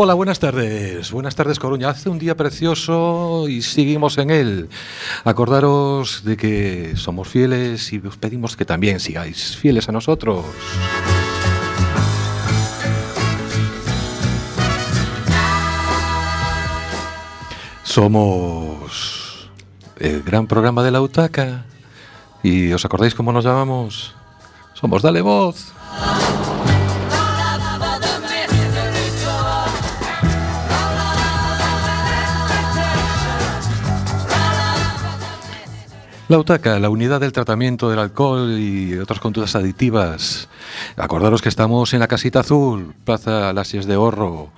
Hola, 0.00 0.14
buenas 0.14 0.38
tardes. 0.38 1.10
Buenas 1.10 1.34
tardes, 1.34 1.58
Coruña. 1.58 1.88
Hace 1.88 2.08
un 2.08 2.20
día 2.20 2.36
precioso 2.36 3.48
y 3.48 3.62
seguimos 3.62 4.16
en 4.18 4.30
él. 4.30 4.68
Acordaros 5.24 6.22
de 6.22 6.36
que 6.36 6.92
somos 6.94 7.26
fieles 7.26 7.92
y 7.92 7.98
os 8.06 8.16
pedimos 8.16 8.56
que 8.56 8.64
también 8.64 9.00
sigáis 9.00 9.56
fieles 9.56 9.88
a 9.88 9.92
nosotros. 9.92 10.44
Somos 17.82 19.50
el 19.98 20.22
gran 20.22 20.46
programa 20.46 20.84
de 20.84 20.92
la 20.92 21.00
UTACA. 21.00 21.64
¿Y 22.44 22.70
os 22.70 22.84
acordáis 22.84 23.16
cómo 23.16 23.32
nos 23.32 23.44
llamamos? 23.44 24.14
Somos 24.74 25.02
Dale 25.02 25.22
Voz. 25.22 25.72
La 36.28 36.36
UTACA, 36.36 36.78
la 36.78 36.90
unidad 36.90 37.20
del 37.20 37.32
tratamiento 37.32 37.88
del 37.88 38.00
alcohol 38.00 38.58
y 38.58 38.98
otras 38.98 39.18
conductas 39.18 39.56
aditivas. 39.56 40.50
Acordaros 40.98 41.40
que 41.40 41.48
estamos 41.48 41.94
en 41.94 42.00
la 42.00 42.06
casita 42.06 42.40
azul, 42.40 42.94
Plaza 43.06 43.50
Lasies 43.54 43.86
de 43.86 43.96
Horro. 43.96 44.50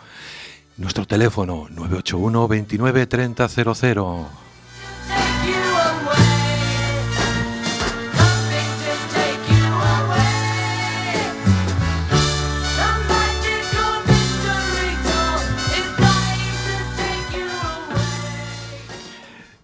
Nuestro 0.79 1.07
teléfono 1.07 1.69
981 1.71 2.49
29 2.49 3.07
30 3.07 3.49
00. 3.49 4.50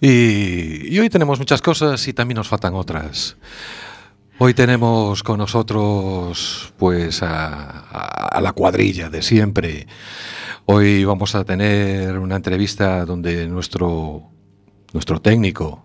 Y, 0.01 0.99
hoy 0.99 1.09
tenemos 1.09 1.39
muchas 1.39 1.63
cosas 1.63 2.07
y 2.09 2.13
también 2.13 2.37
nos 2.37 2.49
faltan 2.49 2.75
otras. 2.75 3.37
Hoy 4.39 4.53
tenemos 4.53 5.23
con 5.23 5.39
nosotros 5.39 6.73
pues 6.77 7.23
a, 7.23 7.81
a- 7.91 8.29
a 8.37 8.41
la 8.41 8.53
cuadrilla 8.53 9.09
de 9.09 9.23
siempre. 9.23 9.87
Hoy 10.67 11.05
vamos 11.05 11.35
a 11.35 11.45
tener 11.45 12.19
una 12.19 12.37
entrevista 12.37 13.07
donde 13.07 13.47
nuestro, 13.47 14.25
nuestro 14.93 15.21
técnico, 15.23 15.83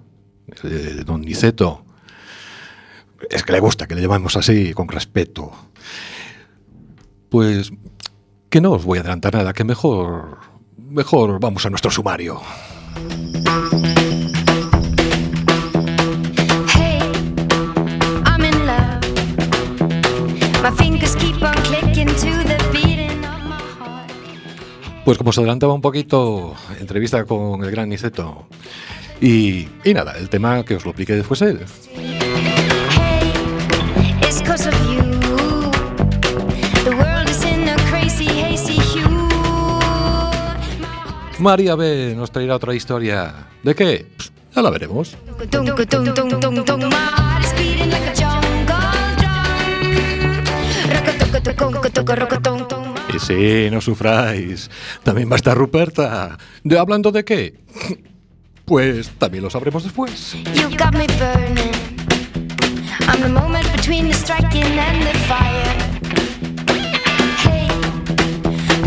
eh, 0.64 1.04
don 1.06 1.22
Niceto, 1.22 1.86
es 3.30 3.44
que 3.44 3.54
le 3.54 3.60
gusta 3.60 3.88
que 3.88 3.96
le 3.96 4.02
llamemos 4.02 4.36
así, 4.36 4.74
con 4.74 4.90
respeto. 4.90 5.52
Pues 7.30 7.72
que 8.50 8.60
no 8.60 8.72
os 8.72 8.84
voy 8.84 8.98
a 8.98 9.02
adelantar 9.02 9.34
nada, 9.36 9.54
que 9.54 9.64
mejor, 9.64 10.40
mejor 10.78 11.40
vamos 11.40 11.66
a 11.66 11.70
nuestro 11.70 11.92
sumario. 11.92 12.42
Pues 25.04 25.18
como 25.18 25.34
se 25.34 25.40
adelantaba 25.42 25.74
un 25.74 25.82
poquito, 25.82 26.56
entrevista 26.80 27.26
con 27.26 27.64
el 27.64 27.72
gran 27.72 27.90
Niceto. 27.90 28.46
Y, 29.20 29.68
y 29.84 29.94
nada, 29.94 30.14
el 30.18 30.30
tema 30.30 30.64
que 30.64 30.76
os 30.76 30.84
lo 30.86 30.92
explique 30.92 31.14
después 31.14 31.42
él. 31.42 31.60
María 41.40 41.76
B 41.76 42.14
nos 42.16 42.32
traerá 42.32 42.56
otra 42.56 42.76
historia. 42.76 43.48
¿De 43.64 43.74
qué? 43.74 44.06
Ya 44.56 44.62
la 44.62 44.70
veremos. 44.70 45.18
Y 53.14 53.20
sí, 53.20 53.70
no 53.72 53.82
sufráis. 53.82 54.70
También 55.04 55.30
va 55.30 55.34
a 55.34 55.36
estar 55.38 55.58
Ruperta. 55.58 56.38
¿De 56.64 56.78
hablando 56.78 57.12
de 57.12 57.26
qué? 57.26 57.60
Pues 58.66 59.10
también 59.18 59.44
lo 59.44 59.50
sabremos 59.50 59.84
después. 59.84 60.36
You 60.54 60.70
got 60.78 60.94
me 60.94 61.08
burning. 61.18 61.72
I'm 63.08 63.22
the 63.22 63.30
moment 63.30 63.70
between 63.76 64.08
the 64.08 64.14
striking 64.14 64.64
and 64.80 65.04
the 65.04 65.14
fire. 65.28 65.76
Hey, 67.44 67.68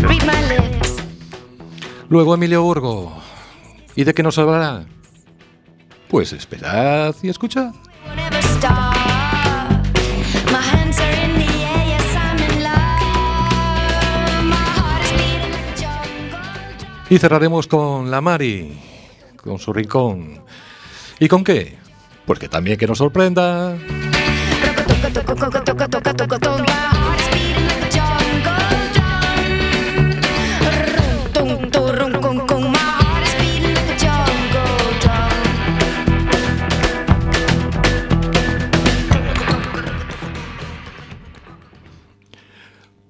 read 0.01 0.23
my 0.25 0.41
lips. 0.47 0.95
Luego 2.09 2.33
Emilio 2.33 2.63
Burgo. 2.63 3.21
¿Y 3.95 4.03
de 4.03 4.13
qué 4.13 4.23
nos 4.23 4.37
hablará? 4.37 4.85
Pues 6.07 6.33
esperad 6.33 7.15
y 7.21 7.29
escuchad. 7.29 7.73
Won't 8.07 8.19
ever 8.19 8.43
stop. 8.57 8.95
My 10.51 10.61
hands 10.61 10.99
are 10.99 11.13
in 11.13 11.37
the 11.37 11.44
Y 17.09 17.19
cerraremos 17.19 17.67
con 17.67 18.09
la 18.09 18.19
Mari, 18.19 18.79
con 19.37 19.59
su 19.59 19.71
rincón. 19.71 20.41
¿Y 21.19 21.27
con 21.27 21.43
qué? 21.43 21.77
Pues 22.25 22.39
que 22.39 22.49
también 22.49 22.77
que 22.77 22.87
nos 22.87 22.97
sorprenda. 22.97 23.77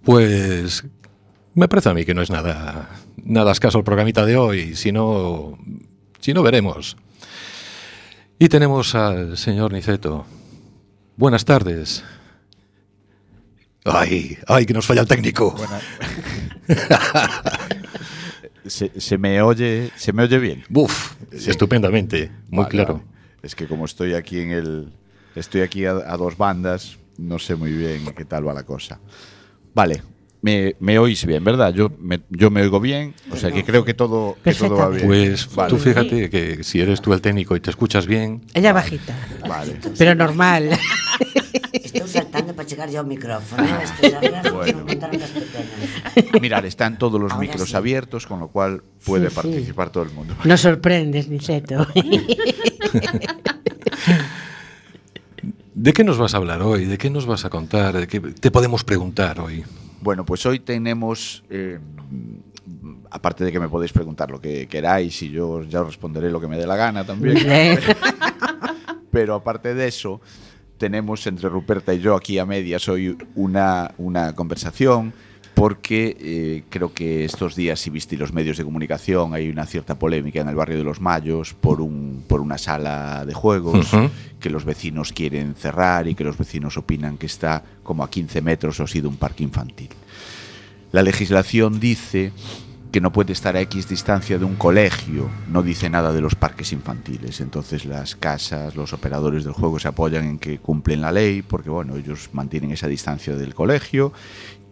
Pues 0.03 0.85
me 1.55 1.67
parece 1.67 1.89
a 1.89 1.93
mí 1.93 2.05
que 2.05 2.13
no 2.13 2.21
es 2.21 2.29
nada, 2.29 2.89
nada 3.23 3.51
escaso 3.51 3.77
el 3.79 3.83
programita 3.83 4.25
de 4.25 4.37
hoy, 4.37 4.75
si 4.75 4.91
no, 4.91 5.57
si 6.19 6.33
no 6.33 6.43
veremos. 6.43 6.97
Y 8.37 8.49
tenemos 8.49 8.93
al 8.95 9.37
señor 9.37 9.71
Niceto. 9.73 10.25
Buenas 11.17 11.45
tardes. 11.45 12.03
Ay, 13.85 14.37
ay, 14.47 14.65
que 14.65 14.73
nos 14.73 14.85
falla 14.85 15.01
el 15.01 15.07
técnico. 15.07 15.55
Se, 18.67 18.99
se 18.99 19.17
me 19.19 19.43
oye, 19.43 19.91
se 19.95 20.11
me 20.11 20.23
oye 20.23 20.39
bien. 20.39 20.63
Buf, 20.69 21.13
estupendamente, 21.31 22.31
muy 22.49 22.63
Vale, 22.63 22.69
claro. 22.69 22.93
vale. 22.95 23.05
Es 23.43 23.53
que 23.53 23.67
como 23.67 23.85
estoy 23.85 24.15
aquí 24.15 24.39
en 24.39 24.49
el, 24.49 24.91
estoy 25.35 25.61
aquí 25.61 25.85
a, 25.85 25.91
a 25.91 26.17
dos 26.17 26.35
bandas, 26.35 26.97
no 27.19 27.37
sé 27.37 27.55
muy 27.55 27.71
bien 27.71 28.03
qué 28.17 28.25
tal 28.25 28.47
va 28.47 28.55
la 28.55 28.63
cosa. 28.63 28.99
Vale, 29.75 30.01
me, 30.45 30.75
me 30.79 30.99
oís 30.99 31.25
bien, 31.25 31.43
¿verdad? 31.43 31.73
Yo 31.73 31.89
me, 31.99 32.19
yo 32.29 32.51
me 32.51 32.61
oigo 32.61 32.79
bien, 32.79 33.15
o 33.31 33.35
sea 33.35 33.49
que 33.51 33.63
creo 33.63 33.83
que 33.83 33.95
todo, 33.95 34.37
que 34.43 34.53
todo 34.53 34.75
va 34.77 34.89
bien. 34.89 35.07
Pues 35.07 35.49
Vale. 35.55 35.69
tú 35.71 35.77
fíjate 35.77 36.29
que 36.29 36.63
si 36.63 36.79
eres 36.81 37.01
tú 37.01 37.13
el 37.13 37.21
técnico 37.21 37.55
y 37.55 37.59
te 37.59 37.71
escuchas 37.71 38.05
bien, 38.05 38.41
Ella 38.53 38.71
bajita, 38.71 39.15
Vale. 39.49 39.79
pero 39.97 40.13
normal. 40.13 40.69
Estou 41.73 42.05
saltando 42.07 42.53
para 42.53 42.67
chegar 42.67 42.89
yo 42.93 42.99
ao 43.01 43.07
micrófono. 43.07 43.63
Bueno. 44.53 44.85
Mirar, 46.41 46.65
están 46.65 46.97
todos 46.99 47.19
los 47.19 47.31
Ahora 47.31 47.41
micros 47.41 47.69
sí. 47.69 47.75
abiertos, 47.75 48.27
con 48.27 48.39
lo 48.39 48.47
cual 48.49 48.83
puede 49.03 49.29
Sí, 49.29 49.35
sí. 49.35 49.41
participar 49.41 49.89
todo 49.89 50.03
el 50.03 50.11
mundo. 50.11 50.35
Nos 50.43 50.61
sorprendes, 50.61 51.27
Niceto. 51.27 51.87
¿de 55.73 55.93
qué 55.93 56.03
nos 56.03 56.17
vas 56.17 56.33
a 56.33 56.37
hablar 56.37 56.61
hoy? 56.61 56.85
¿De 56.85 56.97
qué 56.97 57.09
nos 57.09 57.25
vas 57.25 57.45
a 57.45 57.49
contar? 57.49 57.97
¿De 57.97 58.07
qué 58.07 58.19
te 58.19 58.51
podemos 58.51 58.83
preguntar 58.83 59.39
hoy? 59.39 59.63
Bueno, 60.05 60.23
pues 60.23 60.45
hoy 60.45 60.59
tenemos, 60.59 61.43
eh, 61.49 61.79
aparte 63.09 63.43
de 63.43 63.51
que 63.51 63.59
me 63.59 63.67
podéis 63.67 63.91
preguntar 63.91 64.29
lo 64.29 64.39
que 64.39 64.67
queráis 64.67 65.19
y 65.23 65.31
yo 65.31 65.63
ya 65.63 65.81
os 65.81 65.87
responderé 65.87 66.29
lo 66.29 66.39
que 66.39 66.47
me 66.47 66.59
dé 66.59 66.67
la 66.67 66.75
gana 66.75 67.03
también. 67.03 67.39
Pero 69.11 69.33
aparte 69.33 69.73
de 69.73 69.87
eso, 69.87 70.21
tenemos 70.77 71.25
entre 71.25 71.49
Ruperta 71.49 71.91
y 71.91 72.01
yo 72.01 72.15
aquí 72.15 72.37
a 72.37 72.45
medias 72.45 72.87
hoy 72.87 73.17
una, 73.33 73.95
una 73.97 74.35
conversación 74.35 75.11
porque 75.55 76.17
eh, 76.19 76.63
creo 76.69 76.93
que 76.93 77.23
estos 77.23 77.55
días, 77.55 77.79
si 77.79 77.89
viste 77.89 78.17
los 78.17 78.33
medios 78.33 78.57
de 78.57 78.65
comunicación, 78.65 79.33
hay 79.33 79.49
una 79.49 79.65
cierta 79.65 79.95
polémica 79.95 80.41
en 80.41 80.49
el 80.49 80.55
barrio 80.55 80.77
de 80.77 80.83
Los 80.83 80.99
Mayos 80.99 81.53
por, 81.53 81.79
un, 81.79 82.25
por 82.27 82.41
una 82.41 82.57
sala 82.57 83.25
de 83.25 83.33
juegos 83.33 83.89
que 84.39 84.49
los 84.49 84.65
vecinos 84.65 85.13
quieren 85.13 85.55
cerrar 85.55 86.07
y 86.09 86.13
que 86.13 86.25
los 86.25 86.37
vecinos 86.37 86.77
opinan 86.77 87.17
que 87.17 87.25
está 87.25 87.63
como 87.83 88.03
a 88.03 88.09
15 88.09 88.41
metros 88.41 88.79
o 88.79 88.83
ha 88.83 88.87
sido 88.87 89.07
un 89.07 89.15
parque 89.15 89.43
infantil. 89.43 89.89
La 90.91 91.01
legislación 91.01 91.79
dice 91.79 92.33
que 92.95 93.01
no 93.01 93.11
puede 93.11 93.33
estar 93.33 93.57
a 93.57 93.59
X 93.59 93.89
distancia 93.89 94.39
de 94.39 94.45
un 94.45 94.55
colegio, 94.55 95.29
no 95.49 95.61
dice 95.61 95.89
nada 95.89 96.13
de 96.13 96.21
los 96.21 96.35
parques 96.35 96.71
infantiles. 96.71 97.41
Entonces 97.41 97.83
las 97.83 98.15
casas, 98.15 98.77
los 98.77 98.93
operadores 98.93 99.43
del 99.43 99.51
juego 99.51 99.79
se 99.79 99.89
apoyan 99.89 100.23
en 100.23 100.39
que 100.39 100.59
cumplen 100.59 101.01
la 101.01 101.11
ley 101.11 101.41
porque 101.41 101.69
bueno, 101.69 101.97
ellos 101.97 102.29
mantienen 102.31 102.71
esa 102.71 102.87
distancia 102.87 103.35
del 103.35 103.53
colegio 103.53 104.13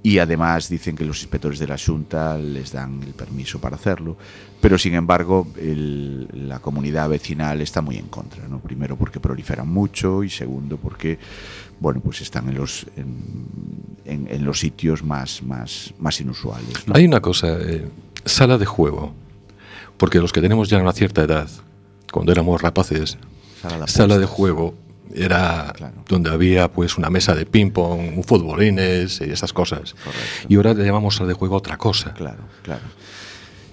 y 0.05 0.19
además 0.19 0.67
dicen 0.67 0.95
que 0.97 1.05
los 1.05 1.21
inspectores 1.21 1.59
de 1.59 1.67
la 1.67 1.77
Junta 1.77 2.37
les 2.37 2.73
dan 2.73 3.01
el 3.03 3.13
permiso 3.13 3.59
para 3.59 3.77
hacerlo, 3.77 4.17
pero 4.59 4.77
sin 4.77 4.93
embargo 4.95 5.47
el- 5.57 6.27
la 6.49 6.59
comunidad 6.59 7.07
vecinal 7.09 7.61
está 7.61 7.81
muy 7.81 7.95
en 7.97 8.07
contra, 8.07 8.45
¿no? 8.49 8.59
Primero 8.59 8.97
porque 8.97 9.19
proliferan 9.21 9.67
mucho 9.69 10.23
y 10.23 10.29
segundo 10.29 10.75
porque 10.77 11.17
bueno, 11.79 12.01
pues 12.01 12.19
están 12.21 12.49
en 12.49 12.55
los 12.55 12.85
en, 12.97 13.15
en- 14.05 14.27
en 14.29 14.43
los 14.45 14.59
sitios 14.59 15.03
más 15.03 15.41
más 15.41 15.93
más 15.99 16.19
inusuales, 16.19 16.85
¿no? 16.85 16.93
Hay 16.95 17.05
una 17.05 17.21
cosa, 17.21 17.57
eh, 17.61 17.87
sala 18.25 18.57
de 18.57 18.65
juego, 18.65 19.13
porque 19.97 20.19
los 20.19 20.33
que 20.33 20.41
tenemos 20.41 20.69
ya 20.69 20.79
una 20.79 20.91
cierta 20.93 21.21
edad, 21.23 21.49
cuando 22.11 22.31
éramos 22.33 22.61
rapaces, 22.61 23.17
Sala 23.87 24.17
de 24.17 24.25
juego 24.25 24.75
era 25.15 25.73
Claro. 25.75 26.03
donde 26.07 26.29
había 26.31 26.71
pues 26.71 26.97
una 26.97 27.09
mesa 27.09 27.35
de 27.35 27.45
ping 27.45 27.71
pong, 27.71 28.17
un 28.17 28.23
futbolines 28.23 29.21
y 29.21 29.31
esas 29.31 29.53
cosas. 29.53 29.93
Correcto. 30.03 30.47
Y 30.49 30.55
ahora 30.55 30.73
le 30.73 30.85
llamamos 30.85 31.15
sala 31.15 31.27
de 31.29 31.33
juego 31.33 31.55
otra 31.55 31.77
cosa. 31.77 32.13
Claro, 32.13 32.43
claro. 32.61 32.81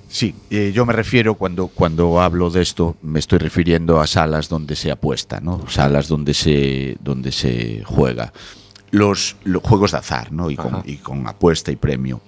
Sí, 0.09 0.35
eh, 0.51 0.73
yo 0.75 0.85
me 0.87 0.93
refiero 0.93 1.35
cuando, 1.37 1.69
cuando 1.69 2.21
hablo 2.21 2.51
de 2.51 2.63
esto, 2.63 2.97
me 3.01 3.21
estoy 3.21 3.39
refiriendo 3.39 4.01
a 4.01 4.09
salas 4.09 4.49
donde 4.49 4.75
se 4.75 4.91
apuesta, 4.91 5.41
¿no? 5.41 5.65
Salas 5.69 6.09
donde 6.09 6.35
se, 6.35 6.97
donde 7.01 7.31
se 7.31 7.83
juega. 7.85 8.33
Los, 8.91 9.37
los 9.45 9.63
juegos 9.63 9.93
de 9.93 9.99
azar, 9.99 10.33
¿no? 10.33 10.51
Y 10.51 10.57
con, 10.57 10.83
y 10.85 10.97
con 10.97 11.29
apuesta 11.29 11.71
y 11.71 11.77
premio. 11.77 12.21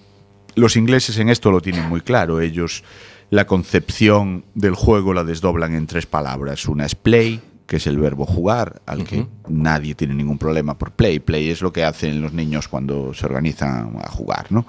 Los 0.55 0.77
ingleses 0.77 1.19
en 1.19 1.29
esto 1.29 1.51
lo 1.51 1.61
tienen 1.61 1.89
muy 1.89 2.03
claro. 2.03 2.41
Ellos 2.41 2.85
la 3.31 3.47
concepción 3.49 4.45
del 4.55 4.77
juego 4.77 5.13
la 5.13 5.25
desdoblan 5.25 5.75
en 5.75 5.89
tres 5.89 6.07
palabras. 6.07 6.67
Una 6.69 6.87
es 6.87 6.95
play, 6.95 7.41
que 7.73 7.77
es 7.77 7.87
el 7.87 7.99
verbo 7.99 8.27
jugar, 8.27 8.83
al 8.85 9.05
que 9.05 9.27
nadie 9.49 9.95
tiene 9.95 10.13
ningún 10.13 10.37
problema 10.37 10.77
por 10.77 10.91
play. 10.91 11.21
Play 11.21 11.49
es 11.49 11.63
lo 11.63 11.73
que 11.73 11.85
hacen 11.85 12.21
los 12.21 12.35
niños 12.35 12.69
cuando 12.69 13.15
se 13.15 13.25
organizan 13.25 13.97
a 14.05 14.11
jugar, 14.11 14.53
¿no? 14.53 14.67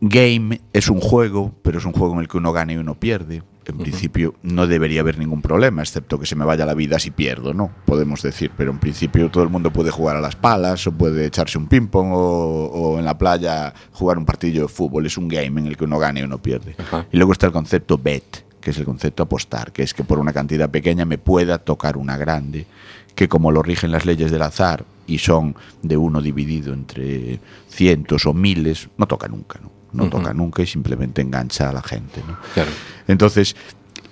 Game 0.00 0.62
es 0.72 0.88
un 0.88 1.00
juego, 1.00 1.52
pero 1.60 1.76
es 1.76 1.84
un 1.84 1.92
juego 1.92 2.14
en 2.14 2.20
el 2.20 2.28
que 2.28 2.38
uno 2.38 2.50
gana 2.50 2.72
y 2.72 2.78
uno 2.78 2.94
pierde. 2.94 3.42
En 3.66 3.76
principio 3.76 4.36
no 4.42 4.66
debería 4.66 5.02
haber 5.02 5.18
ningún 5.18 5.42
problema, 5.42 5.82
excepto 5.82 6.18
que 6.18 6.24
se 6.24 6.34
me 6.34 6.46
vaya 6.46 6.64
la 6.64 6.72
vida 6.72 6.98
si 6.98 7.10
pierdo, 7.10 7.52
¿no? 7.52 7.70
Podemos 7.84 8.22
decir, 8.22 8.52
pero 8.56 8.70
en 8.70 8.78
principio 8.78 9.30
todo 9.30 9.44
el 9.44 9.50
mundo 9.50 9.70
puede 9.70 9.90
jugar 9.90 10.16
a 10.16 10.22
las 10.22 10.34
palas 10.34 10.86
o 10.86 10.92
puede 10.92 11.26
echarse 11.26 11.58
un 11.58 11.66
ping-pong 11.66 12.10
o, 12.14 12.70
o 12.72 12.98
en 12.98 13.04
la 13.04 13.18
playa 13.18 13.74
jugar 13.92 14.16
un 14.16 14.24
partido 14.24 14.62
de 14.62 14.68
fútbol. 14.68 15.04
Es 15.04 15.18
un 15.18 15.28
game 15.28 15.60
en 15.60 15.66
el 15.66 15.76
que 15.76 15.84
uno 15.84 15.98
gana 15.98 16.20
y 16.20 16.22
uno 16.22 16.38
pierde. 16.38 16.74
Y 17.12 17.18
luego 17.18 17.32
está 17.32 17.44
el 17.44 17.52
concepto 17.52 17.98
bet, 17.98 18.47
que 18.60 18.70
es 18.70 18.78
el 18.78 18.84
concepto 18.84 19.22
apostar, 19.22 19.72
que 19.72 19.82
es 19.82 19.94
que 19.94 20.04
por 20.04 20.18
una 20.18 20.32
cantidad 20.32 20.70
pequeña 20.70 21.04
me 21.04 21.18
pueda 21.18 21.58
tocar 21.58 21.96
una 21.96 22.16
grande, 22.16 22.66
que 23.14 23.28
como 23.28 23.50
lo 23.50 23.62
rigen 23.62 23.90
las 23.90 24.06
leyes 24.06 24.30
del 24.30 24.42
azar 24.42 24.84
y 25.06 25.18
son 25.18 25.56
de 25.82 25.96
uno 25.96 26.20
dividido 26.20 26.72
entre 26.72 27.40
cientos 27.68 28.26
o 28.26 28.34
miles, 28.34 28.88
no 28.96 29.06
toca 29.06 29.28
nunca, 29.28 29.58
¿no? 29.62 29.70
No 29.90 30.10
toca 30.10 30.34
nunca 30.34 30.62
y 30.62 30.66
simplemente 30.66 31.22
engancha 31.22 31.70
a 31.70 31.72
la 31.72 31.82
gente, 31.82 32.22
¿no? 32.28 32.36
Claro. 32.52 32.70
Entonces, 33.08 33.56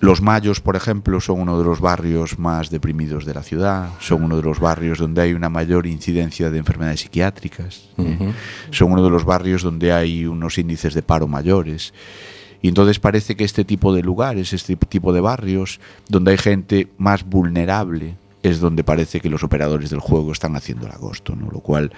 los 0.00 0.20
Mayos, 0.20 0.60
por 0.60 0.76
ejemplo, 0.76 1.20
son 1.20 1.40
uno 1.40 1.58
de 1.58 1.64
los 1.64 1.80
barrios 1.80 2.38
más 2.38 2.70
deprimidos 2.70 3.24
de 3.24 3.34
la 3.34 3.42
ciudad, 3.42 3.90
son 3.98 4.24
uno 4.24 4.36
de 4.36 4.42
los 4.42 4.60
barrios 4.60 4.98
donde 4.98 5.22
hay 5.22 5.32
una 5.32 5.48
mayor 5.48 5.86
incidencia 5.86 6.50
de 6.50 6.58
enfermedades 6.58 7.00
psiquiátricas, 7.00 7.88
¿eh? 7.98 8.32
Son 8.70 8.92
uno 8.92 9.02
de 9.02 9.10
los 9.10 9.24
barrios 9.24 9.62
donde 9.62 9.92
hay 9.92 10.26
unos 10.26 10.58
índices 10.58 10.94
de 10.94 11.02
paro 11.02 11.28
mayores. 11.28 11.94
Y 12.62 12.68
entonces 12.68 12.98
parece 12.98 13.36
que 13.36 13.44
este 13.44 13.64
tipo 13.64 13.94
de 13.94 14.02
lugares, 14.02 14.52
este 14.52 14.76
tipo 14.76 15.12
de 15.12 15.20
barrios, 15.20 15.80
donde 16.08 16.32
hay 16.32 16.38
gente 16.38 16.88
más 16.98 17.24
vulnerable, 17.24 18.16
es 18.42 18.60
donde 18.60 18.84
parece 18.84 19.20
que 19.20 19.30
los 19.30 19.42
operadores 19.42 19.90
del 19.90 20.00
juego 20.00 20.32
están 20.32 20.56
haciendo 20.56 20.86
el 20.86 20.92
agosto, 20.92 21.34
¿no? 21.34 21.50
Lo 21.50 21.60
cual 21.60 21.92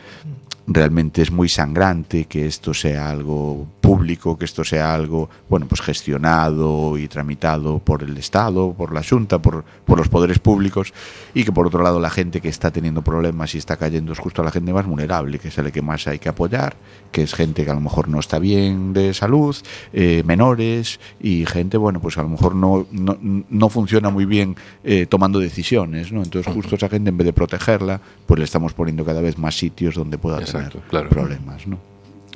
realmente 0.68 1.22
es 1.22 1.32
muy 1.32 1.48
sangrante 1.48 2.26
que 2.26 2.46
esto 2.46 2.74
sea 2.74 3.10
algo 3.10 3.66
público, 3.80 4.36
que 4.36 4.44
esto 4.44 4.64
sea 4.64 4.92
algo, 4.94 5.30
bueno, 5.48 5.66
pues 5.66 5.80
gestionado 5.80 6.98
y 6.98 7.08
tramitado 7.08 7.78
por 7.78 8.02
el 8.02 8.16
Estado, 8.18 8.74
por 8.74 8.92
la 8.92 9.02
Junta, 9.02 9.38
por, 9.38 9.64
por 9.86 9.98
los 9.98 10.08
poderes 10.08 10.38
públicos, 10.38 10.92
y 11.32 11.44
que 11.44 11.52
por 11.52 11.66
otro 11.66 11.82
lado 11.82 11.98
la 12.00 12.10
gente 12.10 12.42
que 12.42 12.50
está 12.50 12.70
teniendo 12.70 13.00
problemas 13.00 13.54
y 13.54 13.58
está 13.58 13.76
cayendo 13.76 14.12
es 14.12 14.18
justo 14.18 14.42
la 14.42 14.50
gente 14.50 14.74
más 14.74 14.86
vulnerable, 14.86 15.38
que 15.38 15.48
es 15.48 15.58
a 15.58 15.62
la 15.62 15.70
que 15.70 15.80
más 15.80 16.06
hay 16.06 16.18
que 16.18 16.28
apoyar, 16.28 16.76
que 17.12 17.22
es 17.22 17.34
gente 17.34 17.64
que 17.64 17.70
a 17.70 17.74
lo 17.74 17.80
mejor 17.80 18.08
no 18.08 18.20
está 18.20 18.38
bien 18.38 18.92
de 18.92 19.14
salud, 19.14 19.56
eh, 19.94 20.22
menores 20.26 21.00
y 21.18 21.46
gente, 21.46 21.78
bueno, 21.78 21.98
pues 22.00 22.18
a 22.18 22.22
lo 22.22 22.28
mejor 22.28 22.54
no, 22.54 22.86
no, 22.92 23.16
no 23.22 23.68
funciona 23.70 24.10
muy 24.10 24.26
bien 24.26 24.54
eh, 24.84 25.06
tomando 25.06 25.38
decisiones, 25.38 26.12
¿no? 26.12 26.22
Entonces 26.22 26.52
justo 26.52 26.74
esa 26.74 26.90
gente 26.90 27.08
en 27.08 27.16
vez 27.16 27.24
de 27.24 27.32
protegerla, 27.32 28.02
pues 28.26 28.38
le 28.38 28.44
estamos 28.44 28.74
poniendo 28.74 29.02
cada 29.06 29.22
vez 29.22 29.38
más 29.38 29.56
sitios 29.56 29.94
donde 29.94 30.18
pueda 30.18 30.38
tener 30.58 30.78
claro. 30.88 31.08
problemas, 31.08 31.66
¿no? 31.66 31.78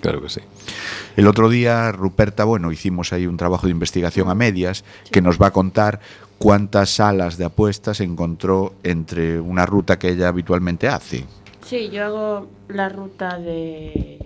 Claro 0.01 0.21
que 0.23 0.29
sí. 0.31 0.41
El 1.17 1.29
otro 1.29 1.49
día, 1.49 1.93
Ruperta, 1.93 2.45
bueno, 2.45 2.73
hicimos 2.73 3.13
ahí 3.13 3.27
un 3.27 3.37
trabajo 3.37 3.67
de 3.67 3.73
investigación 3.73 4.29
a 4.31 4.35
medias 4.35 4.85
que 5.13 5.23
nos 5.23 5.41
va 5.41 5.49
a 5.49 5.51
contar 5.53 6.01
cuántas 6.39 6.91
salas 6.91 7.37
de 7.37 7.45
apuestas 7.45 8.01
encontró 8.01 8.75
entre 8.83 9.39
una 9.39 9.65
ruta 9.65 9.99
que 10.01 10.09
ella 10.09 10.27
habitualmente 10.29 10.89
hace. 10.89 11.25
Sí, 11.65 11.89
yo 11.91 12.05
hago 12.05 12.49
la 12.69 12.89
ruta 12.89 13.39
de, 13.39 14.19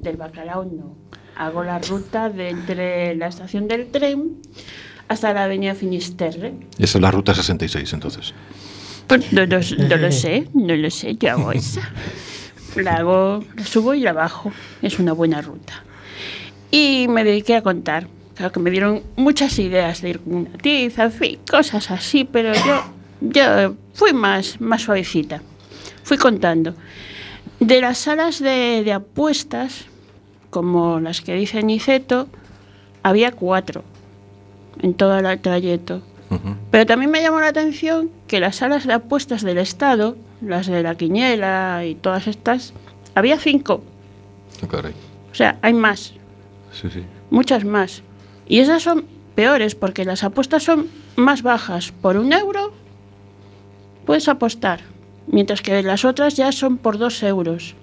del 0.00 0.16
bacalao, 0.16 0.64
no. 0.64 0.94
Hago 1.36 1.64
la 1.64 1.80
ruta 1.80 2.30
de 2.30 2.50
entre 2.50 3.16
la 3.16 3.26
estación 3.26 3.66
del 3.66 3.88
tren 3.90 4.36
hasta 5.08 5.32
la 5.32 5.44
avenida 5.44 5.74
Finisterre. 5.74 6.54
Esa 6.78 6.98
es 6.98 7.02
la 7.02 7.10
ruta 7.10 7.34
66, 7.34 7.92
entonces. 7.92 8.32
Pues 9.08 9.32
no, 9.32 9.44
lo- 9.44 9.58
no 9.88 9.96
lo 9.96 10.12
sé, 10.12 10.48
no 10.54 10.74
lo 10.76 10.90
sé, 10.90 11.16
yo 11.16 11.32
hago 11.32 11.50
esa. 11.52 11.80
La 12.76 12.96
hago, 12.96 13.44
la 13.56 13.64
subo 13.64 13.94
y 13.94 14.00
la 14.00 14.12
bajo. 14.12 14.52
Es 14.82 14.98
una 14.98 15.12
buena 15.12 15.40
ruta. 15.40 15.84
Y 16.70 17.06
me 17.08 17.24
dediqué 17.24 17.56
a 17.56 17.62
contar. 17.62 18.08
Claro 18.34 18.52
que 18.52 18.60
me 18.60 18.70
dieron 18.70 19.02
muchas 19.16 19.58
ideas 19.58 20.02
de 20.02 20.10
ir 20.10 20.20
con 20.20 20.34
una 20.34 20.58
tiza, 20.58 21.04
en 21.04 21.12
fin, 21.12 21.38
cosas 21.50 21.90
así, 21.90 22.24
pero 22.24 22.52
yo, 22.52 22.84
yo 23.20 23.74
fui 23.94 24.12
más, 24.12 24.60
más 24.60 24.82
suavecita. 24.82 25.40
Fui 26.02 26.18
contando. 26.18 26.74
De 27.60 27.80
las 27.80 27.98
salas 27.98 28.40
de, 28.40 28.82
de 28.84 28.92
apuestas, 28.92 29.86
como 30.50 31.00
las 31.00 31.22
que 31.22 31.34
dice 31.34 31.62
Niceto, 31.62 32.28
había 33.02 33.32
cuatro 33.32 33.84
en 34.82 34.94
todo 34.94 35.18
el 35.18 35.40
trayecto. 35.40 36.02
Pero 36.70 36.86
también 36.86 37.10
me 37.10 37.22
llamó 37.22 37.40
la 37.40 37.48
atención 37.48 38.10
que 38.26 38.40
las 38.40 38.56
salas 38.56 38.86
de 38.86 38.92
apuestas 38.92 39.42
del 39.42 39.58
Estado, 39.58 40.16
las 40.40 40.66
de 40.66 40.82
la 40.82 40.94
Quiñela 40.96 41.84
y 41.84 41.94
todas 41.94 42.26
estas, 42.26 42.72
había 43.14 43.38
cinco. 43.38 43.82
Caray. 44.70 44.92
O 45.30 45.34
sea, 45.34 45.58
hay 45.62 45.72
más, 45.74 46.14
Sí, 46.72 46.88
sí. 46.90 47.02
muchas 47.30 47.64
más. 47.64 48.02
Y 48.48 48.60
esas 48.60 48.82
son 48.82 49.04
peores 49.34 49.74
porque 49.74 50.04
las 50.04 50.24
apuestas 50.24 50.62
son 50.62 50.88
más 51.16 51.42
bajas. 51.42 51.92
Por 51.92 52.16
un 52.16 52.32
euro 52.32 52.72
puedes 54.06 54.28
apostar, 54.28 54.80
mientras 55.26 55.62
que 55.62 55.82
las 55.82 56.04
otras 56.04 56.36
ya 56.36 56.52
son 56.52 56.78
por 56.78 56.96
dos 56.98 57.22
euros. 57.22 57.74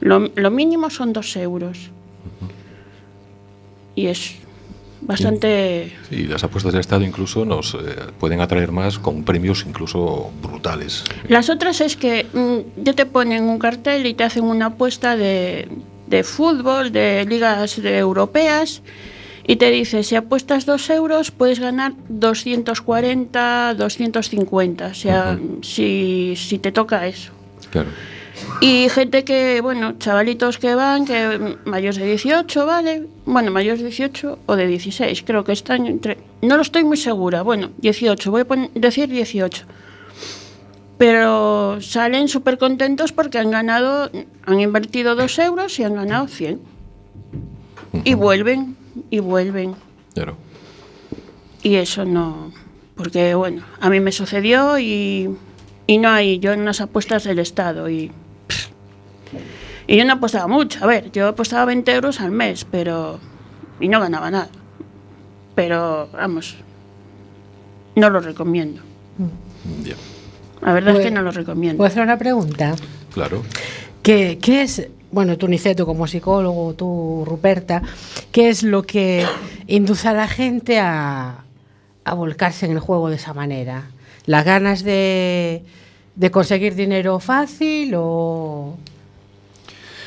Lo, 0.00 0.30
lo 0.34 0.50
mínimo 0.50 0.90
son 0.90 1.12
dos 1.12 1.36
euros. 1.36 1.90
Y 3.94 4.06
es 4.06 4.36
bastante... 5.00 5.92
Sí, 6.08 6.24
las 6.24 6.44
apuestas 6.44 6.72
del 6.72 6.80
Estado 6.80 7.04
incluso 7.04 7.44
nos 7.44 7.74
eh, 7.74 7.78
pueden 8.18 8.40
atraer 8.40 8.72
más 8.72 8.98
con 8.98 9.24
premios 9.24 9.64
incluso 9.66 10.30
brutales. 10.42 11.04
Las 11.28 11.50
otras 11.50 11.80
es 11.80 11.96
que 11.96 12.26
mm, 12.32 12.82
ya 12.82 12.92
te 12.92 13.06
ponen 13.06 13.44
un 13.44 13.58
cartel 13.58 14.06
y 14.06 14.14
te 14.14 14.24
hacen 14.24 14.44
una 14.44 14.66
apuesta 14.66 15.16
de, 15.16 15.68
de 16.06 16.24
fútbol, 16.24 16.92
de 16.92 17.24
ligas 17.26 17.80
de 17.80 17.98
europeas, 17.98 18.82
y 19.46 19.56
te 19.56 19.70
dice, 19.70 20.02
si 20.02 20.14
apuestas 20.16 20.66
dos 20.66 20.88
euros, 20.90 21.30
puedes 21.30 21.58
ganar 21.58 21.94
240, 22.08 23.74
250, 23.74 24.86
o 24.86 24.94
sea, 24.94 25.38
si, 25.62 26.34
si 26.36 26.58
te 26.58 26.70
toca 26.70 27.06
eso. 27.06 27.32
Claro. 27.70 27.88
Y 28.60 28.88
gente 28.90 29.24
que, 29.24 29.60
bueno, 29.62 29.94
chavalitos 29.98 30.58
que 30.58 30.74
van, 30.74 31.04
que 31.06 31.56
mayores 31.64 31.96
de 31.96 32.06
18, 32.06 32.66
¿vale? 32.66 33.06
Bueno, 33.24 33.50
mayores 33.50 33.80
de 33.80 33.86
18 33.86 34.38
o 34.46 34.56
de 34.56 34.66
16, 34.66 35.22
creo 35.24 35.44
que 35.44 35.52
están 35.52 35.86
entre... 35.86 36.18
No 36.42 36.56
lo 36.56 36.62
estoy 36.62 36.84
muy 36.84 36.96
segura, 36.96 37.42
bueno, 37.42 37.70
18, 37.78 38.30
voy 38.30 38.42
a 38.42 38.44
pon- 38.44 38.70
decir 38.74 39.08
18. 39.08 39.64
Pero 40.98 41.80
salen 41.80 42.28
súper 42.28 42.58
contentos 42.58 43.12
porque 43.12 43.38
han 43.38 43.50
ganado, 43.50 44.10
han 44.44 44.60
invertido 44.60 45.14
2 45.14 45.38
euros 45.38 45.78
y 45.78 45.84
han 45.84 45.94
ganado 45.94 46.26
100. 46.28 46.60
Y 48.04 48.14
vuelven, 48.14 48.76
y 49.10 49.18
vuelven. 49.20 49.74
Claro. 50.14 50.36
Y 51.62 51.76
eso 51.76 52.04
no. 52.04 52.52
Porque, 52.96 53.34
bueno, 53.34 53.62
a 53.80 53.88
mí 53.88 53.98
me 54.00 54.12
sucedió 54.12 54.78
y, 54.78 55.30
y 55.86 55.98
no 55.98 56.10
hay. 56.10 56.38
Yo 56.38 56.52
en 56.52 56.60
unas 56.60 56.80
apuestas 56.82 57.24
del 57.24 57.38
Estado 57.38 57.88
y. 57.88 58.12
y 59.92 59.96
yo 59.98 60.04
no 60.04 60.12
apostaba 60.14 60.46
mucho. 60.46 60.82
A 60.84 60.86
ver, 60.86 61.10
yo 61.10 61.26
apostaba 61.28 61.64
20 61.64 61.92
euros 61.92 62.20
al 62.20 62.30
mes, 62.30 62.64
pero. 62.70 63.18
Y 63.80 63.88
no 63.88 63.98
ganaba 64.00 64.30
nada. 64.30 64.48
Pero, 65.54 66.08
vamos. 66.12 66.56
No 67.96 68.08
lo 68.08 68.20
recomiendo. 68.20 68.82
Ya. 69.84 69.94
La 70.62 70.72
verdad 70.72 70.90
es 70.94 70.98
que 70.98 71.02
Pues- 71.04 71.14
no 71.14 71.22
lo 71.22 71.32
recomiendo. 71.32 71.78
¿Puedo 71.78 71.88
hacer 71.88 72.02
una 72.02 72.18
pregunta? 72.18 72.76
Claro. 73.12 73.42
¿Qué, 74.02 74.38
qué 74.40 74.62
es 74.62 74.88
bueno, 75.10 75.36
tú 75.36 75.48
Niceto 75.48 75.86
como 75.86 76.06
psicólogo, 76.06 76.74
tú 76.74 77.24
Ruperta, 77.26 77.82
¿qué 78.30 78.48
es 78.48 78.62
lo 78.62 78.84
que 78.84 79.26
induce 79.66 80.06
a 80.06 80.12
la 80.12 80.28
gente 80.28 80.78
a, 80.78 81.44
a 82.04 82.14
volcarse 82.14 82.66
en 82.66 82.72
el 82.72 82.78
juego 82.78 83.10
de 83.10 83.16
esa 83.16 83.34
manera? 83.34 83.90
¿Las 84.26 84.44
ganas 84.44 84.84
de, 84.84 85.64
de 86.14 86.30
conseguir 86.30 86.76
dinero 86.76 87.18
fácil 87.18 87.92
o...? 87.96 88.76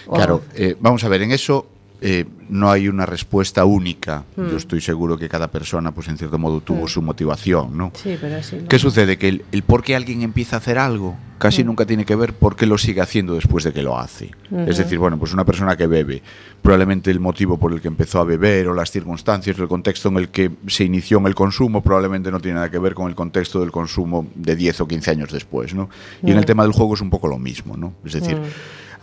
O- 0.07 0.15
Claro, 0.15 0.41
eh, 0.55 0.75
vamos 0.79 1.03
a 1.03 1.09
ver, 1.09 1.21
en 1.21 1.31
eso 1.31 1.67
eh, 2.05 2.25
no 2.49 2.69
hay 2.69 2.89
una 2.89 3.05
respuesta 3.05 3.63
única. 3.63 4.25
Mm. 4.35 4.49
Yo 4.49 4.57
estoy 4.57 4.81
seguro 4.81 5.17
que 5.17 5.29
cada 5.29 5.47
persona, 5.47 5.93
pues 5.93 6.09
en 6.09 6.17
cierto 6.17 6.37
modo, 6.37 6.59
tuvo 6.59 6.83
Mm. 6.83 6.87
su 6.89 7.01
motivación, 7.01 7.77
¿no? 7.77 7.93
Sí, 7.95 8.17
pero 8.19 8.35
así 8.35 8.57
no. 8.57 8.67
¿Qué 8.67 8.77
sucede? 8.77 9.17
Que 9.17 9.29
el, 9.29 9.45
el 9.53 9.63
por 9.63 9.83
qué 9.83 9.95
alguien 9.95 10.21
empieza 10.21 10.57
a 10.57 10.59
hacer 10.59 10.77
algo 10.77 11.15
casi 11.37 11.63
Mm. 11.63 11.67
nunca 11.67 11.85
tiene 11.85 12.03
que 12.03 12.15
ver 12.17 12.33
por 12.33 12.57
qué 12.57 12.65
lo 12.65 12.77
sigue 12.77 12.99
haciendo 12.99 13.35
después 13.35 13.63
de 13.63 13.71
que 13.71 13.81
lo 13.83 13.97
hace. 13.97 14.31
Ujú. 14.51 14.69
Es 14.69 14.77
decir, 14.79 14.97
bueno, 14.99 15.17
pues 15.17 15.33
una 15.33 15.45
persona 15.45 15.77
que 15.77 15.87
bebe, 15.87 16.21
probablemente 16.61 17.09
el 17.09 17.21
motivo 17.21 17.57
por 17.57 17.71
el 17.71 17.79
que 17.79 17.87
empezó 17.87 18.19
a 18.19 18.25
beber 18.25 18.67
o 18.67 18.73
las 18.73 18.91
circunstancias, 18.91 19.57
el 19.57 19.67
contexto 19.69 20.09
en 20.09 20.17
el 20.17 20.27
que 20.27 20.51
se 20.67 20.83
inició 20.83 21.19
en 21.19 21.27
el 21.27 21.35
consumo, 21.35 21.81
probablemente 21.81 22.31
no 22.31 22.41
tiene 22.41 22.55
nada 22.55 22.69
que 22.69 22.79
ver 22.79 22.93
con 22.95 23.07
el 23.07 23.15
contexto 23.15 23.61
del 23.61 23.71
consumo 23.71 24.27
de 24.35 24.57
10 24.57 24.81
o 24.81 24.87
15 24.89 25.11
años 25.11 25.31
después, 25.31 25.73
¿no? 25.73 25.89
Y 26.21 26.31
en 26.31 26.37
el 26.37 26.43
Mm. 26.43 26.47
tema 26.47 26.63
del 26.63 26.73
juego 26.73 26.95
es 26.95 27.01
un 27.01 27.09
poco 27.09 27.27
lo 27.29 27.39
mismo, 27.39 27.77
¿no? 27.77 27.93
Es 28.05 28.11
decir, 28.13 28.35
Mm. 28.37 28.43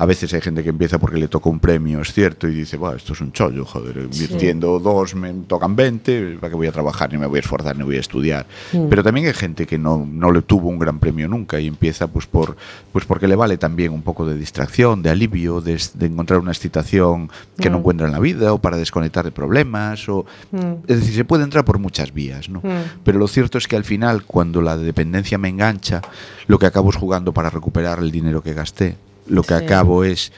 A 0.00 0.06
veces 0.06 0.32
hay 0.32 0.40
gente 0.40 0.62
que 0.62 0.70
empieza 0.70 0.98
porque 0.98 1.18
le 1.18 1.28
toca 1.28 1.50
un 1.50 1.60
premio, 1.60 2.00
es 2.00 2.12
cierto, 2.14 2.48
y 2.48 2.54
dice, 2.54 2.78
"Buah, 2.78 2.96
esto 2.96 3.12
es 3.12 3.20
un 3.20 3.32
chollo, 3.32 3.66
joder, 3.66 3.98
invirtiendo 3.98 4.78
dos 4.78 5.14
me 5.14 5.30
tocan 5.46 5.76
20, 5.76 6.38
¿para 6.40 6.48
qué 6.50 6.56
voy 6.56 6.68
a 6.68 6.72
trabajar? 6.72 7.12
Ni 7.12 7.18
me 7.18 7.26
voy 7.26 7.36
a 7.36 7.40
esforzar, 7.40 7.76
ni 7.76 7.84
voy 7.84 7.96
a 7.96 8.00
estudiar. 8.00 8.46
Mm. 8.72 8.88
Pero 8.88 9.02
también 9.02 9.26
hay 9.26 9.34
gente 9.34 9.66
que 9.66 9.76
no, 9.76 10.08
no 10.10 10.32
le 10.32 10.40
tuvo 10.40 10.70
un 10.70 10.78
gran 10.78 10.98
premio 11.00 11.28
nunca 11.28 11.60
y 11.60 11.66
empieza 11.66 12.06
pues 12.06 12.26
por 12.26 12.56
pues 12.92 13.04
porque 13.04 13.28
le 13.28 13.36
vale 13.36 13.58
también 13.58 13.92
un 13.92 14.00
poco 14.02 14.24
de 14.26 14.36
distracción, 14.38 15.02
de 15.02 15.10
alivio, 15.10 15.60
de, 15.60 15.78
de 15.94 16.06
encontrar 16.06 16.40
una 16.40 16.52
excitación 16.52 17.28
que 17.58 17.68
no 17.68 17.76
Mm. 17.76 17.80
encuentra 17.80 18.06
en 18.06 18.12
la 18.12 18.20
vida 18.20 18.52
o 18.54 18.58
para 18.58 18.78
desconectar 18.78 19.24
de 19.26 19.32
problemas 19.32 20.08
o 20.08 20.24
Mm. 20.50 20.58
es 20.88 21.00
decir, 21.00 21.14
se 21.14 21.24
puede 21.26 21.44
entrar 21.44 21.64
por 21.66 21.78
muchas 21.78 22.14
vías, 22.14 22.48
¿no? 22.48 22.62
Pero 23.04 23.18
lo 23.18 23.28
cierto 23.28 23.58
es 23.58 23.68
que 23.68 23.76
al 23.76 23.84
final, 23.84 24.24
cuando 24.24 24.62
la 24.62 24.78
dependencia 24.78 25.36
me 25.36 25.50
engancha, 25.50 26.00
lo 26.46 26.58
que 26.58 26.64
acabo 26.66 26.88
es 26.88 26.96
jugando 26.96 27.32
para 27.32 27.50
recuperar 27.50 27.98
el 27.98 28.10
dinero 28.10 28.42
que 28.42 28.54
gasté. 28.54 28.96
Lo 29.30 29.42
que 29.42 29.56
Sí. 29.58 29.64
acabo 29.64 30.04
es 30.04 30.32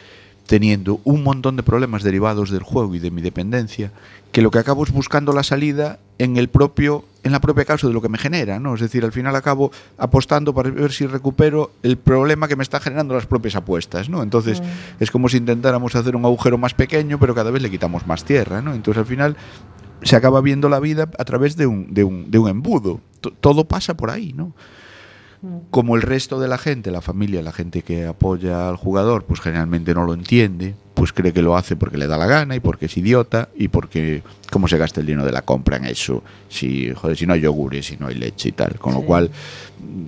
teniendo 0.47 1.01
un 1.05 1.23
montón 1.23 1.57
de 1.57 1.63
problemas 1.63 2.03
derivados 2.03 2.51
del 2.51 2.63
juego 2.63 2.95
y 2.95 2.99
de 2.99 3.11
mi 3.11 3.23
dependencia, 3.23 3.91
que 4.33 4.43
lo 4.43 4.51
que 4.51 4.59
acabo 4.59 4.85
es 4.85 4.93
buscando 4.93 5.33
la 5.33 5.43
salida 5.43 5.99
en 6.19 6.37
el 6.37 6.49
propio 6.49 7.05
en 7.25 7.31
la 7.31 7.41
propia 7.41 7.65
causa 7.65 7.87
de 7.87 7.93
lo 7.93 8.03
que 8.03 8.09
me 8.09 8.19
genera, 8.19 8.59
¿no? 8.59 8.75
Es 8.75 8.81
decir, 8.81 9.05
al 9.05 9.13
final 9.13 9.37
acabo 9.37 9.71
apostando 9.97 10.53
para 10.53 10.71
ver 10.71 10.91
si 10.91 11.07
recupero 11.07 11.71
el 11.85 11.97
problema 11.97 12.49
que 12.49 12.57
me 12.57 12.65
está 12.65 12.81
generando 12.81 13.15
las 13.15 13.27
propias 13.27 13.55
apuestas, 13.55 14.09
¿no? 14.09 14.25
Entonces, 14.25 14.61
es 14.99 15.11
como 15.13 15.29
si 15.29 15.37
intentáramos 15.37 15.95
hacer 15.95 16.17
un 16.17 16.25
agujero 16.25 16.59
más 16.59 16.75
pequeño, 16.75 17.21
pero 17.21 17.33
cada 17.37 17.53
vez 17.53 17.63
le 17.63 17.71
quitamos 17.71 18.09
más 18.09 18.25
tierra, 18.25 18.61
¿no? 18.61 18.75
Entonces, 18.75 18.99
al 18.99 19.07
final 19.07 19.37
se 20.03 20.17
acaba 20.17 20.41
viendo 20.41 20.69
la 20.69 20.81
vida 20.81 21.09
a 21.17 21.25
través 21.25 21.57
de 21.57 21.69
un, 21.69 21.95
de 21.95 22.03
un, 22.03 22.29
de 22.29 22.39
un 22.39 22.49
embudo. 22.49 23.01
T- 23.21 23.31
todo 23.41 23.67
pasa 23.67 23.95
por 23.97 24.11
ahí, 24.11 24.33
¿no? 24.33 24.53
Como 25.71 25.97
el 25.97 26.03
resto 26.03 26.39
de 26.39 26.47
la 26.47 26.57
gente, 26.57 26.91
la 26.93 27.01
familia, 27.01 27.43
la 27.43 27.53
gente 27.53 27.83
que 27.83 28.07
apoya 28.07 28.69
al 28.69 28.77
jugador, 28.77 29.25
pues 29.25 29.41
generalmente 29.41 29.93
no 29.93 30.05
lo 30.05 30.15
entiende, 30.15 30.75
pues 30.95 31.13
cree 31.13 31.33
que 31.33 31.43
lo 31.43 31.57
hace 31.57 31.75
porque 31.75 31.99
le 31.99 32.07
da 32.07 32.17
la 32.17 32.27
gana 32.27 32.55
y 32.55 32.61
porque 32.61 32.87
es 32.87 32.97
idiota 32.97 33.49
y 33.57 33.67
porque 33.69 34.23
cómo 34.53 34.69
se 34.69 34.79
gasta 34.79 35.01
el 35.01 35.07
dinero 35.07 35.25
de 35.27 35.33
la 35.33 35.43
compra 35.43 35.79
en 35.79 35.87
eso, 35.87 36.23
si 36.49 36.93
joder, 36.95 37.17
si 37.17 37.27
no 37.27 37.33
hay 37.33 37.41
yogures, 37.41 37.87
si 37.87 37.97
no 37.97 38.07
hay 38.07 38.15
leche 38.15 38.51
y 38.51 38.53
tal, 38.53 38.79
con 38.79 38.95
lo 38.95 39.01
cual 39.03 39.31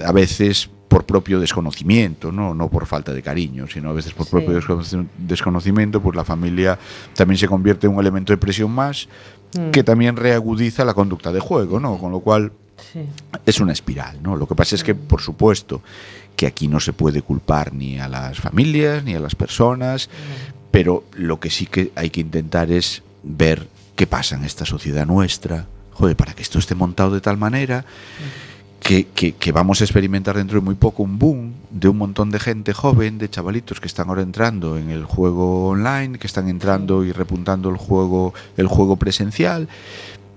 a 0.06 0.12
veces 0.12 0.70
por 0.86 1.04
propio 1.04 1.40
desconocimiento, 1.40 2.30
¿no? 2.30 2.54
no 2.54 2.68
por 2.70 2.86
falta 2.86 3.12
de 3.12 3.20
cariño, 3.20 3.66
sino 3.66 3.90
a 3.90 3.92
veces 3.92 4.12
por 4.12 4.26
Sí. 4.26 4.30
propio 4.30 4.60
desconoci- 4.60 5.08
desconocimiento, 5.18 6.00
pues 6.00 6.14
la 6.14 6.24
familia 6.24 6.78
también 7.16 7.38
se 7.38 7.48
convierte 7.48 7.88
en 7.88 7.94
un 7.94 8.00
elemento 8.00 8.32
de 8.32 8.36
presión 8.36 8.70
más 8.70 9.08
Mm. 9.58 9.70
que 9.70 9.82
también 9.82 10.14
reagudiza 10.16 10.84
la 10.84 10.94
conducta 10.94 11.32
de 11.32 11.40
juego, 11.40 11.80
¿no? 11.80 11.98
Con 11.98 12.12
lo 12.12 12.20
cual 12.20 12.52
Sí. 12.92 13.00
es 13.46 13.60
una 13.60 13.72
espiral, 13.72 14.22
¿no? 14.22 14.36
Lo 14.36 14.46
que 14.48 14.54
pasa 14.54 14.74
es 14.74 14.84
que, 14.84 14.94
por 14.94 15.20
supuesto, 15.20 15.82
que 16.36 16.46
aquí 16.46 16.68
no 16.68 16.80
se 16.80 16.92
puede 16.92 17.22
culpar 17.22 17.72
ni 17.72 17.98
a 18.00 18.08
las 18.08 18.38
familias 18.40 19.04
ni 19.04 19.14
a 19.14 19.20
las 19.20 19.34
personas, 19.34 20.08
pero 20.70 21.04
lo 21.14 21.38
que 21.40 21.50
sí 21.50 21.66
que 21.66 21.92
hay 21.94 22.10
que 22.10 22.20
intentar 22.20 22.70
es 22.72 23.02
ver 23.22 23.68
qué 23.96 24.06
pasa 24.06 24.34
en 24.36 24.44
esta 24.44 24.64
sociedad 24.66 25.06
nuestra, 25.06 25.66
joder, 25.92 26.16
para 26.16 26.34
que 26.34 26.42
esto 26.42 26.58
esté 26.58 26.74
montado 26.74 27.12
de 27.12 27.20
tal 27.20 27.36
manera 27.36 27.84
que, 28.80 29.06
que- 29.14 29.32
que 29.34 29.52
vamos 29.52 29.80
a 29.80 29.84
experimentar 29.84 30.36
dentro 30.36 30.58
de 30.60 30.64
muy 30.64 30.74
poco 30.74 31.02
un 31.04 31.18
boom 31.18 31.52
de 31.70 31.88
un 31.88 31.96
montón 31.96 32.30
de 32.30 32.38
gente 32.38 32.74
joven, 32.74 33.16
de 33.18 33.30
chavalitos 33.30 33.80
que 33.80 33.86
están 33.86 34.08
ahora 34.08 34.20
entrando 34.22 34.76
en 34.76 34.90
el 34.90 35.04
juego 35.04 35.68
online, 35.68 36.18
que 36.18 36.26
están 36.26 36.48
entrando 36.48 37.02
y 37.04 37.12
repuntando 37.12 37.70
el 37.70 37.76
juego, 37.78 38.34
el 38.56 38.66
juego 38.66 38.96
presencial. 38.96 39.68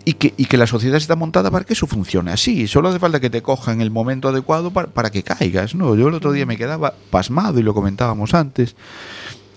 Y 0.08 0.14
que, 0.14 0.34
y 0.38 0.46
que 0.46 0.56
la 0.56 0.68
sociedad 0.68 0.96
está 0.96 1.18
montada 1.18 1.52
para 1.52 1.66
que 1.66 1.74
eso 1.74 1.86
funcione 1.86 2.32
así. 2.32 2.66
Solo 2.68 2.88
hace 2.88 2.98
falta 2.98 3.20
que 3.20 3.30
te 3.30 3.42
coja 3.42 3.74
en 3.74 3.82
el 3.82 3.92
momento 3.92 4.30
adecuado 4.30 4.72
para, 4.72 4.88
para 4.88 5.10
que 5.10 5.22
caigas. 5.22 5.76
¿no? 5.76 5.96
Yo 5.96 6.08
el 6.08 6.14
otro 6.14 6.32
día 6.32 6.46
me 6.46 6.56
quedaba 6.56 6.94
pasmado, 7.12 7.60
y 7.60 7.64
lo 7.64 7.74
comentábamos 7.74 8.34
antes, 8.34 8.78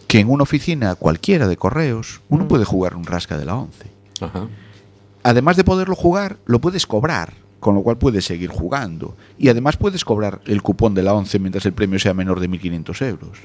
que 0.09 0.19
en 0.19 0.29
una 0.29 0.43
oficina 0.43 0.97
cualquiera 0.97 1.47
de 1.47 1.57
correos 1.57 2.21
uno 2.29 2.49
puede 2.49 2.65
jugar 2.65 2.97
un 2.97 3.05
rasca 3.05 3.39
de 3.39 3.45
la 3.45 3.55
11 3.55 3.85
Ajá. 4.23 4.49
además 5.23 5.57
de 5.57 5.63
poderlo 5.63 5.95
jugar, 5.95 6.39
lo 6.47 6.61
puedes 6.61 6.85
cobrar, 6.85 7.35
con 7.61 7.77
lo 7.77 7.83
cual 7.83 7.97
puedes 7.99 8.25
seguir 8.25 8.51
jugando. 8.51 9.15
Y 9.39 9.51
además 9.51 9.77
puedes 9.77 10.05
cobrar 10.05 10.41
el 10.47 10.63
cupón 10.63 10.95
de 10.95 11.05
la 11.05 11.15
11 11.15 11.39
mientras 11.39 11.65
el 11.65 11.75
premio 11.75 12.01
sea 12.01 12.13
menor 12.13 12.41
de 12.41 12.51
1.500 12.51 13.07
euros. 13.07 13.39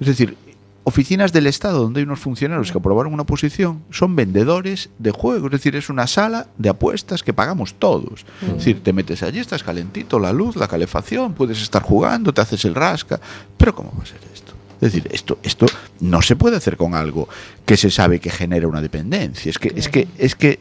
Es 0.00 0.06
decir, 0.06 0.36
oficinas 0.84 1.32
del 1.32 1.46
Estado 1.46 1.80
donde 1.80 2.00
hay 2.00 2.04
unos 2.04 2.20
funcionarios 2.20 2.72
que 2.72 2.78
aprobaron 2.78 3.14
una 3.14 3.24
posición 3.24 3.82
son 3.90 4.16
vendedores 4.16 4.90
de 4.98 5.10
juegos. 5.10 5.46
Es 5.46 5.60
decir, 5.60 5.76
es 5.76 5.88
una 5.88 6.06
sala 6.06 6.48
de 6.58 6.68
apuestas 6.68 7.22
que 7.22 7.32
pagamos 7.32 7.74
todos. 7.74 8.24
Es 8.42 8.56
decir, 8.58 8.82
te 8.82 8.92
metes 8.92 9.22
allí, 9.22 9.38
estás 9.38 9.62
calentito, 9.62 10.18
la 10.18 10.32
luz, 10.32 10.56
la 10.56 10.68
calefacción, 10.68 11.34
puedes 11.34 11.62
estar 11.62 11.82
jugando, 11.82 12.32
te 12.32 12.40
haces 12.40 12.64
el 12.64 12.74
rasca. 12.74 13.20
Pero 13.56 13.74
¿cómo 13.74 13.92
va 13.96 14.02
a 14.02 14.06
ser 14.06 14.20
esto? 14.32 14.52
Es 14.80 14.92
decir, 14.92 15.08
esto, 15.12 15.38
esto 15.44 15.66
no 16.00 16.22
se 16.22 16.34
puede 16.34 16.56
hacer 16.56 16.76
con 16.76 16.94
algo 16.96 17.28
que 17.64 17.76
se 17.76 17.90
sabe 17.90 18.18
que 18.18 18.30
genera 18.30 18.66
una 18.66 18.82
dependencia. 18.82 19.48
Es 19.48 19.58
que, 19.58 19.72
es 19.76 19.88
que, 19.88 20.08
es 20.18 20.34
que, 20.34 20.58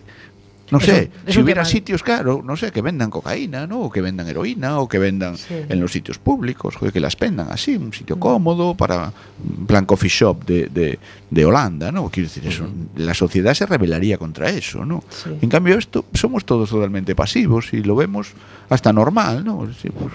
no 0.72 0.80
sé, 0.80 1.12
si 1.28 1.40
hubiera 1.40 1.66
sitios, 1.66 2.02
claro, 2.02 2.42
no 2.44 2.56
sé, 2.58 2.72
que 2.72 2.82
vendan 2.82 3.10
cocaína, 3.10 3.68
¿no? 3.68 3.82
O 3.82 3.92
que 3.92 4.02
vendan 4.02 4.28
heroína, 4.28 4.80
o 4.80 4.88
que 4.88 4.98
vendan 5.00 5.38
Sí. 5.38 5.54
en 5.70 5.80
los 5.80 5.92
sitios 5.92 6.18
públicos, 6.18 6.76
joder, 6.76 6.94
que 6.94 7.00
las 7.00 7.18
vendan 7.20 7.50
así, 7.52 7.76
un 7.76 7.94
sitio 7.94 8.18
cómodo 8.20 8.74
para 8.76 9.12
un 9.60 9.68
plan 9.68 9.86
coffee 9.86 10.10
shop 10.10 10.46
de, 10.46 10.68
de, 10.68 10.98
de 11.32 11.46
Holanda, 11.46 11.92
¿no? 11.92 12.10
Quiero 12.10 12.30
decir, 12.30 12.46
eso, 12.46 12.68
la 12.96 13.14
sociedad 13.16 13.54
se 13.56 13.66
rebelaría 13.66 14.18
contra 14.20 14.50
eso, 14.50 14.86
¿no? 14.86 15.04
Sí. 15.10 15.30
En 15.42 15.50
cambio, 15.50 15.78
esto 15.78 16.06
somos 16.14 16.46
todos 16.46 16.70
totalmente 16.70 17.16
pasivos 17.16 17.74
y 17.74 17.82
lo 17.84 17.96
vemos 17.96 18.34
hasta 18.70 18.94
normal, 18.94 19.44
¿no? 19.44 19.68
Sí, 19.82 19.90
pues, 19.90 20.14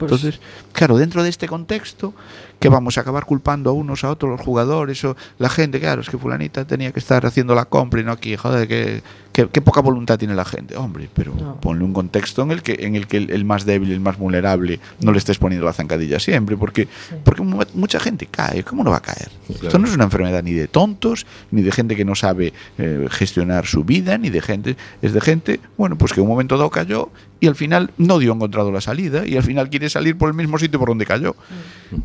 entonces, 0.00 0.40
claro, 0.72 0.96
dentro 0.96 1.22
de 1.22 1.28
este 1.28 1.46
contexto, 1.46 2.14
que 2.58 2.68
vamos 2.68 2.98
a 2.98 3.02
acabar 3.02 3.24
culpando 3.24 3.70
a 3.70 3.72
unos 3.72 4.04
a 4.04 4.10
otros 4.10 4.30
los 4.30 4.40
jugadores 4.40 5.02
o 5.04 5.16
la 5.38 5.48
gente, 5.48 5.80
claro, 5.80 6.00
es 6.02 6.10
que 6.10 6.18
fulanita 6.18 6.66
tenía 6.66 6.92
que 6.92 6.98
estar 6.98 7.24
haciendo 7.26 7.54
la 7.54 7.64
compra 7.66 8.00
y 8.00 8.04
no 8.04 8.12
aquí, 8.12 8.36
joder, 8.36 8.66
que, 8.68 9.02
que- 9.32 9.48
qué 9.48 9.60
poca 9.62 9.80
voluntad 9.80 10.18
tiene 10.18 10.34
la 10.34 10.44
gente, 10.44 10.76
hombre, 10.76 11.08
pero 11.14 11.34
No. 11.34 11.56
ponle 11.60 11.84
un 11.84 11.92
contexto 11.92 12.42
en 12.42 12.50
el 12.50 12.62
que 12.62 12.76
en 12.80 12.96
el 12.96 13.06
que 13.06 13.16
el, 13.18 13.30
el 13.30 13.44
más 13.44 13.64
débil, 13.64 13.90
el 13.92 14.00
más 14.00 14.18
vulnerable, 14.18 14.78
no 15.00 15.12
le 15.12 15.18
estés 15.18 15.38
poniendo 15.38 15.64
la 15.66 15.72
zancadilla 15.72 16.18
siempre, 16.18 16.56
porque 16.56 16.86
porque 17.24 17.42
mu- 17.42 17.62
mucha 17.74 17.98
gente 18.00 18.26
cae, 18.26 18.62
¿cómo 18.62 18.84
no 18.84 18.90
va 18.90 18.98
a 18.98 19.02
caer? 19.02 19.30
Esto 19.48 19.78
no 19.78 19.86
es 19.86 19.94
una 19.94 20.04
enfermedad 20.04 20.39
ni 20.42 20.52
de 20.52 20.68
tontos, 20.68 21.26
ni 21.50 21.62
de 21.62 21.72
gente 21.72 21.96
que 21.96 22.04
no 22.04 22.14
sabe 22.14 22.52
eh, 22.78 23.06
gestionar 23.10 23.66
su 23.66 23.84
vida, 23.84 24.18
ni 24.18 24.30
de 24.30 24.40
gente, 24.40 24.76
es 25.02 25.12
de 25.12 25.20
gente, 25.20 25.60
bueno, 25.76 25.96
pues 25.98 26.12
que 26.12 26.20
en 26.20 26.24
un 26.24 26.30
momento 26.30 26.56
dado 26.56 26.70
cayó 26.70 27.10
y 27.40 27.46
al 27.46 27.54
final 27.56 27.90
no 27.98 28.18
dio 28.18 28.32
encontrado 28.32 28.70
la 28.70 28.80
salida 28.80 29.26
y 29.26 29.36
al 29.36 29.42
final 29.42 29.70
quiere 29.70 29.88
salir 29.88 30.16
por 30.18 30.28
el 30.28 30.34
mismo 30.34 30.58
sitio 30.58 30.78
por 30.78 30.88
donde 30.88 31.06
cayó. 31.06 31.34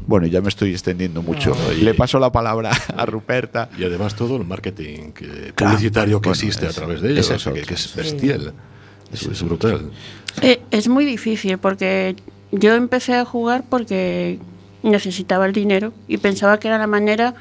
Bueno, 0.08 0.28
ya 0.28 0.42
me 0.42 0.50
estoy 0.50 0.72
extendiendo 0.72 1.22
mucho. 1.22 1.50
No, 1.56 1.74
y- 1.74 1.82
Le 1.82 1.94
paso 1.94 2.20
la 2.20 2.32
palabra 2.32 2.72
a 2.96 3.06
Ruperta. 3.06 3.70
Y 3.78 3.84
además 3.84 4.16
todo 4.16 4.38
el 4.38 4.46
marketing 4.46 5.12
que- 5.12 5.52
Claro. 5.56 5.74
publicitario 5.74 6.22
que 6.22 6.30
Bueno, 6.30 6.42
existe 6.42 6.66
a 6.68 6.72
través 6.72 7.02
de 7.02 7.12
ello, 7.12 7.20
esa 7.22 7.34
o 7.34 7.54
es 7.56 7.66
que, 7.68 7.74
es 7.74 7.96
bestial. 7.96 8.54
Es, 9.12 9.24
es 9.24 9.44
brutal. 9.44 9.92
Eh, 10.42 10.62
es 10.72 10.88
muy 10.88 11.06
difícil 11.06 11.58
porque 11.58 12.16
yo 12.52 12.74
empecé 12.76 13.14
a 13.16 13.26
jugar 13.26 13.64
porque 13.70 14.40
necesitaba 14.84 15.46
el 15.46 15.54
dinero 15.54 15.94
y 16.08 16.18
pensaba 16.18 16.60
que 16.60 16.68
era 16.68 16.78
la 16.78 16.88
manera 16.88 17.34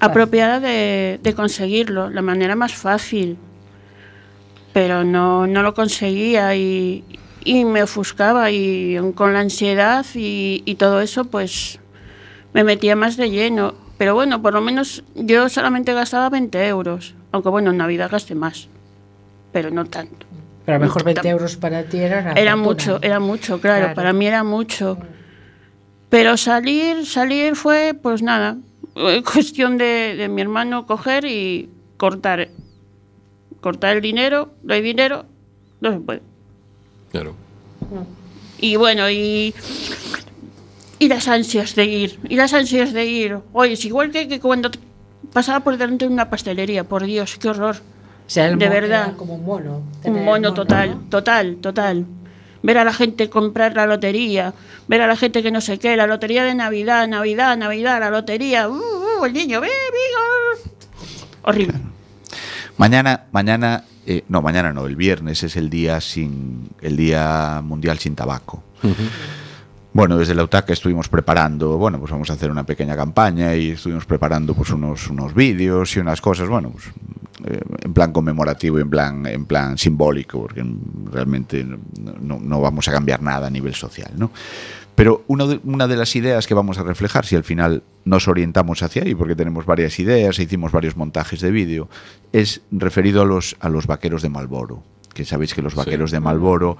apropiada 0.00 0.60
de, 0.60 1.20
de 1.22 1.34
conseguirlo, 1.34 2.10
la 2.10 2.22
manera 2.22 2.56
más 2.56 2.74
fácil. 2.74 3.36
Pero 4.72 5.04
no, 5.04 5.46
no 5.46 5.62
lo 5.62 5.74
conseguía 5.74 6.54
y, 6.54 7.04
y 7.44 7.64
me 7.64 7.82
ofuscaba 7.82 8.50
y 8.50 8.96
con 9.14 9.32
la 9.32 9.40
ansiedad 9.40 10.06
y, 10.14 10.62
y 10.64 10.74
todo 10.76 11.00
eso 11.00 11.24
pues 11.24 11.80
me 12.52 12.62
metía 12.64 12.94
más 12.96 13.16
de 13.16 13.30
lleno. 13.30 13.74
Pero 13.98 14.14
bueno, 14.14 14.40
por 14.40 14.54
lo 14.54 14.60
menos 14.60 15.02
yo 15.14 15.48
solamente 15.48 15.92
gastaba 15.92 16.30
20 16.30 16.66
euros, 16.68 17.14
aunque 17.32 17.48
bueno, 17.50 17.70
en 17.70 17.76
Navidad 17.76 18.10
gasté 18.10 18.34
más, 18.34 18.68
pero 19.52 19.70
no 19.70 19.84
tanto. 19.84 20.26
Pero 20.64 20.76
a 20.76 20.78
lo 20.78 20.86
mejor 20.86 21.04
20 21.04 21.20
Tam- 21.22 21.30
euros 21.32 21.56
para 21.56 21.82
ti 21.84 21.98
era 21.98 22.32
Era 22.32 22.56
mucho, 22.56 22.98
era 23.02 23.18
mucho, 23.20 23.60
claro, 23.60 23.80
Claro. 23.86 23.94
para 23.94 24.12
mí 24.12 24.26
era 24.26 24.44
mucho. 24.44 24.96
Pero 26.08 26.36
salir, 26.36 27.04
salir 27.06 27.56
fue, 27.56 27.92
pues 28.00 28.22
nada, 28.22 28.56
eh, 29.08 29.22
cuestión 29.22 29.78
de, 29.78 30.14
de 30.16 30.28
mi 30.28 30.42
hermano 30.42 30.86
coger 30.86 31.24
y 31.24 31.68
cortar. 31.96 32.48
Cortar 33.60 33.96
el 33.96 34.02
dinero, 34.02 34.52
no 34.62 34.72
hay 34.74 34.80
dinero, 34.82 35.26
no 35.80 35.92
se 35.92 36.00
puede. 36.00 36.22
Claro. 37.12 37.34
Y 38.58 38.76
bueno, 38.76 39.10
y. 39.10 39.54
Y 40.98 41.08
las 41.08 41.28
ansias 41.28 41.74
de 41.74 41.84
ir, 41.86 42.18
y 42.28 42.36
las 42.36 42.52
ansias 42.52 42.92
de 42.92 43.06
ir. 43.06 43.38
Oye, 43.54 43.72
es 43.72 43.84
igual 43.86 44.10
que, 44.10 44.28
que 44.28 44.38
cuando 44.38 44.70
pasaba 45.32 45.60
por 45.60 45.78
delante 45.78 46.06
de 46.06 46.12
una 46.12 46.28
pastelería, 46.28 46.84
por 46.84 47.04
Dios, 47.04 47.38
qué 47.38 47.48
horror. 47.48 47.76
O 47.76 48.30
sea, 48.30 48.48
el 48.48 48.58
De 48.58 48.66
mono 48.66 48.80
verdad. 48.80 49.04
era 49.08 49.16
como 49.16 49.34
un 49.36 49.44
mono. 49.44 49.76
Un 49.78 50.02
tener 50.02 50.24
mono 50.24 50.52
total, 50.54 50.90
¿no? 50.90 51.00
total, 51.08 51.56
total. 51.56 52.04
Ver 52.62 52.78
a 52.78 52.84
la 52.84 52.92
gente 52.92 53.30
comprar 53.30 53.74
la 53.74 53.86
lotería, 53.86 54.52
ver 54.86 55.00
a 55.00 55.06
la 55.06 55.16
gente 55.16 55.42
que 55.42 55.50
no 55.50 55.60
sé 55.60 55.78
qué, 55.78 55.96
la 55.96 56.06
lotería 56.06 56.44
de 56.44 56.54
Navidad, 56.54 57.08
Navidad, 57.08 57.56
Navidad, 57.56 58.00
la 58.00 58.10
lotería, 58.10 58.68
uh, 58.68 58.74
uh, 58.74 59.24
el 59.24 59.32
niño. 59.32 59.60
Horrible. 61.42 61.74
Mañana, 62.76 63.24
mañana, 63.32 63.84
eh, 64.06 64.24
no, 64.28 64.42
mañana 64.42 64.72
no, 64.72 64.86
el 64.86 64.96
viernes 64.96 65.42
es 65.42 65.56
el 65.56 65.70
día 65.70 66.00
sin, 66.00 66.68
el 66.80 66.96
día 66.96 67.60
mundial 67.62 67.98
sin 67.98 68.14
tabaco. 68.14 68.62
Bueno, 69.92 70.16
desde 70.16 70.34
la 70.34 70.44
UTAC 70.44 70.70
estuvimos 70.70 71.08
preparando, 71.08 71.76
bueno, 71.76 71.98
pues 71.98 72.12
vamos 72.12 72.30
a 72.30 72.34
hacer 72.34 72.50
una 72.50 72.64
pequeña 72.64 72.94
campaña 72.94 73.56
y 73.56 73.70
estuvimos 73.72 74.06
preparando 74.06 74.54
pues 74.54 74.70
unos, 74.70 75.08
unos 75.08 75.34
vídeos 75.34 75.96
y 75.96 76.00
unas 76.00 76.20
cosas, 76.20 76.48
bueno, 76.48 76.70
pues 76.70 76.84
eh, 77.46 77.60
en 77.82 77.92
plan 77.92 78.12
conmemorativo 78.12 78.78
y 78.78 78.82
en 78.82 78.90
plan, 78.90 79.26
en 79.26 79.44
plan 79.46 79.78
simbólico, 79.78 80.40
porque 80.42 80.64
realmente 81.12 81.64
no, 81.64 82.38
no- 82.40 82.60
vamos 82.60 82.88
a 82.88 82.92
cambiar 82.92 83.22
nada 83.22 83.46
a 83.46 83.50
nivel 83.50 83.74
social, 83.74 84.12
¿no? 84.16 84.30
Pero 84.94 85.24
uno 85.28 85.46
de- 85.46 85.60
una 85.64 85.86
de 85.88 85.96
las 85.96 86.14
ideas 86.16 86.46
que 86.46 86.54
vamos 86.54 86.78
a 86.78 86.82
reflejar, 86.82 87.24
si 87.24 87.34
al 87.36 87.44
final 87.44 87.82
nos 88.04 88.28
orientamos 88.28 88.82
hacia 88.82 89.02
ahí, 89.02 89.14
porque 89.14 89.34
tenemos 89.36 89.64
varias 89.64 89.98
ideas 89.98 90.38
e 90.38 90.42
hicimos 90.42 90.72
varios 90.72 90.96
montajes 90.96 91.40
de 91.40 91.50
vídeo, 91.50 91.88
es 92.32 92.60
referido 92.70 93.22
a 93.22 93.24
los, 93.24 93.56
a 93.60 93.68
los 93.68 93.86
vaqueros 93.86 94.20
de 94.22 94.28
Malboro. 94.28 94.82
Que 95.14 95.24
sabéis 95.24 95.54
que 95.54 95.62
los 95.62 95.74
vaqueros 95.74 96.10
de 96.10 96.20
Malboro, 96.20 96.76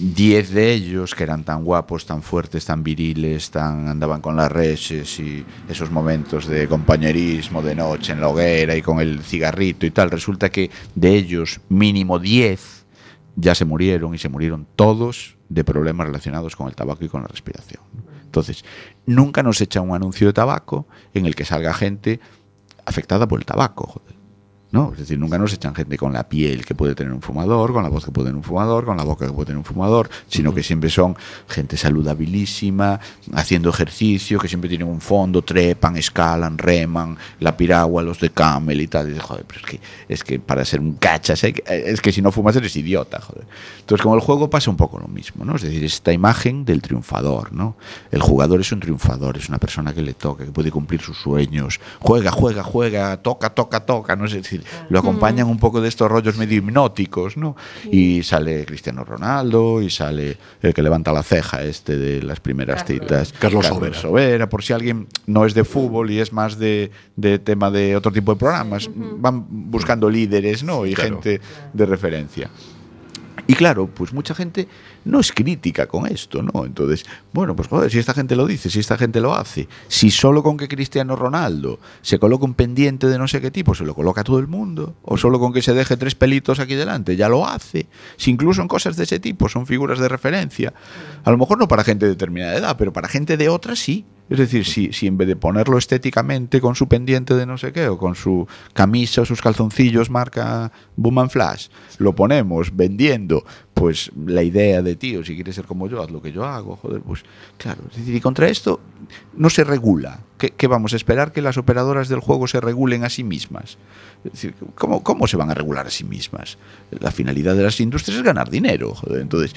10 0.00 0.50
de 0.52 0.72
ellos, 0.72 1.14
que 1.16 1.24
eran 1.24 1.42
tan 1.42 1.64
guapos, 1.64 2.06
tan 2.06 2.22
fuertes, 2.22 2.64
tan 2.64 2.84
viriles, 2.84 3.50
tan 3.50 3.88
andaban 3.88 4.20
con 4.20 4.36
las 4.36 4.50
reses 4.50 5.18
y 5.18 5.44
esos 5.68 5.90
momentos 5.90 6.46
de 6.46 6.68
compañerismo 6.68 7.62
de 7.62 7.74
noche 7.74 8.12
en 8.12 8.20
la 8.20 8.28
hoguera 8.28 8.76
y 8.76 8.82
con 8.82 9.00
el 9.00 9.20
cigarrito 9.22 9.86
y 9.86 9.90
tal, 9.90 10.12
resulta 10.12 10.50
que 10.50 10.70
de 10.94 11.16
ellos 11.16 11.60
mínimo 11.68 12.20
10 12.20 12.86
ya 13.34 13.56
se 13.56 13.64
murieron 13.64 14.14
y 14.14 14.18
se 14.18 14.28
murieron 14.28 14.68
todos 14.76 15.36
de 15.48 15.64
problemas 15.64 16.06
relacionados 16.06 16.54
con 16.54 16.68
el 16.68 16.76
tabaco 16.76 17.04
y 17.04 17.08
con 17.08 17.22
la 17.22 17.28
respiración. 17.28 17.82
Entonces, 18.22 18.64
nunca 19.04 19.42
nos 19.42 19.60
echa 19.60 19.80
un 19.80 19.96
anuncio 19.96 20.28
de 20.28 20.32
tabaco 20.32 20.86
en 21.12 21.26
el 21.26 21.34
que 21.34 21.44
salga 21.44 21.74
gente 21.74 22.20
afectada 22.84 23.26
por 23.26 23.40
el 23.40 23.46
tabaco, 23.46 23.86
joder. 23.86 24.17
¿No? 24.70 24.92
Es 24.92 24.98
decir, 24.98 25.18
nunca 25.18 25.38
nos 25.38 25.52
echan 25.54 25.74
gente 25.74 25.96
con 25.96 26.12
la 26.12 26.28
piel 26.28 26.66
que 26.66 26.74
puede 26.74 26.94
tener 26.94 27.10
un 27.12 27.22
fumador, 27.22 27.72
con 27.72 27.82
la 27.82 27.88
voz 27.88 28.04
que 28.04 28.10
puede 28.10 28.26
tener 28.26 28.36
un 28.36 28.42
fumador, 28.42 28.84
con 28.84 28.98
la 28.98 29.04
boca 29.04 29.26
que 29.26 29.32
puede 29.32 29.46
tener 29.46 29.56
un 29.56 29.64
fumador, 29.64 30.10
sino 30.28 30.52
que 30.52 30.62
siempre 30.62 30.90
son 30.90 31.16
gente 31.48 31.78
saludabilísima, 31.78 33.00
haciendo 33.32 33.70
ejercicio, 33.70 34.38
que 34.38 34.46
siempre 34.46 34.68
tienen 34.68 34.86
un 34.86 35.00
fondo, 35.00 35.40
trepan, 35.40 35.96
escalan, 35.96 36.58
reman, 36.58 37.16
la 37.40 37.56
piragua, 37.56 38.02
los 38.02 38.20
de 38.20 38.28
camel 38.28 38.82
y 38.82 38.88
tal. 38.88 39.06
Y 39.06 39.10
dices, 39.12 39.24
joder, 39.24 39.46
pero 39.46 39.60
es 39.60 39.66
que, 39.66 39.80
es 40.08 40.24
que 40.24 40.38
para 40.38 40.64
ser 40.66 40.80
un 40.80 40.94
cachas, 40.96 41.42
es 41.44 42.00
que 42.02 42.12
si 42.12 42.20
no 42.20 42.30
fumas 42.30 42.54
eres 42.56 42.76
idiota, 42.76 43.20
joder. 43.22 43.46
Entonces, 43.80 44.04
con 44.04 44.14
el 44.14 44.20
juego 44.20 44.50
pasa 44.50 44.70
un 44.70 44.76
poco 44.76 44.98
lo 44.98 45.08
mismo, 45.08 45.46
¿no? 45.46 45.56
Es 45.56 45.62
decir, 45.62 45.82
esta 45.82 46.12
imagen 46.12 46.66
del 46.66 46.82
triunfador, 46.82 47.54
¿no? 47.54 47.76
El 48.10 48.20
jugador 48.20 48.60
es 48.60 48.70
un 48.70 48.80
triunfador, 48.80 49.38
es 49.38 49.48
una 49.48 49.56
persona 49.56 49.94
que 49.94 50.02
le 50.02 50.12
toca, 50.12 50.44
que 50.44 50.52
puede 50.52 50.70
cumplir 50.70 51.00
sus 51.00 51.16
sueños, 51.16 51.80
juega, 52.00 52.30
juega, 52.30 52.62
juega, 52.62 53.16
toca, 53.16 53.48
toca, 53.50 53.80
toca, 53.80 54.14
¿no? 54.14 54.26
Es 54.26 54.32
decir, 54.32 54.57
lo 54.88 54.98
acompañan 54.98 55.46
un 55.48 55.58
poco 55.58 55.80
de 55.80 55.88
estos 55.88 56.10
rollos 56.10 56.36
medio 56.36 56.58
hipnóticos, 56.58 57.36
¿no? 57.36 57.56
Y 57.90 58.22
sale 58.22 58.64
Cristiano 58.64 59.04
Ronaldo 59.04 59.80
y 59.82 59.90
sale 59.90 60.36
el 60.62 60.74
que 60.74 60.82
levanta 60.82 61.12
la 61.12 61.22
ceja 61.22 61.62
este 61.62 61.96
de 61.96 62.22
las 62.22 62.40
primeras 62.40 62.84
citas. 62.84 63.32
Carlos 63.38 63.66
Sobera. 63.66 63.94
Sobera, 63.94 64.48
por 64.48 64.62
si 64.62 64.72
alguien 64.72 65.06
no 65.26 65.44
es 65.44 65.54
de 65.54 65.64
fútbol 65.64 66.10
y 66.10 66.20
es 66.20 66.32
más 66.32 66.58
de, 66.58 66.90
de 67.16 67.38
tema 67.38 67.70
de 67.70 67.96
otro 67.96 68.12
tipo 68.12 68.32
de 68.34 68.38
programas, 68.38 68.88
van 68.94 69.44
buscando 69.48 70.08
líderes, 70.10 70.62
¿no? 70.62 70.86
Y 70.86 70.94
Claro. 70.94 71.16
gente 71.22 71.40
de 71.72 71.86
referencia. 71.86 72.50
Y 73.46 73.54
claro, 73.54 73.86
pues 73.86 74.12
mucha 74.12 74.34
gente 74.34 74.68
no 75.04 75.20
es 75.20 75.32
crítica 75.32 75.86
con 75.86 76.06
esto, 76.06 76.42
¿no? 76.42 76.64
Entonces, 76.64 77.04
bueno, 77.32 77.54
pues 77.56 77.68
joder, 77.68 77.90
si 77.90 77.98
esta 77.98 78.14
gente 78.14 78.36
lo 78.36 78.46
dice, 78.46 78.70
si 78.70 78.80
esta 78.80 78.98
gente 78.98 79.20
lo 79.20 79.34
hace, 79.34 79.68
si 79.88 80.10
solo 80.10 80.42
con 80.42 80.56
que 80.56 80.68
Cristiano 80.68 81.16
Ronaldo 81.16 81.78
se 82.02 82.18
coloca 82.18 82.44
un 82.44 82.54
pendiente 82.54 83.06
de 83.06 83.18
no 83.18 83.28
sé 83.28 83.40
qué 83.40 83.50
tipo, 83.50 83.74
se 83.74 83.84
lo 83.84 83.94
coloca 83.94 84.24
todo 84.24 84.38
el 84.38 84.48
mundo, 84.48 84.94
o 85.02 85.16
solo 85.16 85.38
con 85.38 85.52
que 85.52 85.62
se 85.62 85.74
deje 85.74 85.96
tres 85.96 86.14
pelitos 86.14 86.60
aquí 86.60 86.74
delante, 86.74 87.16
ya 87.16 87.28
lo 87.28 87.46
hace. 87.46 87.86
Si 88.16 88.30
incluso 88.30 88.62
en 88.62 88.68
cosas 88.68 88.96
de 88.96 89.04
ese 89.04 89.20
tipo 89.20 89.48
son 89.48 89.66
figuras 89.66 89.98
de 89.98 90.08
referencia, 90.08 90.72
a 91.24 91.30
lo 91.30 91.38
mejor 91.38 91.58
no 91.58 91.68
para 91.68 91.84
gente 91.84 92.06
de 92.06 92.12
determinada 92.12 92.56
edad, 92.56 92.76
pero 92.78 92.92
para 92.92 93.08
gente 93.08 93.36
de 93.36 93.48
otra 93.48 93.76
sí. 93.76 94.04
Es 94.30 94.38
decir, 94.38 94.66
si, 94.66 94.92
si 94.92 95.06
en 95.06 95.16
vez 95.16 95.26
de 95.26 95.36
ponerlo 95.36 95.78
estéticamente 95.78 96.60
con 96.60 96.74
su 96.74 96.86
pendiente 96.86 97.34
de 97.34 97.46
no 97.46 97.56
sé 97.56 97.72
qué, 97.72 97.88
o 97.88 97.96
con 97.96 98.14
su 98.14 98.46
camisa 98.74 99.22
o 99.22 99.24
sus 99.24 99.40
calzoncillos 99.40 100.10
marca 100.10 100.70
Boom 100.96 101.18
and 101.20 101.30
Flash, 101.30 101.68
lo 101.96 102.14
ponemos 102.14 102.76
vendiendo, 102.76 103.44
pues 103.78 104.10
la 104.26 104.42
idea 104.42 104.82
de 104.82 104.96
tío, 104.96 105.24
si 105.24 105.34
quieres 105.34 105.54
ser 105.54 105.64
como 105.64 105.88
yo, 105.88 106.02
haz 106.02 106.10
lo 106.10 106.20
que 106.20 106.32
yo 106.32 106.44
hago, 106.44 106.76
joder, 106.76 107.00
pues 107.02 107.22
claro. 107.56 107.82
Es 107.90 107.98
decir, 107.98 108.14
y 108.14 108.20
contra 108.20 108.48
esto 108.48 108.80
no 109.36 109.48
se 109.48 109.64
regula. 109.64 110.20
¿Qué, 110.38 110.50
qué 110.50 110.66
vamos 110.68 110.92
a 110.92 110.96
esperar 110.96 111.32
que 111.32 111.42
las 111.42 111.56
operadoras 111.58 112.08
del 112.08 112.20
juego 112.20 112.46
se 112.46 112.60
regulen 112.60 113.04
a 113.04 113.10
sí 113.10 113.24
mismas? 113.24 113.76
Es 114.24 114.32
decir, 114.32 114.54
¿cómo, 114.74 115.02
¿cómo 115.02 115.26
se 115.26 115.36
van 115.36 115.50
a 115.50 115.54
regular 115.54 115.86
a 115.86 115.90
sí 115.90 116.04
mismas? 116.04 116.58
La 117.00 117.10
finalidad 117.10 117.54
de 117.56 117.62
las 117.64 117.80
industrias 117.80 118.18
es 118.18 118.24
ganar 118.24 118.48
dinero, 118.50 118.94
joder. 118.94 119.20
Entonces, 119.20 119.54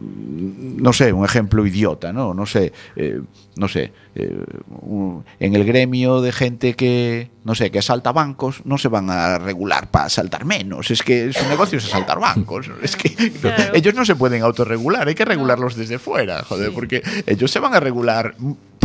no 0.00 0.92
sé, 0.92 1.12
un 1.12 1.24
ejemplo 1.24 1.66
idiota, 1.66 2.12
¿no? 2.12 2.34
No 2.34 2.46
sé, 2.46 2.72
eh, 2.96 3.20
no 3.56 3.68
sé, 3.68 3.92
eh, 4.14 4.44
un- 4.82 5.24
en 5.40 5.54
el 5.54 5.64
gremio 5.64 6.20
de 6.20 6.32
gente 6.32 6.74
que, 6.74 7.30
no 7.44 7.54
sé, 7.54 7.70
que 7.70 7.78
asalta 7.80 8.12
bancos, 8.12 8.62
no 8.64 8.78
se 8.78 8.88
van 8.88 9.10
a 9.10 9.38
regular 9.38 9.90
para 9.90 10.06
asaltar 10.06 10.44
menos, 10.44 10.90
es 10.90 11.02
que 11.02 11.32
su 11.32 11.46
negocio 11.48 11.78
es 11.78 11.84
asaltar 11.86 12.20
bancos, 12.20 12.70
es 12.82 12.96
que 12.96 13.10
Claro. 13.40 13.74
ellos 13.74 13.94
no 13.94 14.04
se 14.04 14.16
pueden 14.16 14.42
autorregular, 14.42 15.08
hay 15.08 15.14
que 15.14 15.24
regularlos 15.24 15.76
desde 15.76 15.98
fuera, 15.98 16.42
joder, 16.44 16.72
porque 16.72 17.02
ellos 17.26 17.50
se 17.50 17.58
van 17.58 17.74
a 17.74 17.80
regular 17.80 18.34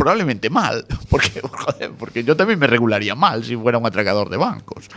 probablemente 0.04 0.50
mal, 0.50 0.86
porque, 1.10 1.39
joder, 1.42 1.92
porque 1.98 2.26
yo 2.26 2.36
también 2.36 2.60
me 2.60 2.68
regularía 2.68 3.16
mal 3.16 3.42
si 3.46 3.56
fuera 3.56 3.78
un 3.78 3.86
atracador 3.86 4.30
de 4.30 4.36
bancos. 4.36 4.89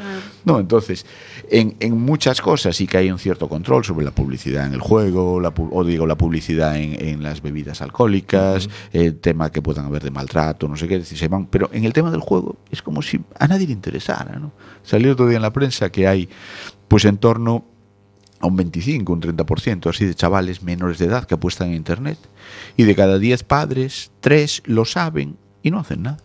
No, 0.44 0.58
entonces, 0.58 1.06
en, 1.48 1.76
en 1.78 1.96
muchas 1.96 2.40
cosas 2.40 2.74
sí 2.74 2.88
que 2.88 2.98
hay 2.98 3.08
un 3.12 3.20
cierto 3.20 3.48
control 3.48 3.84
sobre 3.84 4.04
la 4.04 4.10
publicidad 4.10 4.66
en 4.66 4.72
el 4.72 4.80
juego, 4.80 5.40
la, 5.40 5.54
o 5.56 5.84
digo, 5.84 6.08
la 6.08 6.16
publicidad 6.16 6.76
en, 6.76 7.00
en 7.06 7.22
las 7.22 7.40
bebidas 7.40 7.82
alcohólicas, 7.82 8.68
el 8.92 9.20
tema 9.20 9.52
que 9.52 9.62
puedan 9.62 9.86
haber 9.86 10.02
de 10.02 10.10
maltrato, 10.10 10.66
no 10.66 10.76
sé 10.76 10.88
qué, 10.88 10.98
decir, 10.98 11.16
se 11.16 11.28
van, 11.28 11.46
pero 11.46 11.70
en 11.72 11.84
el 11.84 11.92
tema 11.92 12.10
del 12.10 12.20
juego 12.20 12.56
es 12.72 12.82
como 12.82 13.00
si 13.00 13.20
a 13.38 13.46
nadie 13.46 13.68
le 13.68 13.74
interesara, 13.74 14.40
¿no? 14.40 14.50
Salió 14.82 15.12
otro 15.12 15.28
día 15.28 15.36
en 15.36 15.42
la 15.42 15.52
prensa 15.52 15.90
que 15.90 16.08
hay, 16.08 16.28
pues 16.88 17.04
en 17.04 17.18
torno 17.18 17.75
a 18.40 18.46
un 18.46 18.56
25, 18.56 19.12
un 19.12 19.20
30% 19.20 19.88
así 19.90 20.04
de 20.04 20.14
chavales 20.14 20.62
menores 20.62 20.98
de 20.98 21.06
edad 21.06 21.24
que 21.24 21.34
apuestan 21.34 21.68
en 21.68 21.74
Internet. 21.74 22.18
Y 22.76 22.84
de 22.84 22.94
cada 22.94 23.18
10 23.18 23.42
padres, 23.44 24.10
3 24.20 24.62
lo 24.66 24.84
saben 24.84 25.36
y 25.62 25.70
no 25.70 25.80
hacen 25.80 26.02
nada. 26.02 26.18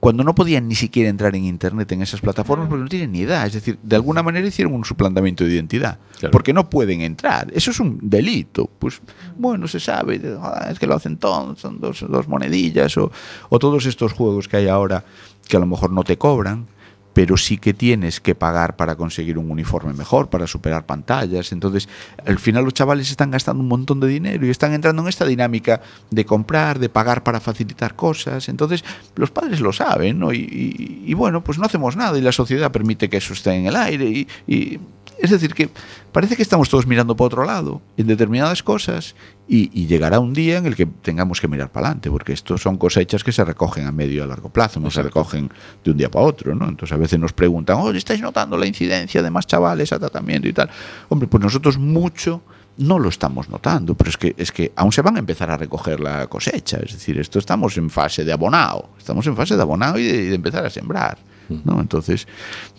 Cuando 0.00 0.24
no 0.24 0.34
podían 0.34 0.66
ni 0.66 0.74
siquiera 0.74 1.08
entrar 1.08 1.36
en 1.36 1.44
Internet 1.44 1.92
en 1.92 2.02
esas 2.02 2.20
plataformas 2.20 2.66
porque 2.68 2.82
no 2.82 2.88
tienen 2.88 3.12
ni 3.12 3.20
edad. 3.20 3.46
Es 3.46 3.52
decir, 3.52 3.78
de 3.84 3.94
alguna 3.94 4.24
manera 4.24 4.44
hicieron 4.44 4.74
un 4.74 4.84
suplantamiento 4.84 5.44
de 5.44 5.52
identidad. 5.52 5.98
Claro. 6.18 6.32
Porque 6.32 6.52
no 6.52 6.68
pueden 6.68 7.02
entrar. 7.02 7.52
Eso 7.54 7.70
es 7.70 7.78
un 7.78 8.00
delito. 8.02 8.68
Pues 8.80 9.00
bueno, 9.38 9.68
se 9.68 9.78
sabe. 9.78 10.20
ah, 10.40 10.66
Es 10.72 10.80
que 10.80 10.88
lo 10.88 10.96
hacen 10.96 11.18
todos, 11.18 11.60
son 11.60 11.78
dos, 11.80 12.04
dos 12.08 12.26
monedillas. 12.26 12.96
O, 12.96 13.12
o 13.48 13.58
todos 13.60 13.86
estos 13.86 14.12
juegos 14.12 14.48
que 14.48 14.56
hay 14.56 14.66
ahora 14.66 15.04
que 15.46 15.56
a 15.56 15.60
lo 15.60 15.66
mejor 15.66 15.92
no 15.92 16.02
te 16.02 16.18
cobran 16.18 16.66
pero 17.12 17.36
sí 17.36 17.58
que 17.58 17.74
tienes 17.74 18.20
que 18.20 18.34
pagar 18.34 18.76
para 18.76 18.96
conseguir 18.96 19.38
un 19.38 19.50
uniforme 19.50 19.92
mejor, 19.92 20.30
para 20.30 20.46
superar 20.46 20.86
pantallas. 20.86 21.52
Entonces, 21.52 21.88
al 22.26 22.38
final 22.38 22.64
los 22.64 22.74
chavales 22.74 23.10
están 23.10 23.30
gastando 23.30 23.62
un 23.62 23.68
montón 23.68 24.00
de 24.00 24.08
dinero 24.08 24.46
y 24.46 24.50
están 24.50 24.72
entrando 24.72 25.02
en 25.02 25.08
esta 25.08 25.24
dinámica 25.26 25.80
de 26.10 26.24
comprar, 26.24 26.78
de 26.78 26.88
pagar 26.88 27.22
para 27.22 27.40
facilitar 27.40 27.94
cosas. 27.96 28.48
Entonces, 28.48 28.84
los 29.16 29.30
padres 29.30 29.60
lo 29.60 29.72
saben, 29.72 30.18
¿no? 30.18 30.32
Y, 30.32 30.38
y- 30.38 31.04
y 31.06 31.14
bueno, 31.14 31.42
pues 31.44 31.58
no 31.58 31.64
hacemos 31.66 31.96
nada 31.96 32.16
y 32.18 32.22
la 32.22 32.32
sociedad 32.32 32.70
permite 32.72 33.08
que 33.10 33.18
eso 33.18 33.32
esté 33.34 33.52
en 33.54 33.66
el 33.66 33.76
aire. 33.76 34.04
Y, 34.06 34.28
y- 34.46 34.80
es 35.22 35.30
decir, 35.30 35.54
que 35.54 35.70
parece 36.10 36.34
que 36.34 36.42
estamos 36.42 36.68
todos 36.68 36.86
mirando 36.86 37.16
para 37.16 37.26
otro 37.26 37.44
lado 37.44 37.80
en 37.96 38.08
determinadas 38.08 38.62
cosas 38.62 39.14
y, 39.46 39.70
y 39.72 39.86
llegará 39.86 40.18
un 40.18 40.32
día 40.32 40.58
en 40.58 40.66
el 40.66 40.74
que 40.74 40.84
tengamos 40.84 41.40
que 41.40 41.46
mirar 41.46 41.70
para 41.70 41.86
adelante, 41.86 42.10
porque 42.10 42.32
estos 42.32 42.60
son 42.60 42.76
cosechas 42.76 43.22
que 43.22 43.30
se 43.30 43.44
recogen 43.44 43.86
a 43.86 43.92
medio 43.92 44.16
y 44.16 44.20
a 44.20 44.26
largo 44.26 44.48
plazo, 44.48 44.80
no 44.80 44.90
se 44.90 45.00
recogen 45.00 45.48
de 45.84 45.90
un 45.92 45.96
día 45.96 46.10
para 46.10 46.26
otro, 46.26 46.56
¿no? 46.56 46.68
Entonces 46.68 46.92
a 46.92 46.98
veces 46.98 47.20
nos 47.20 47.32
preguntan, 47.32 47.76
oye, 47.78 47.98
¿estáis 47.98 48.20
notando 48.20 48.56
la 48.56 48.66
incidencia 48.66 49.22
de 49.22 49.30
más 49.30 49.46
chavales 49.46 49.92
a 49.92 50.00
tratamiento 50.00 50.48
y 50.48 50.52
tal? 50.52 50.68
Hombre, 51.08 51.28
pues 51.28 51.40
nosotros 51.40 51.78
mucho 51.78 52.42
no 52.78 52.98
lo 52.98 53.08
estamos 53.08 53.48
notando, 53.48 53.94
pero 53.94 54.10
es 54.10 54.16
que, 54.16 54.34
es 54.36 54.50
que 54.50 54.72
aún 54.74 54.90
se 54.90 55.02
van 55.02 55.16
a 55.16 55.18
empezar 55.20 55.50
a 55.52 55.56
recoger 55.56 56.00
la 56.00 56.26
cosecha. 56.26 56.78
Es 56.78 56.94
decir, 56.94 57.18
esto 57.18 57.38
estamos 57.38 57.76
en 57.76 57.90
fase 57.90 58.24
de 58.24 58.32
abonado, 58.32 58.90
estamos 58.98 59.24
en 59.28 59.36
fase 59.36 59.54
de 59.54 59.62
abonado 59.62 59.98
y 59.98 60.04
de, 60.04 60.22
y 60.24 60.26
de 60.28 60.34
empezar 60.34 60.66
a 60.66 60.70
sembrar. 60.70 61.18
¿No? 61.48 61.80
Entonces, 61.80 62.26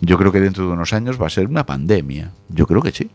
yo 0.00 0.18
creo 0.18 0.32
que 0.32 0.40
dentro 0.40 0.66
de 0.66 0.72
unos 0.72 0.92
años 0.92 1.20
va 1.20 1.26
a 1.26 1.30
ser 1.30 1.46
una 1.46 1.64
pandemia. 1.66 2.32
Yo 2.48 2.66
creo 2.66 2.82
que 2.82 2.92
sí. 2.92 3.10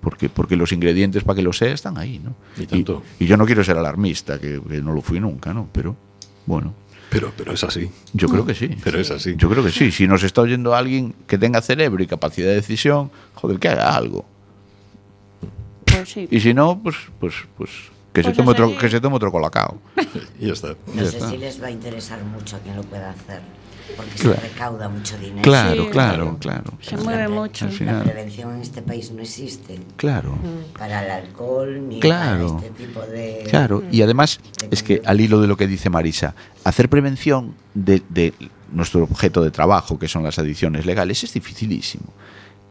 Porque, 0.00 0.28
porque 0.30 0.56
los 0.56 0.72
ingredientes 0.72 1.24
para 1.24 1.36
que 1.36 1.42
lo 1.42 1.52
sea 1.52 1.72
están 1.72 1.98
ahí, 1.98 2.18
¿no? 2.24 2.34
Y 2.56 2.66
tanto. 2.66 3.02
Y, 3.18 3.26
yo 3.26 3.36
no 3.36 3.44
quiero 3.44 3.62
ser 3.62 3.76
alarmista, 3.76 4.38
que, 4.40 4.58
que 4.66 4.80
no 4.80 4.92
lo 4.94 5.02
fui 5.02 5.20
nunca, 5.20 5.52
¿no? 5.52 5.68
Pero, 5.72 5.94
bueno, 6.46 6.72
Pero, 7.10 7.32
pero 7.36 7.52
es 7.52 7.62
así. 7.64 7.90
yo 8.14 8.28
creo 8.28 8.46
que 8.46 8.54
sí. 8.54 8.70
Pero 8.82 8.98
es 8.98 9.10
así. 9.10 9.34
Yo 9.36 9.50
creo 9.50 9.62
que 9.62 9.70
sí. 9.70 9.90
Si 9.92 10.06
nos 10.08 10.22
está 10.22 10.40
oyendo 10.40 10.74
alguien 10.74 11.14
que 11.26 11.36
tenga 11.36 11.60
cerebro 11.60 12.02
y 12.02 12.06
capacidad 12.06 12.48
de 12.48 12.54
decisión, 12.54 13.10
joder, 13.34 13.58
que 13.58 13.68
haga 13.68 13.94
algo. 13.94 14.24
Pues 15.84 16.08
sí. 16.08 16.28
Y 16.30 16.40
si 16.40 16.54
no, 16.54 16.80
pues, 16.82 16.96
pues, 17.18 17.34
pues 17.58 17.70
que, 18.12 18.22
se 18.22 18.28
Pues 18.28 18.36
tome 18.38 18.50
otro, 18.52 18.76
que 18.78 18.88
se 18.88 19.00
tome 19.00 19.16
otro 19.16 19.30
colacao. 19.30 19.80
Y 20.40 20.46
ya 20.46 20.52
está. 20.54 20.68
No 20.68 20.94
Ya 21.02 21.10
sé 21.10 21.16
está. 21.18 21.30
si 21.30 21.36
les 21.36 21.62
va 21.62 21.66
a 21.66 21.70
interesar 21.70 22.22
mucho 22.24 22.56
a 22.56 22.60
quien 22.60 22.76
lo 22.76 22.82
pueda 22.84 23.10
hacer, 23.10 23.40
porque 23.96 24.12
Claro. 24.12 24.36
se 24.40 24.48
recauda 24.48 24.88
mucho 24.88 25.18
dinero. 25.18 25.42
Claro, 25.42 25.84
Sí, 25.84 25.90
claro, 25.90 26.36
claro. 26.40 26.72
Se 26.80 26.96
La 26.96 27.02
mueve 27.02 27.28
mucho. 27.28 27.66
Al 27.66 27.86
La 27.86 28.02
prevención 28.02 28.54
en 28.54 28.62
este 28.62 28.82
país 28.82 29.10
no 29.10 29.22
existe 29.22 29.78
Claro. 29.96 30.36
para 30.78 31.04
el 31.04 31.10
alcohol 31.10 31.88
ni 31.88 32.00
Claro. 32.00 32.56
para 32.56 32.66
este 32.66 32.84
tipo 32.84 33.00
de... 33.02 33.44
Claro, 33.48 33.82
y 33.90 34.02
además 34.02 34.40
es 34.70 34.82
que 34.82 35.02
al 35.04 35.20
hilo 35.20 35.40
de 35.40 35.46
lo 35.46 35.56
que 35.56 35.66
dice 35.66 35.90
Marisa, 35.90 36.34
hacer 36.64 36.88
prevención 36.88 37.54
de, 37.74 38.02
de 38.08 38.34
nuestro 38.72 39.02
objeto 39.04 39.42
de 39.42 39.50
trabajo, 39.50 39.98
que 39.98 40.08
son 40.08 40.22
las 40.22 40.38
adicciones 40.38 40.86
legales, 40.86 41.24
es 41.24 41.32
dificilísimo. 41.34 42.04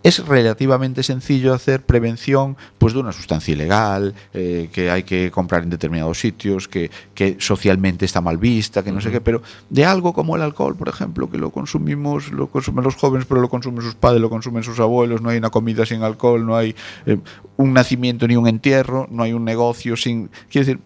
Es 0.02 0.26
relativamente 0.26 1.04
sencillo 1.04 1.54
hacer 1.54 1.86
prevención 1.86 2.56
pues, 2.78 2.94
de 2.94 3.00
una 3.00 3.12
sustancia 3.12 3.54
ilegal, 3.54 4.16
eh, 4.34 4.70
que 4.72 4.90
hay 4.90 5.04
que 5.04 5.30
comprar 5.30 5.64
en 5.64 5.70
determinados 5.70 6.20
sitios, 6.20 6.70
que, 6.70 6.90
que 7.14 7.36
socialmente 7.40 8.06
está 8.06 8.22
mal 8.22 8.38
vista, 8.38 8.82
que 8.82 8.94
no 8.94 9.02
sé 9.02 9.12
qué, 9.12 9.20
pero 9.20 9.42
de 9.70 9.86
algo 9.86 10.14
como 10.14 10.38
el 10.38 10.42
alcohol, 10.42 10.78
por 10.78 10.88
ejemplo, 10.88 11.30
que 11.30 11.38
lo 11.38 11.52
consumimos, 11.52 12.32
lo 12.32 12.48
consumen 12.48 12.86
los 12.86 12.96
jóvenes, 12.96 13.26
pero 13.28 13.42
lo 13.42 13.50
consumen 13.50 13.82
sus 13.82 13.96
padres, 13.96 14.22
lo 14.22 14.30
consumen 14.30 14.64
sus 14.64 14.80
abuelos, 14.80 15.22
no 15.22 15.30
hay 15.30 15.38
una 15.38 15.50
comida 15.50 15.86
sin 15.86 16.02
alcohol, 16.02 16.46
no 16.46 16.56
hay 16.56 16.76
eh, 17.06 17.18
un 17.58 17.74
nacimiento 17.74 18.26
ni 18.26 18.38
un 18.38 18.48
entierro, 18.48 19.08
no 19.12 19.24
hay 19.24 19.34
un 19.34 19.44
negocio 19.44 19.98
sin... 19.98 20.30
Quiero 20.50 20.66
decir, 20.66 20.80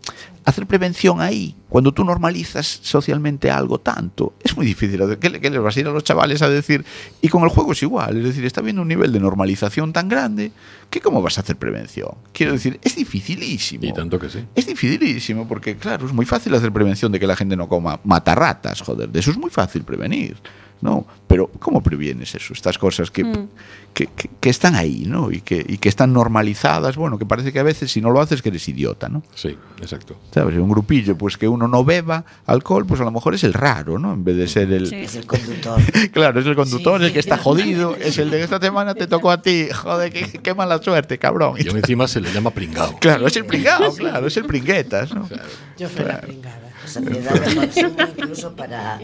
hacer 0.45 0.65
prevención 0.65 1.21
ahí, 1.21 1.55
cuando 1.73 1.91
tú 1.91 2.03
normalizas 2.05 2.67
socialmente 2.83 3.49
algo 3.49 3.79
tanto, 3.79 4.35
es 4.43 4.55
muy 4.55 4.63
difícil. 4.63 5.01
¿Qué, 5.19 5.27
le- 5.31 5.41
qué 5.41 5.49
les 5.49 5.59
vas 5.59 5.75
a 5.75 5.79
ir 5.79 5.87
a 5.87 5.91
los 5.91 6.03
chavales 6.03 6.43
a 6.43 6.47
decir? 6.47 6.85
Y 7.19 7.29
con 7.29 7.41
el 7.41 7.49
juego 7.49 7.71
es 7.71 7.81
igual, 7.81 8.15
es 8.17 8.23
decir, 8.25 8.45
está 8.45 8.61
habiendo 8.61 8.83
un 8.83 8.87
nivel 8.87 9.11
de 9.11 9.19
normalización 9.19 9.91
tan 9.91 10.07
grande 10.07 10.51
que 10.91 11.01
¿cómo 11.01 11.19
vas 11.23 11.39
a 11.39 11.41
hacer 11.41 11.55
prevención? 11.55 12.11
Quiero 12.31 12.51
decir, 12.51 12.79
es 12.83 12.95
dificilísimo. 12.95 13.85
Y 13.85 13.91
tanto 13.91 14.19
que 14.19 14.29
sí. 14.29 14.45
Es 14.53 14.67
dificilísimo 14.67 15.47
porque, 15.47 15.75
claro, 15.75 16.05
es 16.05 16.13
muy 16.13 16.27
fácil 16.27 16.53
hacer 16.53 16.71
prevención 16.71 17.11
de 17.11 17.19
que 17.19 17.25
la 17.25 17.35
gente 17.35 17.55
no 17.55 17.67
coma 17.67 17.99
matarratas, 18.03 18.79
joder, 18.81 19.09
de 19.09 19.19
eso 19.19 19.31
es 19.31 19.37
muy 19.39 19.49
fácil 19.49 19.81
prevenir, 19.83 20.37
¿no? 20.83 21.07
Pero 21.27 21.47
¿cómo 21.59 21.81
previenes 21.81 22.35
eso? 22.35 22.53
Estas 22.53 22.77
cosas 22.77 23.09
que, 23.09 23.23
que, 23.93 24.05
que- 24.07 24.29
que 24.39 24.49
están 24.49 24.75
ahí, 24.75 25.05
¿no? 25.07 25.31
Y 25.31 25.41
que, 25.41 25.65
y 25.67 25.77
que 25.77 25.89
están 25.89 26.13
normalizadas, 26.13 26.95
bueno, 26.97 27.17
que 27.17 27.25
parece 27.25 27.51
que 27.51 27.59
a 27.59 27.63
veces 27.63 27.91
si 27.91 28.01
no 28.01 28.11
lo 28.11 28.19
haces 28.21 28.41
que 28.41 28.49
eres 28.49 28.67
idiota, 28.67 29.09
¿no? 29.09 29.23
Sí, 29.33 29.57
exacto. 29.81 30.17
¿Sabes? 30.33 30.57
Un 30.57 30.69
grupillo, 30.69 31.17
pues 31.17 31.37
que 31.37 31.47
uno 31.47 31.67
no 31.67 31.83
beba 31.83 32.25
alcohol, 32.45 32.85
pues 32.85 32.99
a 33.01 33.05
lo 33.05 33.11
mejor 33.11 33.33
es 33.33 33.43
el 33.43 33.53
raro, 33.53 33.97
¿no? 33.97 34.13
En 34.13 34.23
vez 34.23 34.35
de 34.37 34.47
ser 34.47 34.71
el... 34.71 34.87
Sí. 34.87 34.95
Es 34.97 35.15
el 35.15 35.25
conductor. 35.25 35.81
Claro, 36.11 36.39
es 36.41 36.45
el 36.45 36.55
conductor, 36.55 37.01
el 37.01 37.13
que 37.13 37.19
está 37.19 37.37
jodido, 37.37 37.95
es 37.95 38.17
el 38.17 38.29
de 38.29 38.43
esta 38.43 38.59
semana 38.59 38.93
te 38.93 39.07
tocó 39.07 39.31
a 39.31 39.41
ti, 39.41 39.67
joder, 39.73 40.11
qué, 40.11 40.39
qué 40.43 40.53
mala 40.53 40.79
suerte, 40.83 41.17
cabrón. 41.17 41.55
Y 41.57 41.67
encima 41.69 42.07
se 42.07 42.19
le 42.21 42.31
llama 42.31 42.51
pringao. 42.51 42.99
Claro, 42.99 43.25
es 43.27 43.35
el 43.37 43.45
pringao, 43.45 43.93
claro, 43.95 44.27
es 44.27 44.37
el 44.37 44.43
pringuetas, 44.45 45.13
¿no? 45.15 45.27
Yo 45.77 45.87
fui 45.89 46.03
la 46.05 46.19
pringada. 46.21 46.59
La 46.83 46.87
sociedad 46.89 47.35
lo 47.35 47.55
consume 47.61 48.03
incluso 48.17 48.55
para 48.55 48.99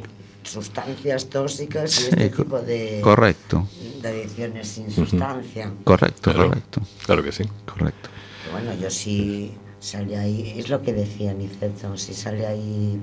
sustancias 0.52 1.30
tóxicas 1.30 2.00
y 2.00 2.04
este 2.10 2.30
tipo 2.30 2.60
de, 2.60 3.00
Correcto, 3.04 3.68
de 4.02 4.08
adicciones 4.10 4.68
sin 4.68 4.90
sustancia. 4.92 5.72
correcto, 5.84 6.32
Claro, 6.32 6.48
correcto, 6.50 6.82
claro 7.06 7.24
que 7.24 7.32
sí. 7.32 7.44
correcto. 7.66 8.10
Bueno, 8.52 8.74
yo 8.82 8.90
sí 8.90 9.54
sale 9.80 10.18
ahí, 10.18 10.56
es 10.58 10.70
lo 10.70 10.82
que 10.82 10.94
decía 10.94 11.34
Niceto, 11.34 11.96
si 11.98 12.14
sale 12.14 12.46
ahí 12.48 13.00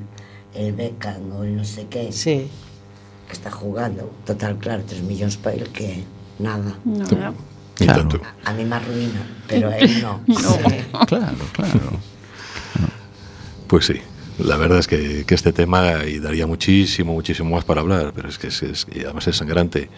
el 0.55 0.73
Beckham 0.73 1.33
o 1.33 1.45
el 1.45 1.57
no 1.57 1.65
sé 1.65 1.87
qué, 1.89 2.11
Sí. 2.13 2.49
que 3.27 3.33
está 3.33 3.51
jugando, 3.51 4.11
total, 4.25 4.59
claro, 4.59 4.83
3 4.87 5.03
millones 5.03 5.37
para 5.37 5.57
él 5.57 5.69
que 5.71 6.05
nada. 6.39 6.77
No, 6.85 7.05
no. 7.05 7.35
Claro. 7.77 8.09
A 8.45 8.53
mí 8.55 8.65
me 8.65 8.75
arruina, 8.77 9.27
pero 9.47 9.69
a 9.69 9.77
él 9.79 10.03
no. 10.03 10.21
Claro, 11.07 11.37
claro. 11.53 11.81
Pues 13.67 13.87
sí. 13.87 14.01
La 14.39 14.57
verdad 14.57 14.79
es 14.79 14.87
que, 14.87 15.25
que 15.27 15.35
este 15.35 15.53
tema 15.53 16.05
y 16.05 16.19
daría 16.19 16.47
muchísimo, 16.47 17.13
muchísimo 17.15 17.51
más 17.55 17.65
para 17.65 17.81
hablar, 17.81 18.13
pero 18.15 18.29
es 18.29 18.39
que 18.39 18.49
es, 18.49 18.63
es- 18.63 18.87
y 18.95 19.01
además 19.05 19.27
es 19.29 19.37
sangrante, 19.37 19.89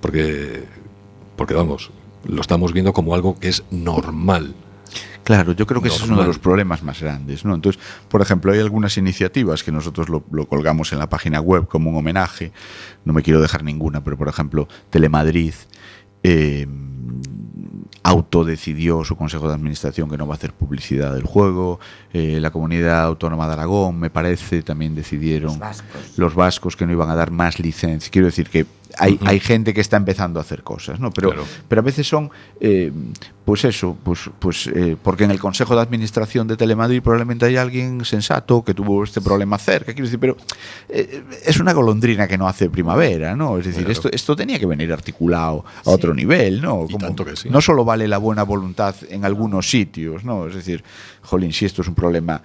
porque, 0.00 0.64
porque 1.36 1.54
vamos, 1.54 1.90
lo 2.24 2.40
estamos 2.40 2.72
viendo 2.72 2.92
como 2.92 3.14
algo 3.14 3.38
que 3.38 3.48
es 3.48 3.62
normal. 3.70 4.54
Claro, 5.24 5.52
yo 5.52 5.66
creo 5.66 5.80
que 5.80 5.88
ese 5.88 5.98
es 5.98 6.02
uno 6.04 6.16
de 6.22 6.26
los 6.26 6.38
problemas 6.40 6.82
más 6.82 7.00
grandes, 7.00 7.44
¿no? 7.44 7.54
Entonces, 7.54 7.80
por 8.08 8.22
ejemplo, 8.22 8.50
hay 8.52 8.58
algunas 8.58 8.96
iniciativas 8.96 9.62
que 9.62 9.70
nosotros 9.70 10.08
lo, 10.08 10.24
lo 10.32 10.46
colgamos 10.48 10.92
en 10.92 10.98
la 10.98 11.08
página 11.08 11.40
web 11.40 11.68
como 11.68 11.90
un 11.90 11.96
homenaje, 11.96 12.50
no 13.04 13.12
me 13.12 13.22
quiero 13.22 13.40
dejar 13.40 13.62
ninguna, 13.62 14.02
pero 14.02 14.16
por 14.18 14.28
ejemplo, 14.28 14.66
Telemadrid 14.90 15.54
eh, 16.24 16.66
autodecidió 18.02 19.04
su 19.04 19.16
consejo 19.16 19.48
de 19.48 19.54
administración 19.54 20.10
que 20.10 20.16
no 20.18 20.26
va 20.26 20.34
a 20.34 20.36
hacer 20.36 20.52
publicidad 20.52 21.14
del 21.14 21.24
juego, 21.24 21.78
eh, 22.12 22.38
la 22.40 22.50
comunidad 22.50 23.04
autónoma 23.04 23.46
de 23.46 23.52
Aragón, 23.54 23.98
me 23.98 24.10
parece, 24.10 24.62
también 24.62 24.94
decidieron 24.94 25.50
Los 25.50 25.58
vascos. 25.58 26.18
los 26.18 26.34
vascos 26.34 26.76
que 26.76 26.86
no 26.86 26.92
iban 26.92 27.10
a 27.10 27.14
dar 27.14 27.30
más 27.30 27.58
licencia. 27.58 28.10
Quiero 28.10 28.26
decir 28.26 28.48
que 28.48 28.66
hay, 28.98 29.18
hay 29.24 29.40
gente 29.40 29.72
que 29.74 29.80
está 29.80 29.96
empezando 29.96 30.38
a 30.40 30.42
hacer 30.42 30.62
cosas, 30.62 31.00
¿no? 31.00 31.10
Pero, 31.10 31.30
Claro. 31.30 31.44
pero 31.68 31.80
a 31.80 31.84
veces 31.84 32.06
son, 32.06 32.30
eh, 32.60 32.92
pues 33.44 33.64
eso, 33.64 33.96
pues, 34.04 34.30
pues 34.38 34.68
eh, 34.68 34.96
porque 35.02 35.24
en 35.24 35.30
el 35.30 35.38
Consejo 35.40 35.74
de 35.74 35.80
Administración 35.82 36.46
de 36.46 36.56
Telemadrid 36.56 37.02
probablemente 37.02 37.46
hay 37.46 37.56
alguien 37.56 38.04
sensato 38.04 38.62
que 38.64 38.74
tuvo 38.74 39.02
este 39.04 39.20
problema 39.20 39.58
cerca, 39.58 39.92
quiero 39.92 40.06
decir, 40.06 40.20
pero 40.20 40.36
eh, 40.88 41.22
es 41.44 41.58
una 41.58 41.72
golondrina 41.72 42.28
que 42.28 42.38
no 42.38 42.46
hace 42.46 42.70
primavera, 42.70 43.34
¿no? 43.36 43.58
Es 43.58 43.64
decir, 43.66 43.80
Claro. 43.84 43.92
esto, 43.92 44.08
esto 44.12 44.36
tenía 44.36 44.58
que 44.58 44.66
venir 44.66 44.92
articulado 44.92 45.64
a 45.84 45.90
otro 45.90 46.14
nivel, 46.14 46.60
¿no? 46.62 46.86
Y 46.88 46.94
tanto 46.96 47.24
que 47.24 47.34
sí. 47.36 47.48
No 47.50 47.60
solo 47.60 47.84
vale 47.84 48.06
la 48.06 48.18
buena 48.18 48.42
voluntad 48.44 48.94
en 49.08 49.24
algunos 49.24 49.68
sitios, 49.68 50.22
¿no? 50.24 50.46
Es 50.46 50.54
decir, 50.54 50.84
jolín, 51.22 51.52
si 51.52 51.64
esto 51.64 51.82
es 51.82 51.88
un 51.88 51.94
problema 51.94 52.40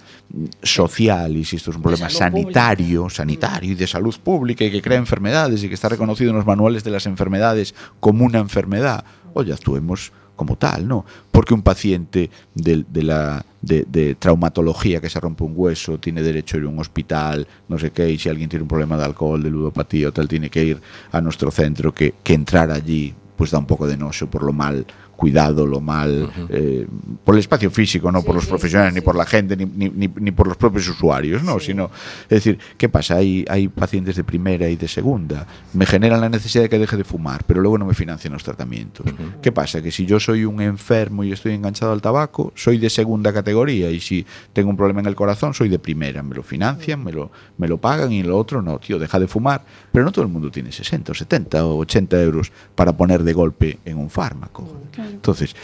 social 0.62 1.36
y 1.36 1.44
si 1.44 1.56
esto 1.56 1.70
es 1.70 1.76
un 1.76 1.82
problema 1.82 2.06
pública. 2.06 2.24
sanitario, 2.24 3.08
sanitario 3.08 3.72
y 3.72 3.74
de 3.74 3.86
salud 3.86 4.14
pública 4.22 4.64
y 4.64 4.70
que 4.70 4.82
crea 4.82 4.98
enfermedades 4.98 5.62
y 5.62 5.68
que 5.68 5.74
está 5.74 5.88
reconocido 5.88 6.30
en 6.30 6.37
los 6.38 6.46
manuales 6.46 6.84
de 6.84 6.90
las 6.90 7.06
enfermedades 7.06 7.74
como 8.00 8.24
una 8.24 8.38
enfermedad, 8.38 9.04
oye, 9.34 9.52
actuemos 9.52 10.12
como 10.36 10.56
tal, 10.56 10.86
¿no? 10.86 11.04
Porque 11.32 11.52
un 11.52 11.62
paciente 11.62 12.30
de, 12.54 12.84
la, 13.02 13.44
de, 13.60 13.84
de 13.88 14.14
traumatología 14.14 15.00
que 15.00 15.10
se 15.10 15.18
rompe 15.18 15.42
un 15.42 15.52
hueso 15.54 15.98
tiene 15.98 16.22
derecho 16.22 16.56
a 16.56 16.60
ir 16.60 16.66
a 16.66 16.68
un 16.68 16.78
hospital, 16.78 17.46
no 17.68 17.78
sé 17.78 17.90
qué, 17.90 18.08
y 18.08 18.18
si 18.18 18.28
alguien 18.28 18.48
tiene 18.48 18.62
un 18.62 18.68
problema 18.68 18.96
de 18.96 19.04
alcohol, 19.04 19.42
de 19.42 19.50
ludopatía 19.50 20.08
o 20.08 20.12
tal, 20.12 20.28
tiene 20.28 20.48
que 20.48 20.64
ir 20.64 20.80
a 21.10 21.20
nuestro 21.20 21.50
centro, 21.50 21.92
que, 21.92 22.14
que 22.22 22.34
entrar 22.34 22.70
allí 22.70 23.14
pues 23.38 23.50
da 23.52 23.58
un 23.58 23.66
poco 23.66 23.86
de 23.86 23.96
noso 23.96 24.28
por 24.28 24.42
lo 24.42 24.52
mal 24.52 24.84
cuidado, 25.16 25.66
lo 25.66 25.80
mal, 25.80 26.30
eh, 26.48 26.86
por 27.24 27.34
el 27.34 27.40
espacio 27.40 27.72
físico, 27.72 28.12
no 28.12 28.22
por 28.22 28.36
los 28.36 28.46
profesionales, 28.46 28.94
ni 28.94 29.00
por 29.00 29.16
la 29.16 29.26
gente, 29.26 29.56
ni, 29.56 29.64
ni, 29.66 29.88
ni- 29.90 30.06
ni 30.14 30.30
por 30.30 30.46
los 30.46 30.56
propios 30.56 30.86
usuarios, 30.88 31.42
¿no? 31.42 31.58
Sino, 31.58 31.90
es 32.22 32.28
decir, 32.28 32.56
¿qué 32.76 32.88
pasa? 32.88 33.16
Hay, 33.16 33.44
hay 33.48 33.66
pacientes 33.66 34.14
de 34.14 34.22
primera 34.22 34.68
y 34.68 34.76
de 34.76 34.86
segunda. 34.86 35.44
Me 35.72 35.86
generan 35.86 36.20
la 36.20 36.28
necesidad 36.28 36.62
de 36.62 36.68
que 36.68 36.78
deje 36.78 36.96
de 36.96 37.02
fumar, 37.02 37.42
pero 37.48 37.60
luego 37.60 37.78
no 37.78 37.84
me 37.84 37.94
financian 37.94 38.32
los 38.32 38.44
tratamientos. 38.44 39.06
¿Qué 39.42 39.50
pasa? 39.50 39.82
Que 39.82 39.90
si 39.90 40.06
yo 40.06 40.20
soy 40.20 40.44
un 40.44 40.60
enfermo 40.60 41.24
y 41.24 41.32
estoy 41.32 41.52
enganchado 41.54 41.90
al 41.90 42.00
tabaco, 42.00 42.52
soy 42.54 42.78
de 42.78 42.88
segunda 42.88 43.32
categoría, 43.32 43.90
y 43.90 43.98
si 43.98 44.24
tengo 44.52 44.70
un 44.70 44.76
problema 44.76 45.00
en 45.00 45.06
el 45.06 45.16
corazón, 45.16 45.52
soy 45.52 45.68
de 45.68 45.80
primera. 45.80 46.22
Me 46.22 46.36
lo 46.36 46.44
financian, 46.44 47.02
me 47.02 47.10
lo, 47.10 47.32
me 47.56 47.66
lo 47.66 47.78
pagan, 47.78 48.12
y 48.12 48.22
lo 48.22 48.38
otro 48.38 48.62
no, 48.62 48.78
tío, 48.78 49.00
deja 49.00 49.18
de 49.18 49.26
fumar. 49.26 49.64
Pero 49.90 50.04
no 50.04 50.12
todo 50.12 50.24
el 50.24 50.30
mundo 50.30 50.48
tiene 50.48 50.70
60, 50.70 51.10
o 51.10 51.14
70 51.16 51.66
o 51.66 51.78
80 51.78 52.22
euros 52.22 52.52
para 52.76 52.96
poner 52.96 53.24
de 53.28 53.34
golpe 53.34 53.78
en 53.84 53.98
un 53.98 54.08
fármaco. 54.08 54.66
Entonces, 54.96 55.54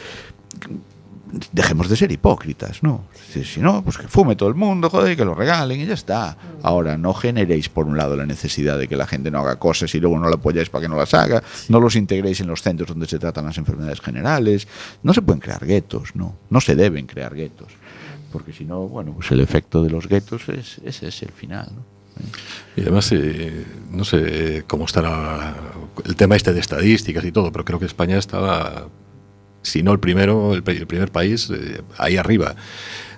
dejemos 1.51 1.89
de 1.89 1.97
ser 1.97 2.13
hipócritas, 2.13 2.83
¿no? 2.83 3.07
Si 3.15 3.61
no, 3.61 3.83
pues 3.83 3.99
que 3.99 4.07
fume 4.07 4.37
todo 4.37 4.49
el 4.49 4.55
mundo, 4.55 4.91
joder, 4.91 5.13
y 5.13 5.17
que 5.17 5.25
lo 5.25 5.35
regalen 5.35 5.81
y 5.81 5.87
ya 5.87 5.95
está. 5.95 6.37
Ahora, 6.63 6.97
no 6.99 7.15
generéis 7.15 7.69
por 7.69 7.87
un 7.87 7.97
lado 7.97 8.17
la 8.17 8.27
necesidad 8.27 8.79
de 8.79 8.87
que 8.87 8.97
la 8.97 9.07
gente 9.07 9.31
no 9.31 9.41
haga 9.41 9.57
cosas 9.57 9.95
y 9.95 10.01
luego 10.01 10.19
no 10.19 10.29
la 10.29 10.37
apoyáis 10.37 10.69
para 10.69 10.83
que 10.83 10.89
no 10.89 10.97
las 10.97 11.15
haga, 11.15 11.43
no 11.69 11.81
los 11.81 11.97
integréis 11.97 12.41
en 12.41 12.47
los 12.49 12.63
centros 12.63 12.91
donde 12.91 13.07
se 13.07 13.19
tratan 13.19 13.47
las 13.47 13.59
enfermedades 13.59 14.01
generales, 14.01 14.69
no 15.03 15.15
se 15.15 15.23
pueden 15.23 15.41
crear 15.41 15.65
guetos, 15.67 16.15
no, 16.15 16.37
no 16.51 16.61
se 16.61 16.77
deben 16.77 17.07
crear 17.07 17.35
guetos, 17.35 17.73
porque 18.31 18.53
si 18.53 18.65
no, 18.65 18.87
bueno, 18.87 19.13
pues 19.15 19.31
el 19.33 19.41
efecto 19.41 19.83
de 19.83 19.91
los 19.91 20.07
guetos 20.07 20.49
es, 20.51 20.81
ese 20.85 21.09
es 21.09 21.23
el 21.23 21.33
final, 21.33 21.69
¿no? 21.75 21.94
Y 22.77 22.83
además, 22.83 23.11
eh, 23.13 23.65
no 23.91 24.05
sé 24.05 24.65
cómo 24.67 24.85
estará 24.85 25.55
el 26.05 26.17
tema 26.17 26.37
este 26.37 26.53
de 26.53 26.61
estadísticas 26.61 27.25
y 27.25 27.33
todo, 27.33 27.53
pero 27.53 27.65
creo 27.65 27.79
que 27.79 27.87
España 27.87 28.19
estaba 28.19 28.89
si 29.65 29.83
no 29.83 29.93
el 29.93 29.99
primero, 29.99 30.55
el, 30.55 30.63
primer 30.63 31.11
país 31.11 31.51
eh, 31.51 31.83
ahí 31.99 32.17
arriba, 32.17 32.55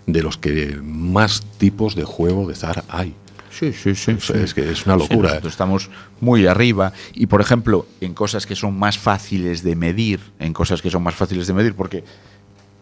de 0.06 0.22
los 0.22 0.38
que 0.38 0.78
más 0.82 1.42
tipos 1.58 1.94
de 1.94 2.04
juego 2.04 2.46
de 2.46 2.54
azar 2.54 2.84
hay. 2.88 3.14
Sí, 3.50 3.72
sí, 3.72 3.94
sí. 3.94 4.12
O 4.12 4.20
sea, 4.20 4.40
es 4.40 4.54
que 4.54 4.70
es 4.70 4.86
una 4.86 4.94
Sí, 4.94 5.00
locura. 5.00 5.30
nosotros 5.30 5.52
estamos 5.52 5.90
muy 6.20 6.46
arriba 6.46 6.92
y, 7.14 7.26
por 7.26 7.40
ejemplo, 7.40 7.86
en 8.00 8.14
cosas 8.14 8.46
que 8.46 8.54
son 8.54 8.78
más 8.78 8.98
fáciles 8.98 9.62
de 9.62 9.74
medir, 9.74 10.20
en 10.38 10.52
cosas 10.52 10.82
que 10.82 10.90
son 10.90 11.02
más 11.02 11.14
fáciles 11.14 11.46
de 11.46 11.54
medir, 11.54 11.74
porque 11.74 12.04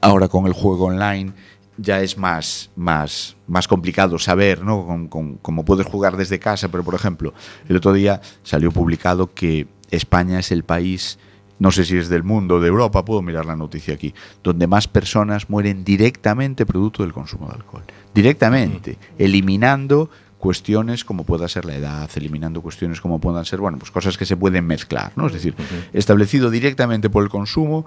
ahora 0.01 0.29
con 0.29 0.47
el 0.47 0.53
juego 0.53 0.87
online 0.87 1.33
ya 1.77 2.01
es 2.01 2.17
más, 2.19 2.71
más, 2.77 3.37
más 3.47 3.67
complicado 3.69 4.19
saber, 4.19 4.63
¿no? 4.63 4.87
Con, 4.87 5.09
con- 5.09 5.35
cómo 5.37 5.65
puedes 5.65 5.87
jugar 5.87 6.17
desde 6.17 6.39
casa, 6.39 6.69
pero, 6.69 6.85
por 6.85 6.95
ejemplo, 6.95 7.35
el 7.69 7.77
otro 7.77 7.93
día 7.93 8.21
salió 8.43 8.71
publicado 8.71 9.33
que 9.35 9.67
España 9.91 10.39
es 10.39 10.53
el 10.53 10.63
país, 10.65 11.19
no 11.59 11.71
sé 11.71 11.85
si 11.85 11.97
es 11.97 12.09
del 12.09 12.23
mundo, 12.25 12.61
de 12.61 12.69
Europa, 12.69 13.05
puedo 13.05 13.23
mirar 13.23 13.47
la 13.47 13.57
noticia 13.57 13.95
aquí, 13.95 14.15
donde 14.43 14.67
más 14.67 14.89
personas 14.89 15.49
mueren 15.51 15.85
directamente 15.85 16.67
producto 16.67 17.03
del 17.03 17.13
consumo 17.13 17.49
de 17.49 17.55
alcohol. 17.55 17.83
Directamente, 18.15 18.99
eliminando 19.19 20.11
cuestiones 20.39 21.05
como 21.05 21.25
pueda 21.25 21.49
ser 21.49 21.65
la 21.65 21.75
edad, 21.75 22.11
eliminando 22.17 22.61
cuestiones 22.61 23.01
como 23.01 23.19
puedan 23.19 23.45
ser, 23.47 23.61
bueno, 23.61 23.79
pues 23.79 23.91
cosas 23.91 24.19
que 24.19 24.27
se 24.27 24.37
pueden 24.37 24.67
mezclar, 24.67 25.13
¿no? 25.17 25.27
Es 25.29 25.33
decir, 25.33 25.55
establecido 25.93 26.51
directamente 26.51 27.09
por 27.09 27.23
el 27.25 27.31
consumo, 27.31 27.87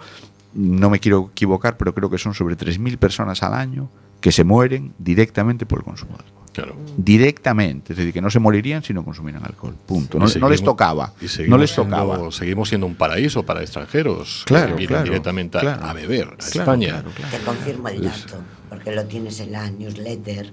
no 0.53 0.89
me 0.89 0.99
quiero 0.99 1.29
equivocar, 1.31 1.77
pero 1.77 1.93
creo 1.93 2.09
que 2.09 2.17
son 2.17 2.33
sobre 2.33 2.55
3.000 2.57 2.97
personas 2.97 3.43
al 3.43 3.53
año 3.53 3.89
que 4.21 4.31
se 4.31 4.43
mueren 4.43 4.93
directamente 4.97 5.65
por 5.65 5.79
el 5.79 5.85
consumo 5.85 6.17
de 6.17 6.23
alcohol. 6.23 6.33
Claro. 6.53 6.75
Directamente, 6.97 7.93
es 7.93 7.97
decir, 7.97 8.11
que 8.13 8.21
no 8.21 8.31
se 8.31 8.39
morirían 8.39 8.81
si 8.83 8.91
no 8.93 9.05
consumieran 9.05 9.43
alcohol. 9.45 9.75
Punto. 9.85 10.17
No, 10.17 10.49
les 10.49 10.63
tocaba. 10.63 11.13
y 11.21 11.25
No 11.25 11.29
seguimos 11.29 11.59
les 11.59 11.71
siendo- 11.71 11.95
tocaba. 11.97 12.31
seguimos 12.31 12.69
siendo 12.69 12.87
un 12.87 12.95
paraíso 12.95 13.43
para 13.45 13.61
extranjeros 13.61 14.43
Claro, 14.47 14.69
que 14.69 14.73
vienen 14.73 14.87
claro, 14.87 15.03
directamente 15.03 15.57
a- 15.59 15.61
claro. 15.61 15.85
a, 15.85 15.93
beber 15.93 16.23
a 16.23 16.35
Claro, 16.37 16.59
España. 16.61 16.87
claro, 16.89 17.11
claro. 17.15 17.37
Te 17.37 17.43
confirmo 17.43 17.87
el 17.89 18.03
dato, 18.03 18.37
porque 18.69 18.91
lo 18.91 19.05
tienes 19.05 19.39
en 19.39 19.51
la 19.51 19.69
newsletter, 19.69 20.51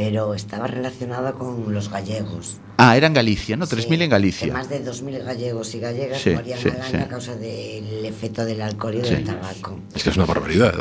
pero 0.00 0.32
estaba 0.34 0.66
relacionado 0.66 1.34
con 1.34 1.74
los 1.74 1.90
gallegos. 1.90 2.56
Ah, 2.78 2.96
era 2.96 3.06
en 3.06 3.12
Galicia, 3.12 3.54
¿no? 3.58 3.66
3.000 3.66 3.98
Sí, 3.98 4.02
en 4.04 4.08
Galicia. 4.10 4.50
más 4.54 4.70
de 4.70 4.82
2.000 4.82 5.22
gallegos 5.22 5.74
y 5.74 5.78
gallegas 5.80 6.22
Sí, 6.22 6.30
morían 6.30 6.58
sí, 6.58 6.68
al 6.70 6.80
año 6.80 6.90
sí. 6.90 6.96
a 6.96 7.08
causa 7.08 7.34
del 7.36 8.06
efecto 8.06 8.46
del 8.46 8.62
alcohol 8.62 8.94
y 8.94 9.04
Sí. 9.04 9.10
del 9.16 9.24
tabaco. 9.24 9.78
Es 9.94 10.02
que 10.02 10.08
es 10.08 10.16
una 10.16 10.24
barbaridad. 10.24 10.74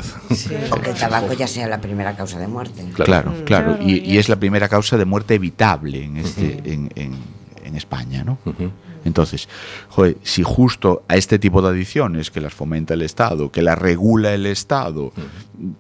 O 0.72 0.80
que 0.80 0.92
el 0.92 0.96
tabaco 0.96 1.34
ya 1.34 1.48
sea 1.48 1.68
la 1.68 1.82
primera 1.82 2.16
causa 2.16 2.40
de 2.40 2.48
muerte. 2.48 2.86
Claro, 2.94 3.34
claro. 3.44 3.76
Claro, 3.76 3.78
Y, 3.84 3.98
y 4.10 4.18
es 4.20 4.30
la 4.30 4.38
primera 4.38 4.70
causa 4.70 4.96
de 4.96 5.04
muerte 5.04 5.34
evitable 5.36 6.06
en, 6.06 6.16
este, 6.16 6.62
en, 6.64 6.90
en- 6.96 7.18
en 7.66 7.76
España, 7.76 8.24
¿no? 8.24 8.38
Ujú. 8.46 8.72
Entonces, 9.06 9.48
joder, 9.90 10.18
si 10.24 10.44
justo 10.44 11.04
a 11.08 11.16
este 11.16 11.40
tipo 11.40 11.62
de 11.62 11.70
adicciones 11.70 12.32
que 12.32 12.42
las 12.42 12.54
fomenta 12.54 12.94
el 12.94 13.02
Estado, 13.02 13.52
que 13.52 13.62
las 13.62 13.78
regula 13.78 14.34
el 14.34 14.46
Estado, 14.46 15.14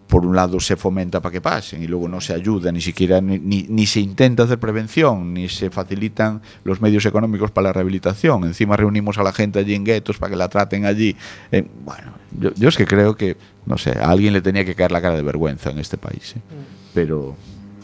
por 0.08 0.26
un 0.26 0.36
lado 0.36 0.60
se 0.60 0.76
fomenta 0.76 1.22
para 1.22 1.32
que 1.34 1.42
pasen 1.42 1.84
y 1.84 1.88
luego 1.88 2.08
no 2.08 2.22
se 2.22 2.34
ayuda, 2.34 2.72
ni 2.72 2.82
siquiera 2.82 3.22
ni, 3.22 3.40
ni- 3.40 3.66
ni 3.70 3.86
se 3.86 4.00
intenta 4.00 4.44
hacer 4.44 4.60
prevención, 4.60 5.34
ni 5.34 5.50
se 5.50 5.70
facilitan 5.70 6.42
los 6.64 6.82
medios 6.82 7.06
económicos 7.06 7.52
para 7.52 7.68
la 7.70 7.74
rehabilitación. 7.74 8.44
Encima 8.46 8.76
reunimos 8.78 9.18
a 9.18 9.24
la 9.24 9.32
gente 9.34 9.60
allí 9.60 9.76
en 9.76 9.84
guetos 9.84 10.18
para 10.18 10.30
que 10.32 10.36
la 10.36 10.48
traten 10.50 10.86
allí. 10.86 11.16
Eh, 11.52 11.66
bueno, 11.86 12.14
yo, 12.40 12.52
yo 12.56 12.70
es 12.70 12.78
que 12.78 12.86
creo 12.86 13.16
que, 13.16 13.38
no 13.66 13.78
sé, 13.78 13.92
a 14.00 14.10
alguien 14.10 14.34
le 14.34 14.42
tenía 14.42 14.66
que 14.66 14.76
caer 14.76 14.92
la 14.92 15.02
cara 15.02 15.16
de 15.16 15.22
vergüenza 15.24 15.70
en 15.72 15.80
este 15.80 15.98
país. 15.98 16.36
¿eh? 16.38 16.42
Pero, 16.94 17.36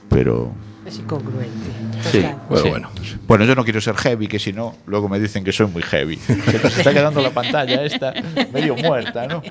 pero 0.09 0.51
Es 0.85 0.99
incongruente. 0.99 1.69
Sí. 2.11 2.23
Bueno, 2.49 2.63
sí. 2.63 2.69
bueno. 2.69 2.89
Bueno, 3.27 3.45
yo 3.45 3.55
no 3.55 3.63
quiero 3.63 3.81
ser 3.81 3.95
heavy, 3.95 4.27
que 4.27 4.37
si 4.37 4.53
no, 4.53 4.75
luego 4.85 5.09
me 5.09 5.19
dicen 5.19 5.43
que 5.43 5.51
soy 5.51 5.67
muy 5.67 5.81
heavy. 5.81 6.17
Se 6.17 6.35
nos 6.35 6.77
está 6.77 6.93
quedando 6.93 7.21
la 7.21 7.31
pantalla 7.31 7.83
esta 7.83 8.13
medio 8.53 8.75
muerta, 8.75 9.27
¿no? 9.27 9.41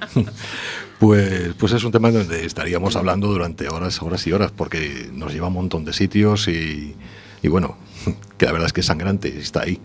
Pues, 1.01 1.55
pues 1.59 1.73
es 1.73 1.83
un 1.83 1.91
tema 1.91 2.11
donde 2.13 2.47
estaríamos 2.47 2.95
hablando 2.95 3.27
durante 3.27 3.69
horas, 3.69 4.01
horas 4.01 4.25
y 4.27 4.33
horas, 4.33 4.53
porque 4.53 5.11
nos 5.13 5.33
lleva 5.33 5.47
a 5.47 5.49
un 5.49 5.55
montón 5.55 5.85
de 5.85 5.93
sitios 5.93 6.47
y, 6.47 6.95
y 7.43 7.49
bueno, 7.49 7.77
que 8.39 8.47
la 8.47 8.53
verdad 8.53 8.67
es 8.67 8.73
que 8.73 8.81
es 8.81 8.87
sangrante, 8.87 9.37
está 9.37 9.63
ahí. 9.63 9.81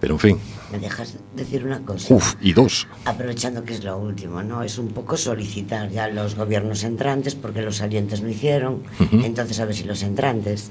Pero 0.00 0.14
en 0.14 0.20
fin, 0.20 0.38
¿Me 0.70 0.78
dejas 0.78 1.14
decir 1.34 1.64
una 1.64 1.80
cosa? 1.80 2.14
uff, 2.14 2.34
y 2.40 2.52
dos. 2.52 2.86
Aprovechando 3.04 3.64
que 3.64 3.74
es 3.74 3.82
lo 3.84 3.98
último, 3.98 4.42
¿no? 4.42 4.62
Es 4.62 4.78
un 4.78 4.88
poco 4.88 5.16
solicitar 5.16 5.90
ya 5.90 6.04
a 6.04 6.08
los 6.08 6.36
gobiernos 6.36 6.84
entrantes, 6.84 7.34
porque 7.34 7.62
los 7.62 7.76
salientes 7.76 8.22
no 8.22 8.28
hicieron, 8.28 8.82
entonces 9.10 9.58
a 9.60 9.64
ver 9.64 9.74
si 9.74 9.84
los 9.84 10.02
entrantes. 10.02 10.70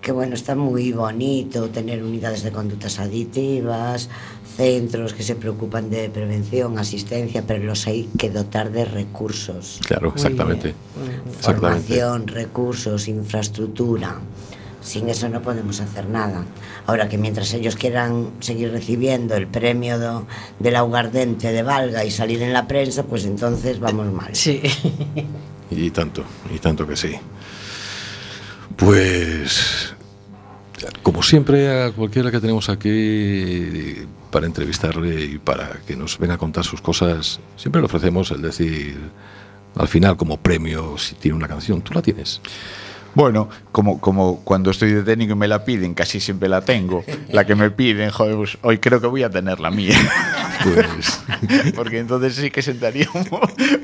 Que 0.00 0.12
bueno, 0.12 0.34
está 0.34 0.54
muy 0.54 0.92
bonito 0.92 1.68
tener 1.68 2.02
unidades 2.02 2.42
de 2.42 2.50
conductas 2.50 2.98
aditivas, 2.98 4.08
centros 4.56 5.12
que 5.12 5.22
se 5.22 5.34
preocupan 5.34 5.90
de 5.90 6.08
prevención, 6.08 6.78
asistencia, 6.78 7.44
pero 7.46 7.64
los 7.64 7.86
hay 7.86 8.08
que 8.16 8.30
dotar 8.30 8.72
de 8.72 8.86
recursos. 8.86 9.80
Claro, 9.86 10.12
exactamente. 10.14 10.74
Exactamente. 11.36 11.42
Formación, 11.42 12.26
recursos, 12.28 13.08
infraestructura. 13.08 14.18
Sin 14.80 15.08
eso 15.10 15.28
no 15.28 15.42
podemos 15.42 15.80
hacer 15.80 16.08
nada. 16.08 16.44
Ahora 16.86 17.08
que 17.08 17.18
mientras 17.18 17.52
ellos 17.52 17.76
quieran 17.76 18.30
seguir 18.40 18.70
recibiendo 18.72 19.34
el 19.36 19.46
premio 19.46 19.98
do- 19.98 20.26
del 20.58 20.76
aguardente 20.76 21.52
de 21.52 21.62
Valga 21.62 22.04
y 22.04 22.10
salir 22.10 22.40
en 22.42 22.52
la 22.52 22.66
prensa, 22.66 23.02
pues 23.04 23.24
entonces 23.24 23.78
vamos 23.80 24.10
mal. 24.12 24.34
Sí. 24.34 24.60
Y 25.72 25.90
tanto, 25.92 26.24
y 26.52 26.58
tanto 26.58 26.84
que 26.84 26.96
sí. 26.96 27.12
Pues, 28.76 29.94
como 31.02 31.22
siempre, 31.22 31.84
a 31.84 31.92
cualquiera 31.92 32.30
que 32.30 32.40
tenemos 32.40 32.68
aquí 32.68 33.96
para 34.30 34.46
entrevistarle 34.46 35.24
y 35.24 35.38
para 35.38 35.80
que 35.86 35.96
nos 35.96 36.18
venga 36.18 36.34
a 36.34 36.38
contar 36.38 36.64
sus 36.64 36.80
cosas, 36.80 37.40
siempre 37.56 37.80
le 37.80 37.86
ofrecemos 37.86 38.30
el 38.30 38.42
decir, 38.42 38.98
al 39.76 39.88
final, 39.88 40.16
como 40.16 40.38
premio, 40.38 40.96
si 40.98 41.14
tiene 41.14 41.36
una 41.36 41.48
canción, 41.48 41.82
tú 41.82 41.92
la 41.94 42.02
tienes. 42.02 42.40
Bueno, 43.14 43.48
como, 43.72 44.00
como 44.00 44.44
cuando 44.44 44.70
estoy 44.70 44.92
de 44.92 45.02
técnico 45.02 45.32
y 45.32 45.36
me 45.36 45.48
la 45.48 45.64
piden, 45.64 45.94
casi 45.94 46.20
siempre 46.20 46.48
la 46.48 46.60
tengo. 46.62 47.04
La 47.30 47.44
que 47.44 47.54
me 47.54 47.70
piden, 47.70 48.10
joder, 48.10 48.36
pues 48.36 48.58
hoy 48.62 48.78
creo 48.78 49.00
que 49.00 49.06
voy 49.06 49.22
a 49.22 49.30
tener 49.30 49.60
la 49.60 49.70
mía. 49.70 49.96
Pues, 50.62 51.22
Porque 51.74 51.98
entonces 51.98 52.34
sí 52.34 52.50
que 52.50 52.62
sentaría 52.62 53.08
un, 53.14 53.26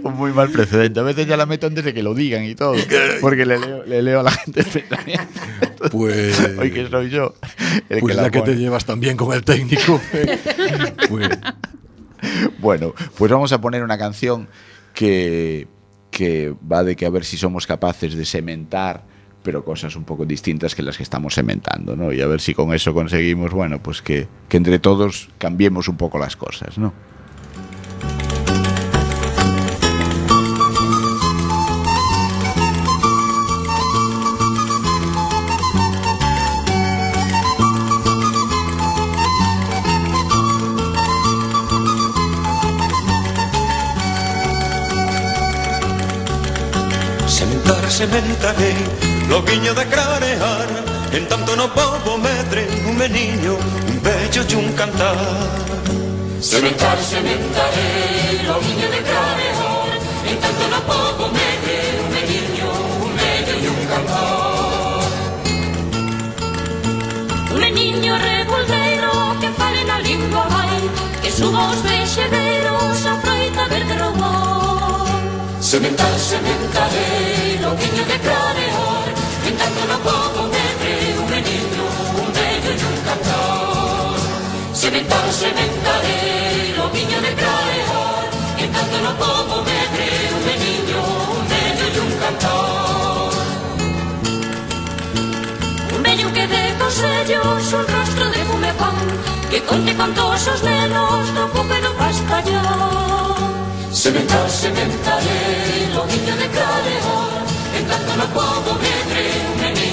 un 0.03 0.15
muy 0.15 0.33
mal 0.33 0.51
precedente. 0.51 1.01
A 1.01 1.03
veces 1.03 1.27
ya 1.27 1.37
la 1.37 1.47
meto 1.47 1.67
antes 1.67 1.85
de 1.85 1.95
que 1.95 2.03
lo 2.03 2.15
digan 2.15 2.45
y 2.45 2.55
todo. 2.55 2.75
Porque 3.21 3.47
le 3.47 3.59
leo, 3.59 3.85
le 3.85 4.03
leo 4.03 4.21
a 4.21 4.23
la 4.23 4.31
gente 4.31 4.61
el 4.61 4.67
pensamiento. 4.67 5.89
pues, 5.91 6.41
Hoy 6.59 6.71
que 6.71 6.89
soy 6.89 7.11
yo. 7.11 7.35
el 7.89 8.01
pues 8.01 8.17
la 8.17 8.31
que 8.31 8.43
te 8.43 8.57
llevas 8.57 8.85
tan 8.85 9.01
bien 9.01 9.17
con 9.17 9.33
el 9.35 9.45
técnico, 9.45 10.01
pues, 11.09 11.29
Bueno, 12.59 12.95
pues 13.17 13.31
vamos 13.31 13.53
a 13.53 13.61
poner 13.61 13.83
una 13.83 13.99
canción 13.99 14.49
que, 14.95 15.67
que 16.11 16.55
va 16.71 16.85
de 16.85 16.97
que 16.97 17.07
a 17.07 17.11
ver 17.11 17.25
si 17.25 17.37
somos 17.37 17.67
capaces 17.67 18.15
de 18.15 18.25
cementar, 18.25 19.05
pero 19.47 19.65
cosas 19.65 19.95
un 19.95 20.03
poco 20.03 20.27
distintas 20.27 20.75
que 20.75 20.83
las 20.83 20.97
que 20.97 21.05
estamos 21.05 21.37
cementando, 21.37 21.95
¿no? 21.95 22.13
Y 22.13 22.21
a 22.21 22.27
ver 22.27 22.41
si 22.41 22.53
con 22.53 22.75
eso 22.75 22.93
conseguimos, 22.93 23.53
bueno, 23.53 23.79
pues 23.81 24.03
que, 24.03 24.27
que 24.49 24.57
entre 24.57 24.81
todos 24.81 25.29
cambiemos 25.39 25.87
un 25.87 25.97
poco 25.97 26.19
las 26.19 26.35
cosas, 26.35 26.77
¿no? 26.79 26.93
Sementar, 47.89 48.55
lo 49.29 49.43
viño 49.43 49.75
da 49.75 49.85
clarear 49.85 50.69
En 51.13 51.27
tanto 51.29 51.57
no 51.57 51.69
povo 51.73 52.19
medre 52.19 52.67
un 52.87 52.97
meniño, 52.97 53.57
un 53.89 54.03
bello 54.03 54.43
e 54.43 54.55
un 54.57 54.73
cantar. 54.75 55.17
Sementar, 56.41 56.99
sementaré, 57.01 58.43
lo 58.47 58.61
viño 58.61 58.87
da 58.95 59.01
clarear 59.09 59.91
En 60.31 60.37
tanto 60.45 60.65
no 60.73 60.81
povo 60.91 61.25
medre 61.39 61.77
un 62.03 62.09
meniño, 62.17 62.69
un 63.07 63.13
bello 63.17 63.55
e 63.65 63.69
un 63.77 63.83
cantar. 63.93 65.07
Un 67.53 67.59
meniño 67.61 68.13
revoldeiro 68.19 69.13
que 69.41 69.49
fale 69.59 69.85
na 69.85 69.99
lingua 70.01 70.45
vai 70.55 70.77
Que 71.23 71.31
suba 71.31 71.71
os 71.71 71.81
vexedeiros 71.83 73.07
a 73.07 73.15
froita 73.23 73.65
verde 73.73 73.95
robó 74.03 74.35
Sementar, 75.61 76.15
sementaré, 76.19 77.59
lo 77.63 77.71
viño 77.81 78.05
da 78.11 78.19
clarear 78.25 78.66
todo 80.09 80.41
medre 80.57 80.93
un 81.21 81.27
meniño, 81.35 81.85
un 82.23 82.29
bello 82.39 82.71
e 82.81 82.85
un 82.91 82.97
cantor. 83.09 84.15
Sementar, 84.73 85.27
sementaré, 85.43 86.21
o 86.85 86.87
viño 86.95 87.19
de 87.27 87.33
clarear, 87.41 88.25
en 88.63 88.69
tanto 88.77 88.97
no 89.05 89.13
todo 89.25 89.55
medre 89.71 90.09
un 90.37 90.43
meniño, 90.51 91.01
un 91.37 91.43
bello 91.53 91.87
e 91.97 92.01
un 92.07 92.13
cantor. 92.23 93.31
Un 95.97 96.01
vello 96.07 96.29
que 96.37 96.45
dé 96.55 96.65
consellos, 96.83 97.63
un 97.79 97.85
rostro 97.95 98.25
de 98.35 98.41
fume 98.49 98.73
pan, 98.81 98.97
que 99.51 99.59
conte 99.69 99.93
con 100.01 100.11
todos 100.15 100.43
os 100.53 100.61
nenos 100.63 101.35
do 101.37 101.45
cupe 101.55 101.79
no 101.85 101.93
castellón. 102.03 103.51
Sementar, 104.03 104.49
sementaré, 104.63 105.41
lo 105.95 106.03
viño 106.13 106.35
de 106.43 106.49
clarear, 106.55 107.43
en 107.77 107.85
tanto 107.91 108.13
no 108.21 108.27
podo 108.37 108.73
medre 108.85 109.25
un 109.51 109.57
meniño, 109.63 109.86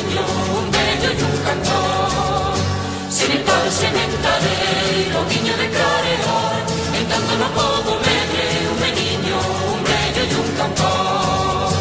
Sementar, 3.73 4.39
sementaré 4.39 5.09
lo 5.13 5.21
niño 5.25 5.53
de 5.57 5.67
Careor, 5.77 6.57
en 6.99 7.05
tanto 7.09 7.31
no 7.41 7.47
puedo 7.57 7.91
medre 8.05 8.47
un 8.71 8.79
niño, 9.01 9.37
un 9.73 9.79
bello 9.89 10.23
y 10.29 10.33
un 10.43 10.49
cantor. 10.59 11.73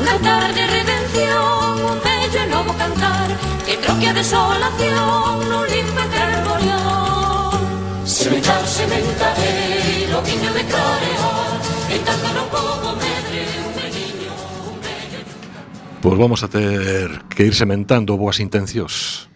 Unha 0.00 0.16
tarde 0.24 0.56
de 0.56 0.64
redención, 0.72 1.72
un 1.84 1.98
bello 2.00 2.38
e 2.40 2.46
novo 2.48 2.72
cantar 2.80 3.28
Que 3.68 3.76
troque 3.76 4.06
a 4.08 4.14
desolación 4.16 5.48
nun 5.48 5.64
limpe 5.68 6.04
carborión 6.16 7.60
Sementar, 8.08 8.64
sementaré 8.64 10.08
lo 10.12 10.20
niño 10.24 10.50
de 10.56 10.64
Careor, 10.64 11.52
en 11.92 12.00
tanto 12.08 12.28
no 12.36 12.44
puedo 12.48 12.88
medre 12.96 13.44
Pois 16.02 16.18
vamos 16.18 16.42
a 16.42 16.48
ter 16.48 17.22
que 17.30 17.46
ir 17.46 17.54
sementando 17.54 18.18
boas 18.18 18.42
intencións. 18.42 19.31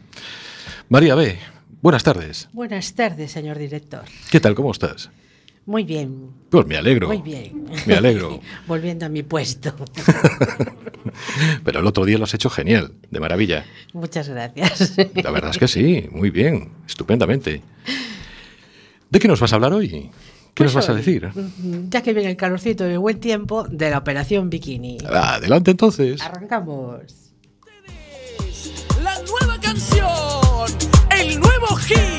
María 0.88 1.14
B, 1.14 1.38
buenas 1.82 2.02
tardes. 2.04 2.48
Buenas 2.52 2.94
tardes, 2.94 3.32
señor 3.32 3.58
director. 3.58 4.02
Que 4.30 4.40
tal, 4.40 4.54
como 4.54 4.70
estás? 4.70 5.10
Muy 5.66 5.82
bien, 5.82 6.30
Pois 6.48 6.64
me 6.64 6.76
alegro. 6.76 7.08
muy 7.08 7.20
bien. 7.22 7.64
Me 7.86 7.94
alegro. 7.94 8.40
Volviendo 8.68 9.04
a 9.06 9.08
mi 9.08 9.24
puesto. 9.24 9.74
Pero 11.64 11.80
el 11.80 11.86
otro 11.86 12.04
día 12.04 12.18
lo 12.18 12.24
has 12.24 12.34
hecho 12.34 12.50
genial, 12.50 12.92
de 13.10 13.18
maravilla. 13.20 13.64
Muchas 13.92 14.28
gracias. 14.28 14.94
La 15.14 15.30
verdad 15.32 15.50
es 15.50 15.58
que 15.58 15.66
sí, 15.66 16.06
muy 16.12 16.30
bien, 16.30 16.70
estupendamente. 16.86 17.62
¿De 19.10 19.18
qué 19.18 19.26
nos 19.26 19.40
vas 19.40 19.52
a 19.52 19.56
hablar 19.56 19.72
hoy? 19.72 19.88
¿Qué 20.54 20.62
Pues 20.64 20.66
nos 20.72 20.74
vas 20.76 20.88
a 20.88 20.94
decir? 20.94 21.28
Ya 21.90 22.00
que 22.02 22.14
viene 22.14 22.30
el 22.30 22.36
calorcito 22.36 22.88
y 22.88 22.92
el 22.92 22.98
buen 23.00 23.18
tiempo 23.18 23.64
de 23.68 23.90
la 23.90 23.98
operación 23.98 24.48
bikini. 24.50 24.98
Adelante 25.04 25.72
entonces. 25.72 26.22
Arrancamos. 26.22 27.02
El 31.76 32.15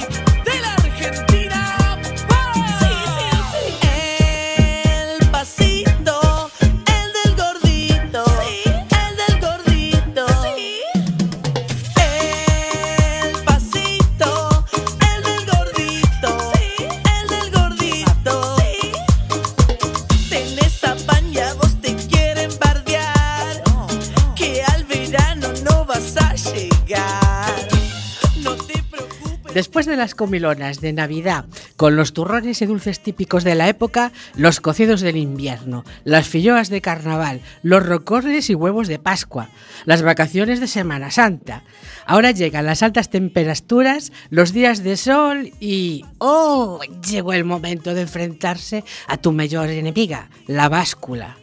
Después 29.57 29.87
de 29.87 29.95
las 29.95 30.13
comilonas 30.13 30.81
de 30.81 30.93
Navidad, 30.93 31.45
con 31.77 31.95
los 31.95 32.13
turrones 32.13 32.61
y 32.61 32.67
dulces 32.67 32.99
típicos 32.99 33.43
de 33.43 33.55
la 33.55 33.67
época, 33.67 34.11
los 34.35 34.61
cocidos 34.61 35.01
del 35.01 35.17
invierno, 35.17 35.83
las 36.03 36.27
filloas 36.27 36.69
de 36.69 36.79
carnaval, 36.79 37.41
los 37.63 37.83
rocones 37.83 38.51
y 38.51 38.53
huevos 38.53 38.87
de 38.87 38.99
Pascua, 38.99 39.49
las 39.85 40.03
vacaciones 40.03 40.59
de 40.59 40.67
Semana 40.67 41.09
Santa. 41.09 41.63
Ahora 42.05 42.29
llegan 42.29 42.67
las 42.67 42.83
altas 42.83 43.09
temperaturas, 43.09 44.11
los 44.29 44.53
días 44.53 44.83
de 44.83 44.95
sol 44.95 45.51
y... 45.59 46.05
¡Oh! 46.19 46.79
Llegó 47.09 47.33
el 47.33 47.43
momento 47.43 47.95
de 47.95 48.01
enfrentarse 48.01 48.83
a 49.07 49.17
tu 49.17 49.31
mayor 49.31 49.69
enemiga, 49.69 50.29
la 50.45 50.69
báscula 50.69 51.35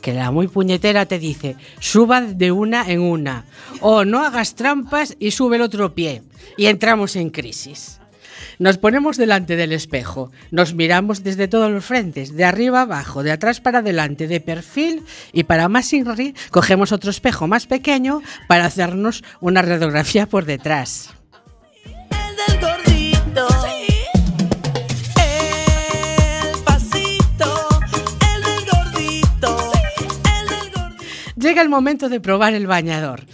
que 0.00 0.14
la 0.14 0.30
muy 0.30 0.48
puñetera 0.48 1.06
te 1.06 1.18
dice, 1.18 1.56
suba 1.80 2.20
de 2.20 2.52
una 2.52 2.90
en 2.90 3.00
una, 3.00 3.44
o 3.80 4.04
no 4.04 4.24
hagas 4.24 4.54
trampas 4.54 5.16
y 5.18 5.32
sube 5.32 5.56
el 5.56 5.62
otro 5.62 5.94
pie. 5.94 6.22
Y 6.56 6.66
entramos 6.66 7.16
en 7.16 7.30
crisis. 7.30 7.98
Nos 8.58 8.78
ponemos 8.78 9.16
delante 9.16 9.54
del 9.54 9.72
espejo, 9.72 10.32
nos 10.50 10.74
miramos 10.74 11.22
desde 11.22 11.46
todos 11.46 11.70
los 11.70 11.84
frentes, 11.84 12.34
de 12.36 12.44
arriba 12.44 12.82
abajo, 12.82 13.22
de 13.22 13.30
atrás 13.30 13.60
para 13.60 13.78
adelante, 13.78 14.26
de 14.26 14.40
perfil 14.40 15.04
y 15.32 15.44
para 15.44 15.68
más 15.68 15.92
inri 15.92 16.34
cogemos 16.50 16.90
otro 16.90 17.10
espejo 17.10 17.46
más 17.46 17.66
pequeño 17.66 18.20
para 18.48 18.64
hacernos 18.64 19.22
una 19.40 19.62
radiografía 19.62 20.28
por 20.28 20.44
detrás. 20.44 21.10
El 21.84 22.60
del 22.60 22.77
Llega 31.38 31.62
el 31.62 31.68
momento 31.68 32.08
de 32.08 32.18
probar 32.18 32.54
el 32.54 32.66
bañador. 32.66 33.24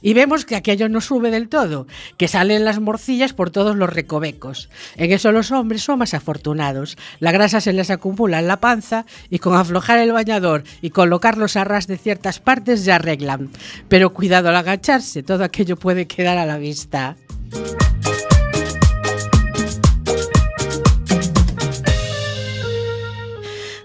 Y 0.00 0.14
vemos 0.14 0.44
que 0.44 0.54
aquello 0.54 0.88
no 0.88 1.00
sube 1.00 1.32
del 1.32 1.48
todo, 1.48 1.88
que 2.16 2.28
salen 2.28 2.64
las 2.64 2.78
morcillas 2.78 3.32
por 3.32 3.50
todos 3.50 3.74
los 3.74 3.92
recovecos. 3.92 4.70
En 4.96 5.10
eso 5.10 5.32
los 5.32 5.50
hombres 5.50 5.82
son 5.82 5.98
más 5.98 6.14
afortunados. 6.14 6.96
La 7.18 7.32
grasa 7.32 7.60
se 7.60 7.72
les 7.72 7.90
acumula 7.90 8.38
en 8.38 8.46
la 8.46 8.60
panza 8.60 9.06
y 9.28 9.40
con 9.40 9.56
aflojar 9.56 9.98
el 9.98 10.12
bañador 10.12 10.62
y 10.82 10.90
colocarlos 10.90 11.56
a 11.56 11.64
ras 11.64 11.88
de 11.88 11.98
ciertas 11.98 12.38
partes 12.38 12.84
ya 12.84 12.94
arreglan. 12.94 13.50
Pero 13.88 14.14
cuidado 14.14 14.50
al 14.50 14.56
agacharse, 14.56 15.24
todo 15.24 15.42
aquello 15.42 15.76
puede 15.76 16.06
quedar 16.06 16.38
a 16.38 16.46
la 16.46 16.58
vista. 16.58 17.16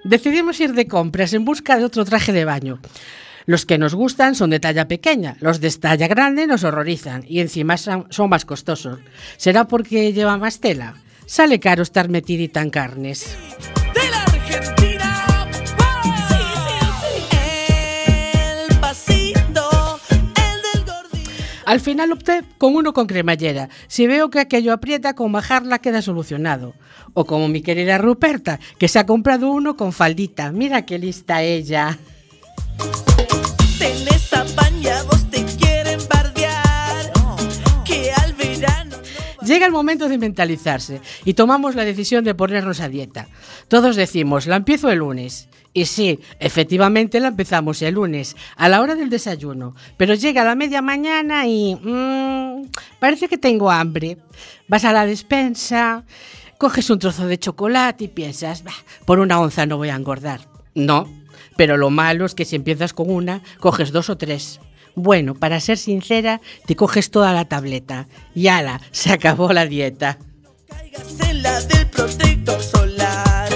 Decidimos 0.03 0.59
ir 0.59 0.73
de 0.73 0.85
compras 0.85 1.33
en 1.33 1.43
busca 1.43 1.75
de 1.75 1.85
otro 1.85 2.05
traje 2.05 2.31
de 2.33 2.45
baño. 2.45 2.79
Los 3.45 3.65
que 3.65 3.77
nos 3.77 3.93
gustan 3.93 4.35
son 4.35 4.49
de 4.49 4.59
talla 4.59 4.87
pequeña, 4.87 5.35
los 5.39 5.59
de 5.59 5.71
talla 5.71 6.07
grande 6.07 6.47
nos 6.47 6.63
horrorizan 6.63 7.23
y 7.27 7.41
encima 7.41 7.77
son, 7.77 8.07
más 8.29 8.45
costosos. 8.45 8.99
¿Será 9.37 9.67
porque 9.67 10.13
lleva 10.13 10.37
más 10.37 10.59
tela? 10.59 10.95
Sale 11.25 11.59
caro 11.59 11.83
estar 11.83 12.09
metidita 12.09 12.61
en 12.61 12.69
carnes. 12.69 13.37
Al 21.65 21.79
final 21.79 22.11
opté 22.11 22.43
con 22.57 22.75
uno 22.75 22.93
con 22.93 23.07
cremallera. 23.07 23.69
Si 23.87 24.05
veo 24.05 24.29
que 24.29 24.41
aquello 24.41 24.73
aprieta, 24.73 25.15
con 25.15 25.31
bajarla 25.31 25.79
queda 25.79 26.01
solucionado. 26.01 26.75
O 27.13 27.25
como 27.25 27.47
mi 27.47 27.61
querida 27.61 27.97
Ruperta, 27.97 28.59
que 28.77 28.89
se 28.89 28.99
ha 28.99 29.05
comprado 29.05 29.49
uno 29.49 29.77
con 29.77 29.93
faldita. 29.93 30.51
Mira 30.51 30.85
qué 30.85 30.99
lista 30.99 31.41
ella. 31.41 31.97
Llega 39.53 39.67
el 39.67 39.71
momento 39.71 40.09
de 40.09 40.17
mentalizarse 40.17 40.99
y 41.25 41.35
tomamos 41.35 41.75
la 41.75 41.85
decisión 41.85 42.23
de 42.23 42.33
ponernos 42.33 42.79
a 42.79 42.89
dieta. 42.89 43.27
Todos 43.67 43.95
decimos, 43.95 44.47
la 44.47 44.55
empiezo 44.55 44.89
el 44.89 44.97
lunes. 44.97 45.47
Y 45.73 45.85
sí, 45.85 46.19
efectivamente 46.39 47.19
la 47.19 47.27
empezamos 47.27 47.79
el 47.83 47.93
lunes, 47.93 48.35
a 48.55 48.67
la 48.67 48.81
hora 48.81 48.95
del 48.95 49.11
desayuno. 49.11 49.75
Pero 49.95 50.15
llega 50.15 50.43
la 50.43 50.55
media 50.55 50.81
mañana 50.81 51.45
y... 51.45 51.75
mm, 51.75 52.71
parece 52.99 53.27
que 53.27 53.37
tengo 53.37 53.69
hambre. 53.69 54.17
Vas 54.67 54.85
a 54.85 54.91
la 54.91 55.05
despensa, 55.05 56.03
coges 56.57 56.89
un 56.89 56.97
trozo 56.97 57.27
de 57.27 57.37
chocolate 57.37 58.05
y 58.05 58.07
piensas, 58.07 58.63
"Bah, 58.63 58.73
por 59.05 59.19
una 59.19 59.39
onza 59.39 59.67
no 59.67 59.77
voy 59.77 59.89
a 59.89 59.95
engordar. 59.95 60.39
No, 60.73 61.07
pero 61.57 61.77
lo 61.77 61.91
malo 61.91 62.25
es 62.25 62.33
que 62.33 62.45
si 62.45 62.55
empiezas 62.55 62.91
con 62.91 63.11
una, 63.11 63.43
coges 63.59 63.91
dos 63.91 64.09
o 64.09 64.17
tres. 64.17 64.59
Bueno, 64.95 65.33
para 65.33 65.59
ser 65.59 65.77
sincera, 65.77 66.41
te 66.65 66.75
coges 66.75 67.09
toda 67.09 67.33
la 67.33 67.45
tableta. 67.45 68.07
Y 68.35 68.47
ala, 68.47 68.81
se 68.91 69.11
acabó 69.11 69.51
la 69.51 69.65
dieta. 69.65 70.19
Caigas 70.67 71.19
en 71.29 71.41
la 71.41 71.61
del 71.61 71.87
protector 71.87 72.61
solar. 72.61 73.49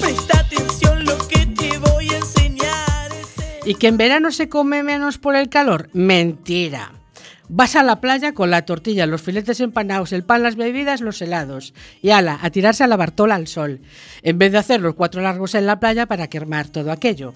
Presta 0.00 0.40
atención 0.40 1.04
lo 1.04 1.18
que 1.28 1.46
te 1.46 1.78
voy 1.78 2.08
a 2.10 2.16
enseñar. 2.16 3.10
¿Y 3.66 3.74
que 3.74 3.88
en 3.88 3.98
verano 3.98 4.32
se 4.32 4.48
come 4.48 4.82
menos 4.82 5.18
por 5.18 5.36
el 5.36 5.48
calor? 5.48 5.90
Mentira. 5.92 6.92
Vas 7.50 7.76
a 7.76 7.82
la 7.82 8.00
playa 8.00 8.34
con 8.34 8.50
la 8.50 8.66
tortilla, 8.66 9.06
los 9.06 9.22
filetes 9.22 9.60
empanados, 9.60 10.12
el 10.12 10.22
pan, 10.22 10.42
las 10.42 10.56
bebidas, 10.56 11.00
los 11.00 11.20
helados. 11.22 11.72
Y 12.02 12.10
ala, 12.10 12.38
a 12.42 12.50
tirarse 12.50 12.84
a 12.84 12.86
la 12.86 12.96
bartola 12.96 13.36
al 13.36 13.46
sol. 13.46 13.80
En 14.22 14.38
vez 14.38 14.52
de 14.52 14.58
hacer 14.58 14.80
los 14.80 14.94
cuatro 14.94 15.22
largos 15.22 15.54
en 15.54 15.66
la 15.66 15.80
playa 15.80 16.06
para 16.06 16.28
quemar 16.28 16.68
todo 16.68 16.92
aquello. 16.92 17.34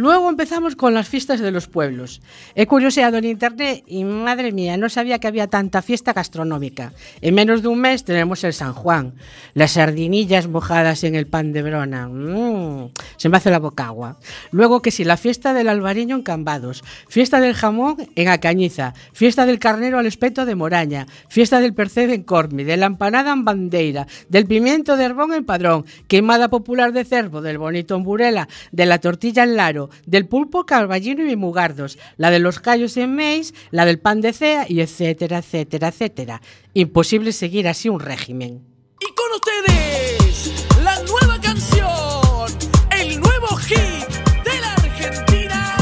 Luego 0.00 0.30
empezamos 0.30 0.76
con 0.76 0.94
las 0.94 1.10
fiestas 1.10 1.40
de 1.40 1.50
los 1.50 1.66
pueblos. 1.66 2.22
He 2.54 2.66
curioseado 2.66 3.18
en 3.18 3.26
internet 3.26 3.84
y 3.86 4.02
madre 4.04 4.50
mía, 4.50 4.78
no 4.78 4.88
sabía 4.88 5.18
que 5.18 5.28
había 5.28 5.46
tanta 5.46 5.82
fiesta 5.82 6.14
gastronómica. 6.14 6.94
En 7.20 7.34
menos 7.34 7.60
de 7.60 7.68
un 7.68 7.82
mes 7.82 8.02
tenemos 8.02 8.42
el 8.44 8.54
San 8.54 8.72
Juan, 8.72 9.12
las 9.52 9.72
sardinillas 9.72 10.48
mojadas 10.48 11.04
en 11.04 11.16
el 11.16 11.26
pan 11.26 11.52
de 11.52 11.60
brona. 11.60 12.08
Mm, 12.08 12.92
se 13.18 13.28
me 13.28 13.36
hace 13.36 13.50
la 13.50 13.58
boca 13.58 13.88
agua. 13.88 14.16
Luego 14.52 14.80
que 14.80 14.90
si 14.90 15.04
la 15.04 15.18
fiesta 15.18 15.52
del 15.52 15.68
albariño 15.68 16.16
en 16.16 16.22
Cambados, 16.22 16.82
fiesta 17.06 17.38
del 17.38 17.52
jamón 17.52 17.96
en 18.14 18.28
Acañiza, 18.28 18.94
fiesta 19.12 19.44
del 19.44 19.58
carnero 19.58 19.98
al 19.98 20.06
espeto 20.06 20.46
de 20.46 20.54
Moraña, 20.54 21.08
fiesta 21.28 21.60
del 21.60 21.74
percebe 21.74 22.14
en 22.14 22.22
Cormi, 22.22 22.64
de 22.64 22.78
la 22.78 22.86
empanada 22.86 23.34
en 23.34 23.44
Bandeira, 23.44 24.06
del 24.30 24.46
pimiento 24.46 24.96
de 24.96 25.04
Herbón 25.04 25.34
en 25.34 25.44
Padrón, 25.44 25.84
quemada 26.08 26.48
popular 26.48 26.94
de 26.94 27.04
cervo, 27.04 27.42
del 27.42 27.58
bonito 27.58 27.96
en 27.96 28.02
Burela, 28.02 28.48
de 28.72 28.86
la 28.86 28.98
tortilla 28.98 29.42
en 29.42 29.56
Laro, 29.56 29.89
del 30.06 30.26
pulpo 30.26 30.64
carballino 30.66 31.28
y 31.28 31.36
mugardos, 31.36 31.98
la 32.16 32.30
de 32.30 32.38
los 32.38 32.60
callos 32.60 32.96
en 32.96 33.14
Meis, 33.14 33.54
la 33.70 33.84
del 33.84 33.98
pan 33.98 34.20
de 34.20 34.32
cea 34.32 34.66
y 34.68 34.80
etcétera, 34.80 35.38
etcétera, 35.38 35.88
etcétera. 35.88 36.42
Imposible 36.74 37.32
seguir 37.32 37.68
así 37.68 37.88
un 37.88 38.00
régimen. 38.00 38.62
Y 39.00 39.06
con 39.14 39.26
ustedes, 39.34 40.66
la 40.82 41.02
nueva 41.02 41.40
canción, 41.40 42.46
el 42.90 43.20
nuevo 43.20 43.56
hit 43.56 44.08
de 44.44 44.60
la 44.60 44.74
Argentina. 44.74 45.76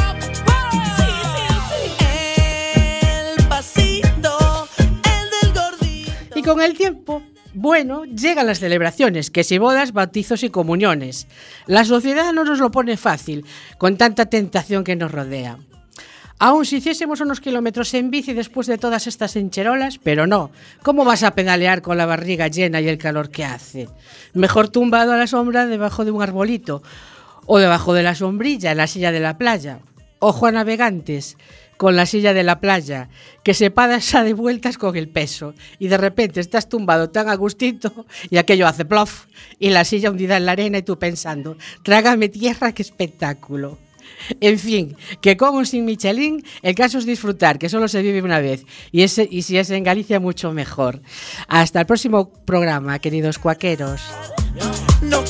El 2.01 3.49
pasito, 3.49 4.69
el 4.85 5.31
del 5.31 5.53
gordito. 5.53 6.39
Y 6.39 6.43
con 6.43 6.61
el 6.61 6.77
tiempo, 6.77 7.23
bueno, 7.61 8.05
llegan 8.05 8.47
las 8.47 8.61
celebraciones, 8.61 9.33
que 9.33 9.43
si 9.43 9.59
bodas, 9.59 9.93
bautizos 9.93 10.45
y 10.45 10.49
comuniones. 10.49 11.27
La 11.67 11.85
sociedad 11.85 12.33
no 12.33 12.45
nos 12.45 12.61
lo 12.61 12.71
pone 12.71 12.97
fácil, 12.97 13.45
con 13.79 13.97
tanta 13.97 14.27
tentación 14.27 14.85
que 14.85 14.95
nos 14.95 15.11
rodea. 15.11 15.59
Aún 16.39 16.65
si 16.65 16.77
hiciésemos 16.77 17.21
unos 17.21 17.41
kilómetros 17.41 17.93
en 17.95 18.13
bici 18.13 18.33
después 18.33 18.69
de 18.69 18.79
todas 18.79 19.09
estas 19.09 19.35
encherolas, 19.35 19.99
pero 19.99 20.29
no. 20.29 20.53
¿Cómo 20.85 21.05
vas 21.05 21.25
a 21.25 21.35
pedalear 21.35 21.83
con 21.83 21.99
la 21.99 22.07
barriga 22.07 22.47
llena 22.47 22.81
y 22.81 22.87
el 22.87 22.97
calor 22.97 23.29
que 23.29 23.45
hace? 23.45 23.89
Mejor 24.35 24.69
tumbado 24.69 25.13
a 25.13 25.17
la 25.17 25.27
sombra 25.27 25.67
debajo 25.67 26.05
de 26.05 26.13
un 26.13 26.23
arbolito 26.23 26.85
o 27.47 27.59
debajo 27.59 27.93
de 27.93 28.05
la 28.05 28.15
sombrilla 28.15 28.71
en 28.71 28.77
la 28.77 28.87
silla 28.87 29.11
de 29.11 29.19
la 29.19 29.37
playa. 29.37 29.81
Ojo 30.21 30.47
a 30.47 30.53
navegantes 30.53 31.37
con 31.79 31.97
la 31.97 32.05
silla 32.05 32.35
de 32.35 32.43
la 32.43 32.61
playa, 32.61 33.09
que 33.43 33.55
se 33.55 33.71
pasa 33.71 34.25
de 34.25 34.35
vueltas 34.35 34.77
con 34.77 34.95
el 34.97 35.09
peso 35.09 35.55
y 35.79 35.89
de 35.89 35.97
repente 35.97 36.41
estás 36.41 36.69
tumbado 36.69 37.09
tan 37.09 37.31
a 37.31 37.35
gustito 37.37 38.05
y 38.29 38.37
aquello 38.37 38.67
hace 38.67 38.85
plof 38.85 39.25
y 39.59 39.71
la 39.71 39.85
silla 39.85 40.11
hundida 40.11 40.37
en 40.37 40.45
la 40.45 40.53
arena 40.53 40.79
y 40.79 40.83
tú 40.83 40.99
pensando, 40.99 41.57
trágame 41.83 42.29
tierra, 42.29 42.73
qué 42.73 42.83
espectáculo. 42.83 43.79
En 44.41 44.59
fin, 44.59 44.97
que 45.21 45.37
con 45.37 45.57
o 45.57 45.65
sin 45.65 45.85
Michelin, 45.85 46.45
el 46.63 46.75
caso 46.75 46.99
es 46.99 47.07
disfrutar, 47.07 47.59
que 47.59 47.69
solo 47.69 47.89
se 47.89 48.03
vive 48.03 48.21
una 48.21 48.41
vez. 48.41 48.65
Y, 48.91 49.03
ese, 49.03 49.27
y 49.31 49.43
si 49.43 49.57
es 49.57 49.71
en 49.71 49.85
Galicia, 49.85 50.19
mucho 50.19 50.53
mejor. 50.53 51.01
Hasta 51.47 51.81
el 51.81 51.87
próximo 51.87 52.31
programa, 52.45 52.99
queridos 52.99 53.39
cuaqueros. 53.39 54.03
No 55.03 55.23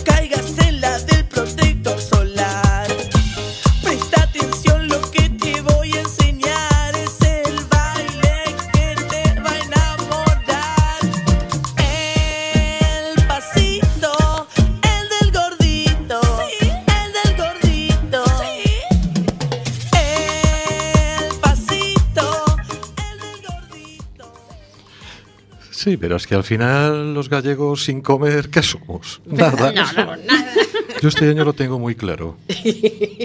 Sí, 25.89 25.97
pero 25.97 26.17
es 26.17 26.27
que 26.27 26.35
al 26.35 26.45
final 26.45 27.15
los 27.15 27.31
gallegos 27.31 27.85
sin 27.85 28.03
comer, 28.03 28.51
¿qué 28.51 28.63
somos? 28.63 29.23
Nada. 29.25 29.73
No, 29.97 30.05
no, 30.05 30.17
nada. 30.17 30.53
Yo 31.01 31.09
este 31.09 31.31
año 31.31 31.45
lo 31.45 31.53
tengo 31.55 31.79
muy 31.79 31.95
claro. 31.95 32.37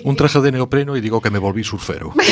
Un 0.05 0.15
traje 0.15 0.39
de 0.39 0.51
neopreno 0.53 0.95
y 0.95 1.01
digo 1.01 1.19
que 1.21 1.29
me 1.29 1.39
volví 1.39 1.63
surfero. 1.63 2.13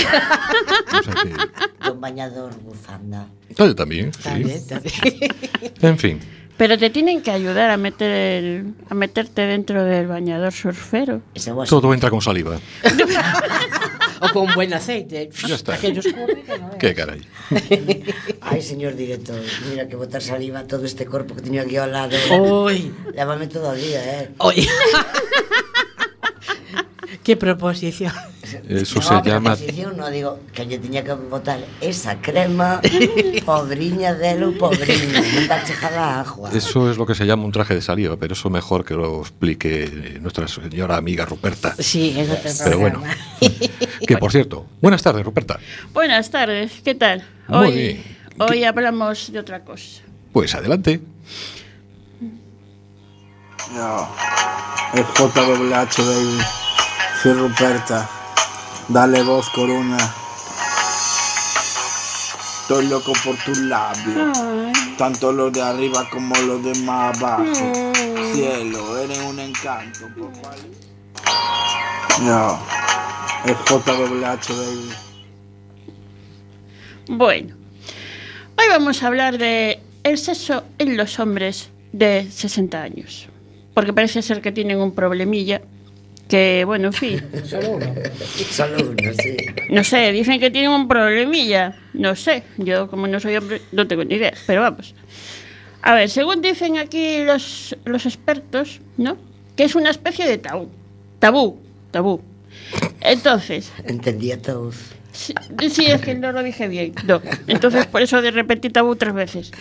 O 0.93 1.03
sea 1.03 1.13
que- 1.15 1.89
Un 1.91 1.99
bañador 1.99 2.53
bufanda. 2.61 3.25
Ah, 3.57 3.65
yo 3.65 3.75
también, 3.75 4.13
sí. 4.13 4.21
También, 4.23 4.67
también. 4.67 4.93
En 5.81 5.97
fin. 5.97 6.19
Pero 6.57 6.77
te 6.77 6.89
tienen 6.91 7.21
que 7.21 7.31
ayudar 7.31 7.71
a, 7.71 7.77
meter 7.77 8.11
el- 8.11 8.73
a 8.89 8.93
meterte 8.93 9.41
dentro 9.41 9.83
del 9.83 10.07
bañador 10.07 10.53
surfero. 10.53 11.21
Todo 11.67 11.93
entra 11.93 12.09
con 12.09 12.21
saliva. 12.21 12.57
o 14.21 14.29
con 14.31 14.53
buen 14.53 14.73
aceite. 14.73 15.29
Ya 15.47 15.55
está. 15.55 15.73
Aquellos 15.73 16.05
no 16.05 16.77
Que 16.77 16.93
caray. 16.93 17.21
Ay, 18.41 18.61
señor 18.61 18.95
director, 18.95 19.41
mira 19.69 19.87
que 19.87 19.95
botar 19.95 20.21
saliva 20.21 20.63
todo 20.67 20.85
este 20.85 21.05
corpo 21.05 21.35
que 21.35 21.41
tenía 21.41 21.63
aquí 21.63 21.77
ao 21.77 21.89
lado. 21.89 22.15
Uy. 22.65 22.93
Lávame 23.13 23.47
todo 23.47 23.73
el 23.73 23.81
día, 23.81 24.21
eh. 24.21 24.29
Oi. 24.37 24.67
Qué 27.23 27.37
proposición. 27.37 28.11
Eso 28.67 28.99
no, 28.99 29.21
se 29.21 29.29
llama... 29.29 29.55
no, 29.95 30.09
digo 30.09 30.39
que 30.53 30.65
yo 30.65 30.81
tenía 30.81 31.03
que 31.03 31.13
botar 31.13 31.59
esa 31.79 32.19
crema, 32.19 32.81
pobriña 33.45 34.15
delo, 34.15 34.57
pobriña, 34.57 35.21
non 35.21 35.45
va 35.45 35.61
a 35.61 35.63
chejar 35.63 35.93
a 35.93 36.25
agua. 36.25 36.49
Eso 36.49 36.89
es 36.89 36.97
lo 36.97 37.05
que 37.05 37.13
se 37.13 37.29
llama 37.29 37.45
un 37.45 37.53
traje 37.53 37.77
de 37.77 37.81
saliva, 37.85 38.17
pero 38.17 38.33
eso 38.33 38.49
mejor 38.49 38.83
que 38.83 38.95
lo 38.95 39.21
explique 39.21 40.17
nuestra 40.19 40.47
señora 40.47 40.97
amiga 40.97 41.23
Ruperta. 41.25 41.75
Sí, 41.77 42.17
en 42.17 42.31
otro 42.31 42.49
Pero 42.63 42.79
bueno. 42.79 43.03
Que 44.07 44.17
por 44.17 44.31
cierto, 44.31 44.65
buenas 44.81 45.03
tardes, 45.03 45.23
Ruperta. 45.23 45.59
Buenas 45.93 46.31
tardes, 46.31 46.81
¿qué 46.83 46.95
tal? 46.95 47.23
Muy 47.47 47.67
Hoy, 47.67 47.71
bien. 47.71 48.03
hoy 48.39 48.63
hablamos 48.63 49.31
de 49.31 49.37
otra 49.37 49.61
cosa. 49.61 50.01
Pues 50.33 50.55
adelante. 50.55 50.99
No, 53.75 54.09
es 54.93 55.05
JWH, 55.13 56.01
baby. 56.01 56.41
Soy 57.21 57.33
Ruperta. 57.33 58.09
Dale 58.87 59.21
voz, 59.21 59.47
Corona. 59.51 59.97
Estoy 62.61 62.87
loco 62.87 63.13
por 63.23 63.35
tus 63.45 63.59
labios. 63.59 64.39
Tanto 64.97 65.31
los 65.31 65.53
de 65.53 65.61
arriba 65.61 66.09
como 66.09 66.35
los 66.37 66.63
de 66.63 66.73
más 66.79 67.15
abajo. 67.15 67.43
Cielo, 68.33 68.97
eres 68.97 69.19
un 69.19 69.39
encanto. 69.39 70.09
No, 72.23 72.59
es 73.45 73.55
JWH, 73.69 74.55
baby. 74.57 74.89
Bueno, 77.07 77.55
hoy 78.57 78.65
vamos 78.67 79.03
a 79.03 79.07
hablar 79.07 79.37
de 79.37 79.79
el 80.03 80.17
sexo 80.17 80.63
en 80.79 80.97
los 80.97 81.19
hombres 81.19 81.69
de 81.91 82.27
60 82.31 82.81
años. 82.81 83.29
Porque 83.75 83.93
parece 83.93 84.23
ser 84.23 84.41
que 84.41 84.51
tienen 84.51 84.79
un 84.79 84.95
problemilla 84.95 85.61
que, 86.31 86.63
bueno, 86.65 86.87
en 86.87 86.93
fin, 86.93 87.21
Solo 87.45 87.71
uno, 87.71 89.11
sí. 89.21 89.35
no 89.69 89.83
sé, 89.83 90.13
dicen 90.13 90.39
que 90.39 90.49
tienen 90.49 90.71
un 90.71 90.87
problemilla. 90.87 91.75
No 91.93 92.15
sé, 92.15 92.43
yo 92.57 92.87
como 92.89 93.05
no 93.05 93.19
soy 93.19 93.35
hombre 93.35 93.61
no 93.73 93.85
tengo 93.85 94.05
ni 94.05 94.15
idea, 94.15 94.33
pero 94.47 94.61
vamos. 94.61 94.95
A 95.81 95.93
ver, 95.93 96.09
según 96.09 96.41
dicen 96.41 96.77
aquí 96.77 97.17
los, 97.25 97.75
los 97.83 98.05
expertos, 98.05 98.79
¿no? 98.95 99.17
Que 99.57 99.65
es 99.65 99.75
una 99.75 99.89
especie 99.89 100.25
de 100.25 100.37
tabú. 100.37 100.69
Tabú, 101.19 101.59
tabú. 101.91 102.21
Entonces, 103.01 103.69
Entendía 103.83 104.41
todos. 104.41 104.77
Sí, 105.11 105.33
sí, 105.69 105.85
es 105.87 105.99
que 105.99 106.15
no 106.15 106.31
lo 106.31 106.43
dije 106.43 106.69
bien. 106.69 106.93
No. 107.05 107.21
Entonces, 107.47 107.87
por 107.87 108.01
eso 108.01 108.21
de 108.21 108.31
repente 108.31 108.69
tabú 108.69 108.95
tres 108.95 109.13
veces. 109.13 109.51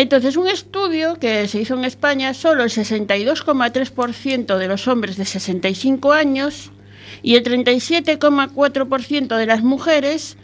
Entonces, 0.00 0.38
un 0.38 0.48
estudio 0.48 1.18
que 1.18 1.46
se 1.46 1.60
hizo 1.60 1.74
en 1.74 1.84
España, 1.84 2.32
solo 2.32 2.62
el 2.64 2.70
62,3% 2.70 4.56
de 4.56 4.66
los 4.66 4.88
hombres 4.88 5.18
de 5.18 5.26
65 5.26 6.12
años 6.12 6.70
y 7.22 7.34
el 7.34 7.44
37,4% 7.44 9.36
de 9.36 9.44
las 9.44 9.62
mujeres 9.62 10.38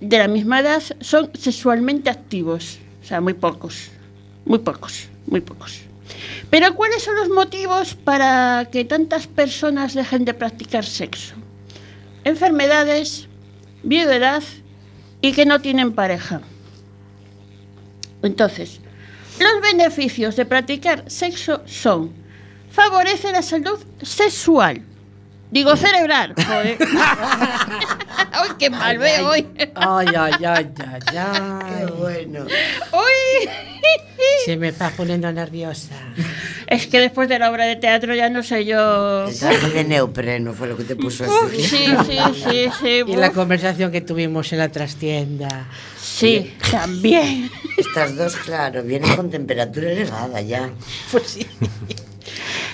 de 0.00 0.18
la 0.18 0.28
misma 0.28 0.60
edad 0.60 0.80
son 1.00 1.28
sexualmente 1.34 2.08
activos. 2.08 2.78
O 3.02 3.04
sea, 3.04 3.20
muy 3.20 3.34
pocos. 3.34 3.90
Muy 4.44 4.60
pocos, 4.60 5.08
muy 5.26 5.40
pocos. 5.40 5.80
Pero 6.48 6.76
¿cuáles 6.76 7.02
son 7.02 7.16
los 7.16 7.30
motivos 7.30 7.96
para 7.96 8.68
que 8.70 8.84
tantas 8.84 9.26
personas 9.26 9.94
dejen 9.94 10.24
de 10.24 10.34
practicar 10.34 10.84
sexo? 10.84 11.34
enfermedades, 12.22 13.26
viudedad 13.82 14.44
y 15.20 15.32
que 15.32 15.46
no 15.46 15.60
tienen 15.60 15.94
pareja. 15.94 16.42
Entonces, 18.22 18.80
los 19.38 19.62
beneficios 19.62 20.36
de 20.36 20.44
practicar 20.44 21.08
sexo 21.10 21.62
son 21.66 22.12
favorece 22.70 23.32
la 23.32 23.42
salud 23.42 23.78
sexual. 24.02 24.82
Digo 25.50 25.76
cerebral. 25.76 26.34
Joder. 26.36 26.76
¡Ay, 28.32 28.50
qué 28.58 28.68
mal 28.70 28.98
veo 28.98 29.28
hoy! 29.30 29.46
Ay, 29.74 30.06
ay, 30.16 30.32
ay, 30.44 30.44
ay, 30.44 30.66
Qué 31.10 31.18
ay. 31.18 31.86
bueno. 31.98 32.44
¡Uy! 32.44 33.48
Se 34.44 34.56
me 34.56 34.68
está 34.68 34.90
poniendo 34.90 35.30
nerviosa. 35.32 35.94
Es 36.66 36.86
que 36.86 37.00
después 37.00 37.28
de 37.28 37.38
la 37.38 37.50
obra 37.50 37.64
de 37.64 37.76
teatro 37.76 38.14
ya 38.14 38.28
no 38.28 38.42
sé 38.42 38.64
yo. 38.66 39.26
El 39.26 39.72
de 39.72 39.84
neopreno 39.84 40.52
fue 40.52 40.68
lo 40.68 40.76
que 40.76 40.84
te 40.84 40.96
puso 40.96 41.24
así. 41.24 41.62
sí, 41.62 41.86
sí, 42.06 42.18
sí, 42.34 42.68
sí. 42.80 43.02
Y 43.06 43.16
la 43.16 43.30
conversación 43.30 43.90
que 43.90 44.00
tuvimos 44.02 44.52
en 44.52 44.58
la 44.58 44.68
trastienda. 44.68 45.66
sí, 45.98 46.54
también. 46.70 47.50
Estas 47.76 48.16
dos, 48.16 48.36
claro, 48.36 48.82
vienen 48.82 49.16
con 49.16 49.30
temperatura 49.30 49.90
elevada 49.92 50.40
ya. 50.42 50.68
Pues 51.10 51.26
sí. 51.26 51.46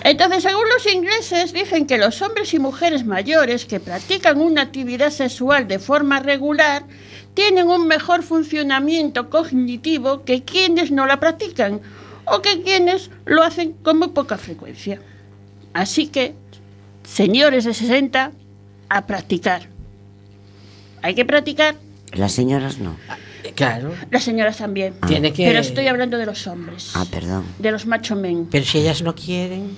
Entonces, 0.05 0.43
según 0.43 0.65
los 0.73 0.93
ingleses, 0.93 1.53
dicen 1.55 1.87
que 1.87 1.97
los 1.99 2.21
hombres 2.23 2.53
y 2.53 2.59
mujeres 2.59 3.05
mayores 3.07 3.65
que 3.65 3.81
practican 3.81 4.39
una 4.41 4.61
actividad 4.63 5.11
sexual 5.11 5.67
de 5.67 5.79
forma 5.79 6.21
regular 6.21 6.85
tienen 7.33 7.69
un 7.69 7.87
mejor 7.89 8.23
funcionamiento 8.23 9.31
cognitivo 9.31 10.23
que 10.25 10.45
quienes 10.45 10.91
no 10.93 11.07
la 11.07 11.19
practican 11.21 11.81
o 12.27 12.43
que 12.43 12.63
quienes 12.63 13.11
lo 13.25 13.43
hacen 13.43 13.73
con 13.83 13.99
muy 13.99 14.09
poca 14.09 14.37
frecuencia. 14.37 15.01
Así 15.73 16.07
que, 16.09 16.35
señores 17.03 17.65
de 17.65 17.73
60, 17.75 18.31
a 18.91 19.07
practicar. 19.07 19.69
Hay 21.03 21.15
que 21.15 21.25
practicar, 21.25 21.77
Las 22.13 22.33
señoras 22.33 22.79
no. 22.79 22.97
Claro. 23.57 23.93
las 24.11 24.23
señoras 24.25 24.59
también. 24.59 24.95
Tiene 25.07 25.33
que. 25.33 25.47
Pero 25.47 25.61
estoy 25.61 25.87
hablando 25.87 26.19
de 26.19 26.27
los 26.27 26.47
hombres, 26.47 26.91
Ah, 26.95 27.05
perdón. 27.11 27.45
de 27.59 27.73
los 27.73 27.87
macho 27.87 28.17
men. 28.17 28.47
Pero 28.51 28.65
si 28.65 28.79
ellas 28.79 29.01
no 29.03 29.15
quieren. 29.15 29.71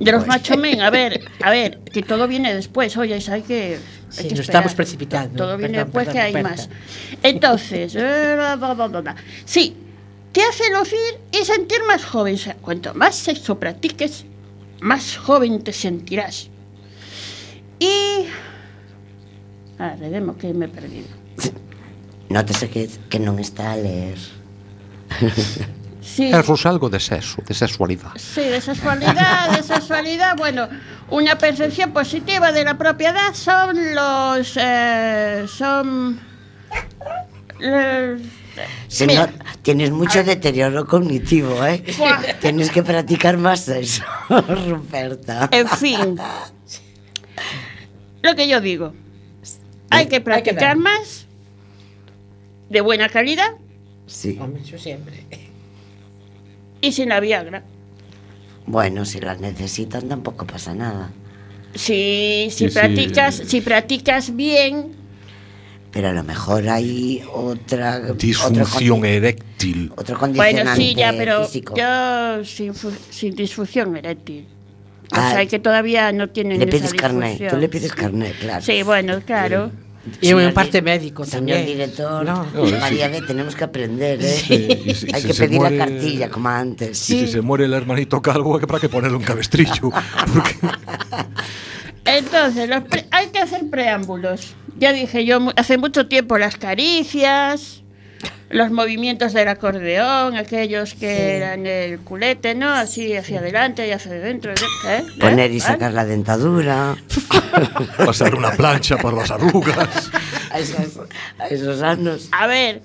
De 0.00 0.10
los 0.10 0.26
macho 0.26 0.56
men, 0.56 0.80
a 0.80 0.90
ver, 0.90 1.20
a 1.42 1.50
ver, 1.50 1.78
que 1.80 2.02
todo 2.02 2.26
viene 2.26 2.54
después, 2.54 2.96
oye, 2.96 3.14
hay 3.14 3.42
que. 3.42 3.78
hay 4.18 4.28
que 4.28 4.34
nos 4.34 4.40
estamos 4.40 4.74
precipitando. 4.74 5.36
Todo 5.36 5.56
viene 5.56 5.74
Perdón, 5.74 5.86
después 5.86 6.06
perdón, 6.06 6.32
que 6.32 6.38
hay 6.38 6.42
más. 6.42 6.68
Entonces, 7.22 7.92
sí, 9.44 9.76
te 10.32 10.42
hace 10.42 10.64
lucir 10.72 11.20
y 11.30 11.44
sentir 11.44 11.78
más 11.86 12.04
joven. 12.04 12.34
O 12.34 12.38
sea, 12.38 12.54
cuanto 12.54 12.94
más 12.94 13.14
sexo 13.14 13.58
practiques, 13.58 14.24
más 14.80 15.16
joven 15.16 15.62
te 15.62 15.72
sentirás. 15.72 16.48
Y. 17.78 18.26
Ah, 19.78 19.96
redemo 19.98 20.36
que 20.36 20.52
me 20.54 20.66
he 20.66 20.68
perdido. 20.68 21.08
Nótese 22.28 22.70
que, 22.70 22.88
que 23.10 23.18
non 23.20 23.36
está 23.38 23.72
a 23.72 23.76
ler. 23.76 24.16
Sí. 26.02 26.30
Eso 26.32 26.54
es 26.54 26.66
algo 26.66 26.90
de 26.90 26.98
sexo, 27.00 27.40
de 27.46 27.54
sexualidad. 27.54 28.10
Sí, 28.16 28.40
de 28.42 28.60
sexualidad, 28.60 29.56
de 29.56 29.62
sexualidad. 29.62 30.36
Bueno, 30.36 30.68
una 31.10 31.38
percepción 31.38 31.92
positiva 31.92 32.50
de 32.52 32.64
la 32.64 32.76
propiedad 32.76 33.32
son 33.34 33.94
los. 33.94 34.52
eh, 34.60 35.46
son. 35.48 36.18
los- 37.60 38.20
Se 38.88 39.06
Mira. 39.06 39.28
no- 39.28 39.32
tienes 39.62 39.90
mucho 39.92 40.22
deterioro 40.24 40.84
cognitivo, 40.86 41.64
¿eh? 41.64 41.82
Tienes 42.40 42.70
que 42.70 42.82
practicar 42.82 43.38
más 43.38 43.68
eso, 43.68 44.02
Ruperta. 44.28 45.48
En 45.52 45.68
fin. 45.68 46.18
Lo 48.22 48.34
que 48.34 48.48
yo 48.48 48.60
digo. 48.60 48.92
Hay 49.90 50.06
que 50.06 50.20
practicar 50.20 50.76
más. 50.76 51.26
De 52.68 52.80
buena 52.80 53.08
calidad 53.10 53.50
Sí. 54.06 54.38
Hombre, 54.40 54.62
yo 54.64 54.78
siempre. 54.78 55.24
Y 56.82 56.92
sin 56.92 57.08
la 57.08 57.20
Viagra. 57.20 57.62
Bueno, 58.66 59.04
si 59.06 59.20
las 59.20 59.40
necesitan 59.40 60.08
tampoco 60.08 60.46
pasa 60.46 60.74
nada. 60.74 61.10
Si, 61.74 62.48
si 62.50 62.50
Sí, 62.50 62.68
sí. 62.68 62.74
practicas, 62.78 63.34
si 63.46 63.60
practicas 63.62 64.36
bien, 64.36 65.00
Pero 65.90 66.08
a 66.08 66.12
lo 66.12 66.22
mejor 66.24 66.68
hay 66.70 67.22
otra... 67.34 67.98
otro 67.98 68.14
Disfunción 68.14 69.00
condi- 69.02 69.06
eréctil. 69.08 69.92
Otro 69.96 70.18
condicionante 70.18 70.62
bueno, 70.64 70.76
sí, 70.76 70.94
ya, 70.94 71.12
pero 71.16 71.44
físico. 71.44 71.74
yo 71.76 72.44
sin, 72.44 72.72
sin 73.10 73.34
disfunción 73.34 73.94
eréctil. 73.96 74.46
O 75.12 75.14
Ah, 75.14 75.32
sea, 75.32 75.46
que 75.46 75.58
todavía 75.58 76.10
no 76.12 76.30
tienen 76.30 76.58
Le 76.60 76.64
esa 76.64 76.78
pides 76.78 76.94
carnet, 76.94 77.30
disfunción. 77.32 77.50
tú 77.50 77.56
le 77.60 77.68
pides 77.68 77.92
carnet, 77.92 78.34
claro. 78.38 78.62
Sí, 78.64 78.82
bueno, 78.82 79.20
claro. 79.26 79.70
Y 80.20 80.26
Señor 80.26 80.42
en 80.42 80.54
parte 80.54 80.78
di- 80.78 80.84
médico 80.84 81.24
Señor 81.24 81.38
también. 81.58 81.66
director, 81.66 82.24
No. 82.24 82.44
No, 82.52 82.66
sí. 82.66 82.74
María 82.80 83.08
B, 83.08 83.22
tenemos 83.22 83.54
que 83.54 83.64
aprender, 83.64 84.20
¿eh? 84.20 84.28
Sí, 84.28 84.94
si- 84.94 85.06
Hay 85.14 85.22
si 85.22 85.28
que 85.28 85.34
pedir 85.34 85.58
muere- 85.60 85.76
la 85.76 85.86
cartilla, 85.86 86.28
como 86.28 86.48
antes. 86.48 87.10
Y 87.10 87.20
si 87.20 87.28
se 87.32 87.40
muere 87.40 87.66
el 87.66 87.72
hermanito 87.74 88.20
calvo, 88.20 88.56
habrá 88.56 88.80
que 88.80 88.88
ponerle 88.88 89.16
un 89.16 89.22
cabestrillo. 89.22 89.90
Porque... 90.34 90.56
Entonces, 92.04 92.68
los 92.68 92.82
pre- 92.84 93.06
hay 93.10 93.28
que 93.28 93.38
hacer 93.38 93.68
preámbulos. 93.70 94.54
Ya 94.78 94.92
dije 94.92 95.24
yo 95.24 95.38
hace 95.56 95.78
mucho 95.78 96.08
tiempo 96.08 96.36
las 96.38 96.56
caricias, 96.56 97.81
los 98.52 98.70
movimientos 98.70 99.32
del 99.32 99.48
acordeón, 99.48 100.36
aquellos 100.36 100.94
que 100.94 101.36
eran 101.36 101.66
el 101.66 101.98
culete, 102.00 102.54
¿no? 102.54 102.70
Así 102.70 103.16
hacia 103.16 103.40
adelante 103.40 103.88
y 103.88 103.92
hacia 103.92 104.12
adentro. 104.12 104.52
¿eh? 104.86 105.02
Poner 105.18 105.50
y 105.50 105.56
¿Eh? 105.56 105.60
sacar 105.60 105.92
la 105.92 106.04
dentadura. 106.04 106.96
Pasar 107.96 108.34
una 108.34 108.50
plancha 108.52 108.98
por 108.98 109.14
las 109.14 109.30
arrugas. 109.30 110.10
A 110.52 110.58
esos, 110.58 110.98
a 111.38 111.46
esos 111.46 111.80
años. 111.80 112.28
A 112.30 112.46
ver, 112.46 112.82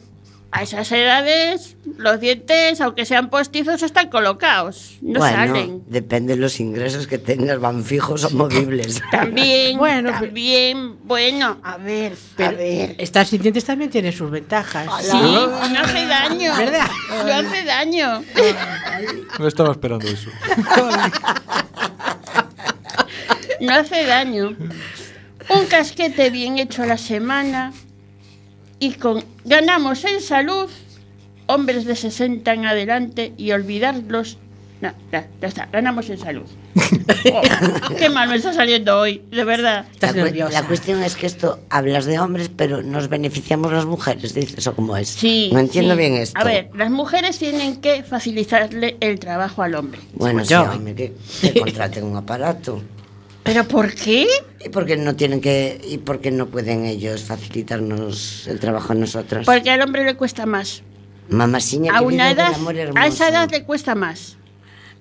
a 0.58 0.64
esas 0.64 0.92
edades, 0.92 1.76
los 1.98 2.20
dientes, 2.20 2.82
aunque 2.82 3.06
sean 3.06 3.30
postizos, 3.30 3.84
están 3.84 4.10
colocados, 4.10 4.98
no 5.02 5.20
bueno, 5.20 5.36
salen. 5.38 5.84
depende 5.88 6.34
de 6.34 6.40
los 6.42 6.60
ingresos 6.60 7.06
que 7.06 7.18
tengas, 7.20 7.60
van 7.60 7.84
fijos 7.84 8.24
o 8.24 8.30
movibles. 8.32 9.02
También, 9.12 9.78
Bueno, 9.88 10.10
pero- 10.14 10.26
también, 10.26 10.96
bueno, 11.04 11.58
a 11.64 11.78
ver, 11.78 12.14
Pero 12.36 12.50
a 12.50 12.54
ver. 12.54 12.96
estar 12.98 13.26
sin 13.28 13.42
dientes 13.42 13.66
también 13.66 13.92
tiene 13.92 14.12
sus 14.12 14.32
ventajas. 14.32 14.88
Sí, 15.06 15.12
no 15.22 15.80
hace 15.80 16.06
daño. 16.08 16.56
¿Verdad? 16.58 16.88
No 17.26 17.34
hace 17.34 17.64
daño. 17.64 18.24
No 19.40 19.48
estaba 19.48 19.72
esperando 19.72 20.08
eso. 20.08 20.30
No 23.60 23.74
hace 23.74 24.06
daño. 24.06 24.56
Un 25.50 25.66
casquete 25.68 26.30
bien 26.30 26.60
hecho 26.60 26.84
a 26.84 26.86
la 26.86 26.98
semana 26.98 27.74
y 28.80 28.94
con 28.94 29.24
ganamos 29.46 30.04
en 30.06 30.22
salud 30.22 30.70
hombres 31.48 31.86
de 31.86 31.96
60 31.96 32.54
en 32.54 32.66
adelante 32.66 33.34
y 33.38 33.52
olvidarlos. 33.52 34.38
No, 34.80 34.94
ya, 35.12 35.28
ya 35.42 35.48
está, 35.48 35.68
ganamos 35.72 36.10
en 36.10 36.20
salud. 36.20 36.46
Oh, 37.34 37.42
qué 37.98 38.10
mal 38.10 38.30
me 38.30 38.36
está 38.36 38.54
saliendo 38.54 39.00
hoy, 39.00 39.22
de 39.32 39.44
verdad. 39.44 39.86
Estás 39.92 40.16
la, 40.16 40.22
cu- 40.22 40.26
nerviosa. 40.28 40.62
la 40.62 40.68
cuestión 40.68 41.02
es 41.04 41.16
que 41.16 41.26
esto 41.26 41.60
hablas 41.70 42.06
de 42.06 42.20
hombres, 42.20 42.50
pero 42.56 42.82
nos 42.84 43.10
beneficiamos 43.10 43.72
las 43.74 43.86
mujeres, 43.86 44.34
dices, 44.34 44.66
o 44.68 44.76
cómo 44.76 44.96
es. 44.96 45.10
Sí. 45.10 45.50
No 45.52 45.60
entiendo 45.60 45.94
sí. 45.94 45.98
bien 46.00 46.14
esto. 46.16 46.40
A 46.40 46.44
ver, 46.44 46.70
las 46.76 46.90
mujeres 46.92 47.38
tienen 47.40 47.78
que 47.82 48.04
facilitarle 48.04 48.98
el 49.00 49.20
trabajo 49.20 49.64
al 49.64 49.76
hombre. 49.76 50.00
Bueno, 50.14 50.44
sí, 50.46 50.52
yo. 50.52 50.64
hombre, 50.64 50.94
que, 50.96 51.14
que 51.42 51.60
contraten 51.60 52.04
un 52.06 52.16
aparato. 52.18 52.82
¿Pero 53.48 53.66
por 53.66 53.96
qué? 53.96 54.28
¿Y 54.66 54.68
por 54.68 54.86
qué 54.86 54.98
no 54.98 55.16
tienen 55.16 55.40
que 55.40 55.80
y 55.82 56.00
por 56.00 56.20
qué 56.20 56.32
no 56.32 56.48
pueden 56.48 56.84
ellos 56.84 57.24
facilitarnos 57.24 58.46
el 58.46 58.60
trabajo 58.60 58.92
a 58.92 58.96
nosotras? 58.96 59.46
Porque 59.46 59.72
al 59.72 59.82
hombre 59.82 60.04
le 60.04 60.16
cuesta 60.18 60.46
más. 60.46 60.84
Mamasiña, 61.30 61.98
A 61.98 62.02
una 62.02 62.30
edad, 62.30 62.54
amor 62.54 62.76
a 62.94 63.08
esa 63.08 63.30
edad 63.30 63.50
le 63.50 63.64
cuesta 63.64 63.96
más. 63.96 64.36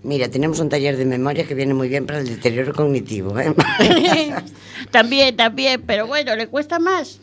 Mira, 0.04 0.28
tenemos 0.28 0.60
un 0.60 0.68
taller 0.68 0.96
de 0.96 1.04
memoria 1.04 1.44
que 1.44 1.56
viene 1.56 1.74
muy 1.74 1.88
bien 1.88 2.06
para 2.06 2.20
el 2.20 2.28
deterioro 2.28 2.72
cognitivo. 2.72 3.36
¿eh? 3.36 3.52
también, 4.92 5.34
también, 5.34 5.82
pero 5.82 6.06
bueno, 6.06 6.36
le 6.36 6.46
cuesta 6.46 6.78
más. 6.78 7.18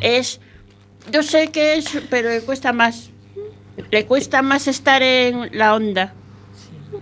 Es, 0.00 0.40
yo 1.12 1.22
sé 1.22 1.48
que 1.48 1.74
es, 1.74 1.86
pero 2.08 2.30
le 2.30 2.40
cuesta 2.40 2.72
más. 2.72 3.10
Le 3.90 4.06
cuesta 4.06 4.40
más 4.40 4.68
estar 4.68 5.02
en 5.02 5.50
la 5.52 5.74
onda. 5.74 6.14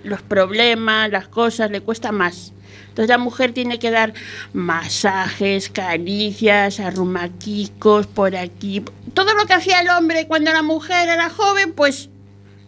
Los 0.03 0.23
problemas, 0.23 1.09
las 1.11 1.29
cosas, 1.29 1.71
le 1.71 1.83
cuesta 1.83 2.11
más. 2.11 2.53
Entonces 2.93 3.09
la 3.09 3.17
mujer 3.17 3.53
tiene 3.55 3.79
que 3.79 3.91
dar 3.91 4.13
masajes, 4.53 5.71
caricias, 5.71 6.79
arrumaquicos 6.79 8.07
por 8.07 8.37
aquí. 8.37 8.83
Todo 9.15 9.33
lo 9.35 9.47
que 9.47 9.55
hacía 9.55 9.81
el 9.81 9.89
hombre 9.89 10.27
cuando 10.27 10.53
la 10.53 10.61
mujer 10.61 11.09
era 11.09 11.31
joven, 11.31 11.73
pues 11.73 12.11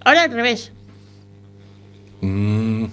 ahora 0.02 0.22
al 0.22 0.32
revés. 0.32 0.72
Mhm. 2.22 2.90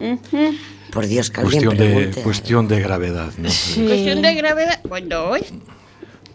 Ujú. 0.00 0.54
Por 0.90 1.06
Dios, 1.06 1.30
que 1.30 1.40
alguien 1.42 1.64
Cuestión 1.64 1.76
de, 1.88 1.94
pregunte. 1.94 2.22
cuestión 2.22 2.68
de 2.68 2.80
gravedad, 2.80 3.32
¿no? 3.36 3.48
Cuestión 3.48 4.22
de 4.22 4.34
gravedad. 4.34 4.80
Bueno, 4.88 5.24
hoy. 5.24 5.42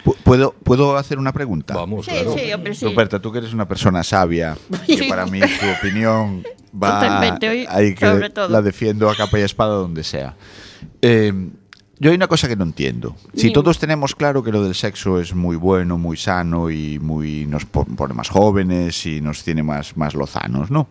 Pu- 0.03 0.15
¿Puedo, 0.23 0.51
¿Puedo 0.63 0.97
hacer 0.97 1.17
una 1.19 1.31
pregunta? 1.33 1.75
Vamos, 1.75 2.05
Sí, 2.05 2.11
claro. 2.11 2.35
sí, 2.37 2.53
hombre, 2.53 2.75
sí. 2.75 2.85
Ruperta, 2.85 3.19
tú 3.19 3.31
que 3.31 3.39
eres 3.39 3.53
una 3.53 3.67
persona 3.67 4.03
sabia, 4.03 4.57
que 4.87 5.05
para 5.09 5.25
mí 5.25 5.39
tu 5.39 5.69
opinión 5.79 6.43
va 6.73 6.99
Totalmente, 7.01 7.49
hoy, 7.49 7.65
hay 7.69 7.95
que 7.95 8.05
sobre 8.05 8.29
todo. 8.29 8.49
la 8.49 8.61
defiendo 8.61 9.09
a 9.09 9.15
capa 9.15 9.39
y 9.39 9.43
espada 9.43 9.75
donde 9.75 10.03
sea. 10.03 10.35
Eh, 11.01 11.33
yo 11.99 12.11
hay 12.11 12.15
una 12.15 12.27
cosa 12.27 12.47
que 12.47 12.55
no 12.55 12.63
entiendo. 12.63 13.15
Si 13.35 13.51
todos 13.51 13.79
tenemos 13.79 14.13
claro 14.13 14.43
que 14.43 14.51
lo 14.51 14.63
del 14.63 14.75
sexo 14.75 15.19
es 15.19 15.33
muy 15.33 15.55
bueno, 15.55 15.97
muy 15.97 16.15
sano 16.15 16.69
y 16.69 16.99
muy 16.99 17.47
nos 17.47 17.65
po- 17.65 17.85
pone 17.85 18.13
más 18.13 18.29
jóvenes 18.29 19.03
y 19.07 19.19
nos 19.19 19.43
tiene 19.43 19.63
más, 19.63 19.97
más 19.97 20.13
lozanos, 20.13 20.69
¿no? 20.69 20.87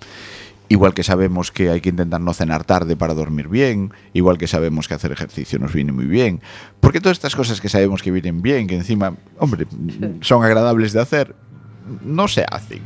Igual 0.69 0.95
que 0.95 1.05
sabemos 1.05 1.53
que 1.53 1.71
hay 1.71 1.81
que 1.81 1.91
intentar 1.91 2.21
no 2.21 2.33
cenar 2.35 2.65
tarde 2.65 2.97
para 2.97 3.15
dormir 3.15 3.49
bien, 3.49 3.93
igual 4.13 4.37
que 4.37 4.49
sabemos 4.49 4.89
que 4.89 4.95
hacer 4.95 5.13
ejercicio 5.13 5.59
nos 5.59 5.73
viene 5.73 5.93
muy 5.93 6.07
bien. 6.07 6.41
Porque 6.81 7.01
todas 7.01 7.17
estas 7.17 7.37
cosas 7.37 7.61
que 7.61 7.69
sabemos 7.69 8.03
que 8.03 8.11
vienen 8.11 8.43
bien, 8.43 8.67
que 8.67 8.75
encima, 8.75 9.15
hombre, 9.39 9.67
son 10.23 10.45
agradables 10.45 10.93
de 10.93 11.01
hacer, 11.01 11.37
no 12.03 12.27
se 12.27 12.45
hacen. 12.51 12.81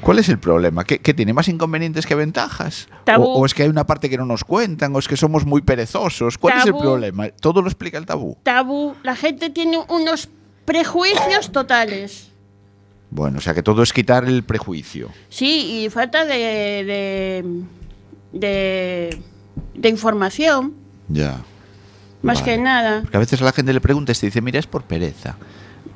¿Cuál 0.00 0.18
es 0.18 0.30
el 0.30 0.38
problema? 0.38 0.84
¿Que, 0.84 0.98
que 0.98 1.12
tiene 1.12 1.34
más 1.34 1.48
inconvenientes 1.48 2.06
que 2.06 2.14
ventajas? 2.14 2.88
Tabú. 3.04 3.24
O, 3.24 3.40
o 3.40 3.44
es 3.46 3.52
que 3.52 3.64
hay 3.64 3.68
una 3.68 3.86
parte 3.86 4.08
que 4.08 4.16
no 4.16 4.24
nos 4.24 4.44
cuentan? 4.44 4.96
¿O 4.96 4.98
es 4.98 5.06
que 5.06 5.18
somos 5.18 5.44
muy 5.44 5.60
perezosos? 5.60 6.38
¿Cuál 6.38 6.56
es 6.56 6.64
el 6.64 6.70
Tabú. 6.72 6.80
problema? 6.82 7.28
Todo 7.28 7.60
lo 7.60 7.68
explica 7.68 7.98
el 7.98 8.06
tabú. 8.06 8.38
Tabú. 8.42 8.94
La 9.02 9.14
gente 9.14 9.50
tiene 9.50 9.78
unos 9.88 10.30
prejuicios 10.64 11.52
totales. 11.52 12.29
Bueno, 13.10 13.38
o 13.38 13.40
sea 13.40 13.54
que 13.54 13.62
todo 13.62 13.82
es 13.82 13.92
quitar 13.92 14.24
el 14.24 14.42
prejuicio. 14.44 15.10
Sí, 15.28 15.82
y 15.84 15.90
falta 15.90 16.24
de, 16.24 16.34
de, 16.34 17.44
de, 18.32 19.20
de 19.74 19.88
información, 19.88 20.74
Ya. 21.08 21.40
más 22.22 22.40
Vale. 22.40 22.44
que 22.52 22.58
nada. 22.58 23.00
Porque 23.02 23.16
a 23.16 23.20
veces 23.20 23.40
a 23.42 23.44
la 23.44 23.52
gente 23.52 23.72
le 23.72 23.80
pregunta 23.80 24.12
y 24.12 24.14
te 24.14 24.26
dice, 24.26 24.40
mira, 24.40 24.58
es 24.60 24.66
por 24.66 24.82
pereza. 24.84 25.36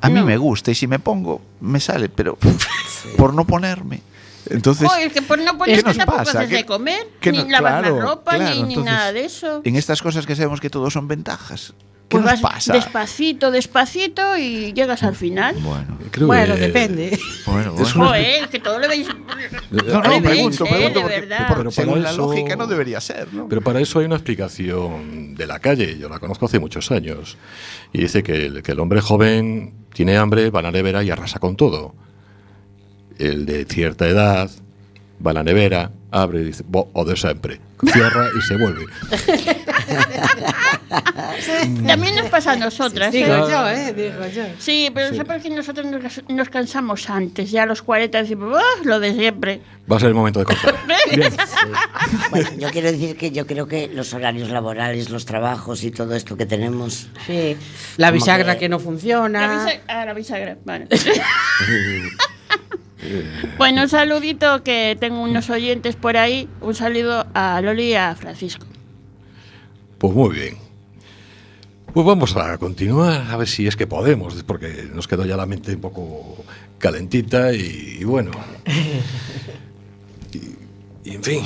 A 0.01 0.09
mí 0.09 0.21
me 0.21 0.37
gusta 0.37 0.71
y 0.71 0.75
si 0.75 0.87
me 0.87 0.99
pongo, 0.99 1.41
me 1.61 1.79
sale, 1.79 2.09
pero 2.09 2.37
por 3.17 3.33
no 3.33 3.45
ponerme. 3.45 4.01
Entonces, 4.47 4.87
Joder, 4.87 5.11
que 5.11 5.21
por 5.23 5.39
no 5.39 5.53
¿qué 5.53 5.57
ponerte 5.57 5.83
nos 5.83 5.97
tampoco 5.97 6.17
pasa? 6.19 6.39
haces 6.39 6.49
¿Qué- 6.49 6.55
de 6.57 6.65
comer, 6.65 7.07
qué 7.19 7.31
ni 7.31 7.39
no- 7.39 7.49
lavas 7.49 7.79
claro, 7.79 7.95
la 7.95 8.01
ropa, 8.05 8.35
claro, 8.35 8.65
ni, 8.67 8.75
nada 8.75 9.11
de 9.11 9.25
eso. 9.25 9.61
en 9.63 9.75
estas 9.75 10.01
cosas 10.03 10.27
que 10.27 10.35
sabemos 10.35 10.59
que 10.61 10.69
todos 10.69 10.93
son 10.93 11.07
ventajas, 11.07 11.73
¿qué 12.07 12.17
Pues 12.17 12.23
nos 12.23 12.41
vas 12.41 12.53
pasa? 12.53 12.73
despacito, 12.73 13.51
despacito 13.51 14.37
y 14.37 14.73
llegas 14.73 15.03
al 15.03 15.15
final. 15.15 15.55
Bueno, 15.59 15.97
Creo 16.11 16.27
Bueno, 16.27 16.55
que- 16.55 16.61
depende. 16.61 17.19
bueno, 17.45 17.73
Es 17.79 17.93
bueno. 17.93 17.95
una- 17.95 18.07
Joder, 18.09 18.49
que 18.49 18.59
todo 18.59 18.79
lo 18.79 18.87
veis. 18.87 19.07
No, 19.71 19.83
no, 19.83 20.21
pregunto, 20.21 20.65
eh, 20.65 20.69
pregunto, 20.69 20.99
de 20.99 21.01
porque, 21.01 21.27
Pero 21.57 21.71
según 21.71 21.93
para 21.95 22.03
la 22.03 22.09
eso- 22.11 22.17
lógica 22.27 22.55
no 22.55 22.67
debería 22.67 23.01
ser, 23.01 23.33
¿no? 23.33 23.47
Pero 23.49 23.61
para 23.61 23.79
eso 23.81 23.99
hay 23.99 24.05
una 24.05 24.15
explicación 24.15 25.35
de 25.35 25.45
la 25.47 25.59
calle, 25.59 25.97
yo 25.97 26.07
la 26.07 26.19
conozco 26.19 26.45
hace 26.45 26.59
muchos 26.59 26.89
años. 26.91 27.37
Y 27.91 28.01
dice 28.01 28.23
que 28.23 28.45
el, 28.45 28.63
que 28.63 28.71
el 28.73 28.79
hombre 28.79 29.01
joven 29.01 29.73
tiene 29.93 30.15
hambre, 30.17 30.49
va 30.51 30.59
a 30.59 30.63
la 30.63 30.71
nevera 30.71 31.03
y 31.03 31.09
arrasa 31.09 31.39
con 31.39 31.55
todo. 31.57 31.93
El 33.17 33.45
de 33.45 33.65
cierta 33.65 34.07
edad 34.07 34.49
va 35.25 35.31
a 35.31 35.33
la 35.33 35.43
nevera, 35.43 35.91
abre 36.11 36.41
y 36.41 36.43
dice, 36.45 36.63
"Bo, 36.67 36.89
o 36.93 37.03
de 37.05 37.15
siempre. 37.15 37.59
Cierra 37.91 38.27
y 38.37 38.41
se 38.41 38.55
vuelve. 38.57 38.85
También 41.87 42.15
nos 42.15 42.29
pasa 42.29 42.53
a 42.53 42.55
nosotras. 42.55 43.13
¿eh? 43.13 43.17
Digo 43.23 43.49
yo, 43.49 43.67
¿eh? 43.69 43.93
Digo 43.93 44.25
yo. 44.33 44.43
Sí, 44.59 44.89
pero 44.93 45.09
Sí. 45.09 45.17
¿sabes 45.17 45.43
que 45.43 45.49
nosotros 45.49 45.85
nos, 45.85 46.23
nos 46.29 46.49
cansamos 46.49 47.09
antes? 47.09 47.51
Ya 47.51 47.63
a 47.63 47.65
los 47.65 47.81
40 47.81 48.21
decimos, 48.21 48.57
"Ah, 48.57 48.61
lo 48.83 48.99
de 48.99 49.13
siempre. 49.13 49.61
Va 49.91 49.97
a 49.97 49.99
ser 49.99 50.09
el 50.09 50.15
momento 50.15 50.39
de 50.39 50.45
cortar. 50.45 50.75
Bien. 51.15 51.33
Bueno, 52.29 52.49
yo 52.57 52.69
quiero 52.71 52.91
decir 52.91 53.17
que 53.17 53.31
yo 53.31 53.45
creo 53.47 53.67
que 53.67 53.87
los 53.87 54.13
horarios 54.13 54.49
laborales, 54.49 55.09
los 55.09 55.25
trabajos 55.25 55.83
y 55.83 55.91
todo 55.91 56.15
esto 56.15 56.37
que 56.37 56.45
tenemos. 56.45 57.07
Sí. 57.25 57.57
La 57.97 58.11
bisagra 58.11 58.53
que- 58.53 58.61
que 58.61 58.69
no 58.69 58.77
La 58.77 58.83
funciona. 58.83 59.65
bisa- 59.65 59.79
ah, 59.87 60.05
la 60.05 60.13
bisagra, 60.13 60.57
vale. 60.65 60.87
bueno, 63.57 63.83
un 63.83 63.89
saludito 63.89 64.63
que 64.63 64.97
tengo 64.99 65.21
unos 65.21 65.49
oyentes 65.49 65.95
por 65.95 66.17
ahí. 66.17 66.47
Un 66.61 66.75
saludo 66.75 67.25
a 67.33 67.61
Loli 67.61 67.91
y 67.91 67.95
a 67.95 68.15
Francisco. 68.15 68.65
Pues 70.05 70.15
muy 70.15 70.35
bien. 70.35 70.57
Pues 71.91 72.05
vamos 72.05 72.35
a 72.37 72.59
continuar, 72.59 73.25
a 73.27 73.37
ver 73.37 73.47
si 73.47 73.65
es 73.65 73.75
que 73.75 73.87
podemos, 73.87 74.43
porque 74.43 74.87
nos 74.93 75.07
quedó 75.07 75.25
ya 75.25 75.35
la 75.35 75.47
mente 75.47 75.73
un 75.73 75.81
poco 75.81 76.45
calentita 76.77 77.51
y, 77.51 77.97
y 78.01 78.03
bueno. 78.03 78.29
Y, 80.31 81.09
y 81.09 81.15
en 81.15 81.23
fin, 81.23 81.43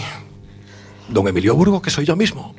don 1.07 1.27
Emilio 1.27 1.55
Burgo, 1.55 1.81
que 1.81 1.89
soy 1.89 2.03
yo 2.03 2.15
mismo. 2.15 2.55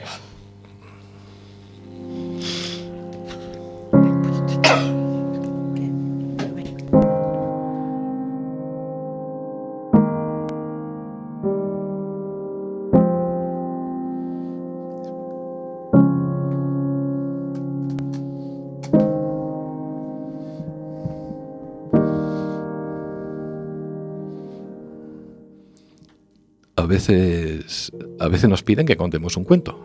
Veces, 27.09 27.91
a 28.19 28.29
veces 28.29 28.51
nos 28.51 28.63
piden 28.63 28.85
que 28.87 28.97
contemos 28.97 29.37
un 29.37 29.45
cuento. 29.45 29.79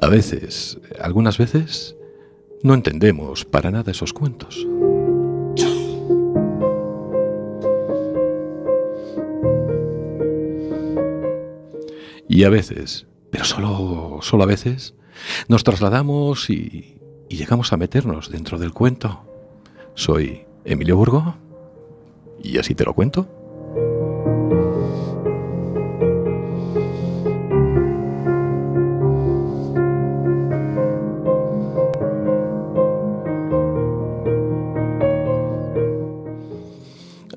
A 0.00 0.08
veces, 0.08 0.78
algunas 0.98 1.36
veces, 1.36 1.96
no 2.62 2.72
entendemos 2.72 3.44
para 3.44 3.70
nada 3.70 3.90
esos 3.90 4.12
cuentos. 4.12 4.66
Y 12.28 12.44
a 12.44 12.50
veces, 12.50 13.06
pero 13.30 13.44
solo, 13.44 14.18
solo 14.22 14.42
a 14.42 14.46
veces, 14.46 14.94
nos 15.48 15.64
trasladamos 15.64 16.50
y, 16.50 16.98
llegamos 17.28 17.72
a 17.72 17.76
meternos 17.76 18.30
dentro 18.30 18.58
del 18.58 18.72
cuento. 18.72 19.20
Soy 19.94 20.46
Emilio 20.64 20.96
Burgo 20.96 21.36
y 22.42 22.58
así 22.58 22.74
te 22.74 22.84
lo 22.84 22.94
cuento. 22.94 23.26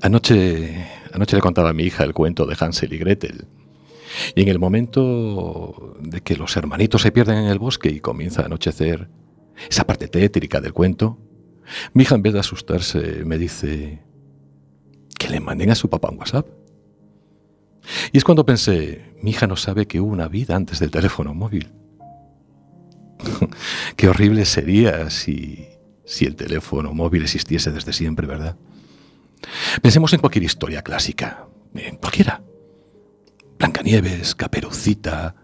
Anoche, 0.02 0.88
anoche 1.14 1.36
le 1.36 1.42
contaba 1.42 1.70
a 1.70 1.74
mi 1.74 1.84
hija 1.84 2.04
el 2.04 2.14
cuento 2.14 2.46
de 2.46 2.56
Hansel 2.60 2.94
y 2.94 2.98
Gretel. 2.98 3.48
Y 4.40 4.44
en 4.44 4.48
el 4.48 4.58
momento 4.58 5.98
de 6.00 6.22
que 6.22 6.38
los 6.38 6.56
hermanitos 6.56 7.02
se 7.02 7.12
pierden 7.12 7.40
en 7.40 7.48
el 7.48 7.60
bosque 7.60 7.90
y 7.90 8.00
comienza 8.00 8.42
a 8.42 8.46
anochecer, 8.46 9.10
esa 9.70 9.86
parte 9.86 10.08
tétrica 10.08 10.62
del 10.62 10.72
cuento, 10.72 11.20
mi 11.92 12.04
hija 12.04 12.16
en 12.16 12.22
vez 12.22 12.32
de 12.32 12.40
asustarse 12.40 13.26
me 13.26 13.38
dice 13.38 14.02
que 15.18 15.28
le 15.28 15.42
manden 15.42 15.72
a 15.72 15.76
su 15.76 15.90
papá 15.90 16.08
un 16.10 16.20
WhatsApp. 16.20 16.48
Y 18.14 18.18
es 18.18 18.24
cuando 18.24 18.46
pensé, 18.46 19.14
mi 19.22 19.32
hija 19.32 19.46
no 19.46 19.58
sabe 19.58 19.88
que 19.88 20.00
hubo 20.00 20.10
una 20.10 20.30
vida 20.30 20.56
antes 20.56 20.80
del 20.80 20.90
teléfono 20.90 21.34
móvil. 21.34 21.74
Qué 23.98 24.08
horrible 24.08 24.46
sería 24.46 25.10
si, 25.10 25.68
si 26.06 26.24
el 26.24 26.38
teléfono 26.38 26.94
móvil 26.94 27.24
existiese 27.24 27.74
desde 27.74 27.92
siempre, 27.92 28.26
¿verdad? 28.26 28.56
Pensemos 29.82 30.14
en 30.14 30.22
cualquier 30.22 30.46
historia 30.46 30.82
clásica, 30.82 31.46
en 31.74 31.98
cualquiera. 31.98 32.42
Blancanieves, 33.60 34.36
Caperucita, 34.36 35.36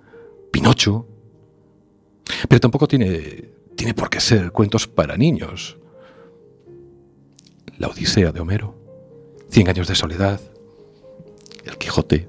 Pinocho. 0.52 1.08
Pero 2.50 2.60
tampoco 2.60 2.88
tiene, 2.88 3.52
tiene 3.76 3.94
por 3.94 4.10
qué 4.10 4.20
ser 4.20 4.52
cuentos 4.52 4.88
para 4.88 5.18
niños. 5.18 5.78
La 7.78 7.90
Odisea 7.90 8.32
de 8.32 8.40
Homero, 8.40 8.74
Cien 9.50 9.70
años 9.70 9.88
de 9.88 9.96
soledad, 9.96 10.40
El 11.66 11.78
Quijote, 11.78 12.28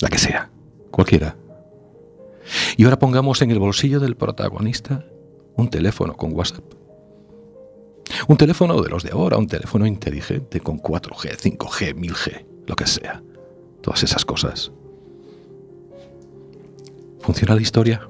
la 0.00 0.08
que 0.08 0.18
sea, 0.18 0.50
cualquiera. 0.90 1.36
Y 2.76 2.84
ahora 2.84 2.98
pongamos 2.98 3.40
en 3.42 3.50
el 3.50 3.58
bolsillo 3.58 4.00
del 4.00 4.16
protagonista 4.16 5.04
un 5.56 5.68
teléfono 5.68 6.16
con 6.16 6.32
WhatsApp. 6.32 6.64
Un 8.26 8.36
teléfono 8.36 8.80
de 8.82 8.90
los 8.90 9.02
de 9.02 9.10
ahora, 9.10 9.36
un 9.36 9.46
teléfono 9.46 9.86
inteligente 9.86 10.60
con 10.60 10.78
4G, 10.78 11.36
5G, 11.36 11.94
1000G, 11.94 12.46
lo 12.66 12.74
que 12.74 12.86
sea. 12.86 13.22
Todas 13.82 14.02
esas 14.02 14.24
cosas. 14.24 14.72
¿Funciona 17.20 17.54
la 17.54 17.62
historia? 17.62 18.08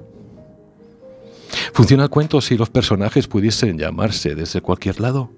¿Funciona 1.73 2.03
el 2.03 2.09
cuento 2.09 2.41
si 2.41 2.57
los 2.57 2.69
personajes 2.69 3.27
pudiesen 3.27 3.77
llamarse 3.77 4.35
desde 4.35 4.61
cualquier 4.61 4.99
lado? 4.99 5.31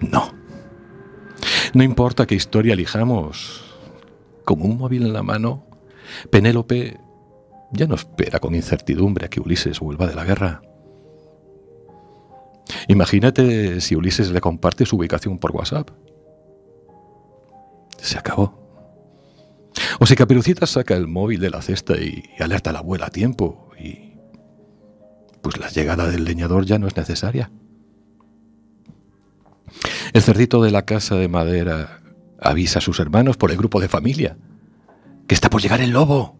No. 0.00 0.32
No 1.74 1.82
importa 1.82 2.26
qué 2.26 2.34
historia 2.34 2.74
elijamos. 2.74 3.64
Con 4.44 4.62
un 4.62 4.78
móvil 4.78 5.02
en 5.02 5.12
la 5.12 5.22
mano, 5.22 5.66
Penélope 6.30 6.98
ya 7.72 7.86
no 7.86 7.96
espera 7.96 8.38
con 8.38 8.54
incertidumbre 8.54 9.26
a 9.26 9.28
que 9.28 9.40
Ulises 9.40 9.80
vuelva 9.80 10.06
de 10.06 10.14
la 10.14 10.24
guerra. 10.24 10.62
Imagínate 12.88 13.80
si 13.80 13.94
Ulises 13.94 14.30
le 14.30 14.40
comparte 14.40 14.86
su 14.86 14.96
ubicación 14.96 15.38
por 15.38 15.52
WhatsApp. 15.52 15.90
Se 17.98 18.18
acabó. 18.18 18.58
O 20.00 20.06
si 20.06 20.16
Caperucita 20.16 20.66
saca 20.66 20.96
el 20.96 21.06
móvil 21.06 21.40
de 21.40 21.50
la 21.50 21.62
cesta 21.62 21.96
y 21.96 22.24
alerta 22.40 22.70
a 22.70 22.72
la 22.72 22.78
abuela 22.80 23.06
a 23.06 23.10
tiempo 23.10 23.70
y... 23.78 24.08
Pues 25.42 25.58
la 25.58 25.68
llegada 25.68 26.08
del 26.08 26.24
leñador 26.24 26.66
ya 26.66 26.78
no 26.78 26.88
es 26.88 26.96
necesaria. 26.96 27.50
El 30.12 30.22
cerdito 30.22 30.62
de 30.62 30.70
la 30.70 30.84
casa 30.84 31.14
de 31.14 31.28
madera 31.28 32.00
avisa 32.40 32.80
a 32.80 32.82
sus 32.82 32.98
hermanos 32.98 33.36
por 33.36 33.50
el 33.50 33.56
grupo 33.56 33.80
de 33.80 33.88
familia 33.88 34.36
que 35.26 35.34
está 35.34 35.50
por 35.50 35.60
llegar 35.60 35.80
el 35.80 35.90
lobo. 35.90 36.36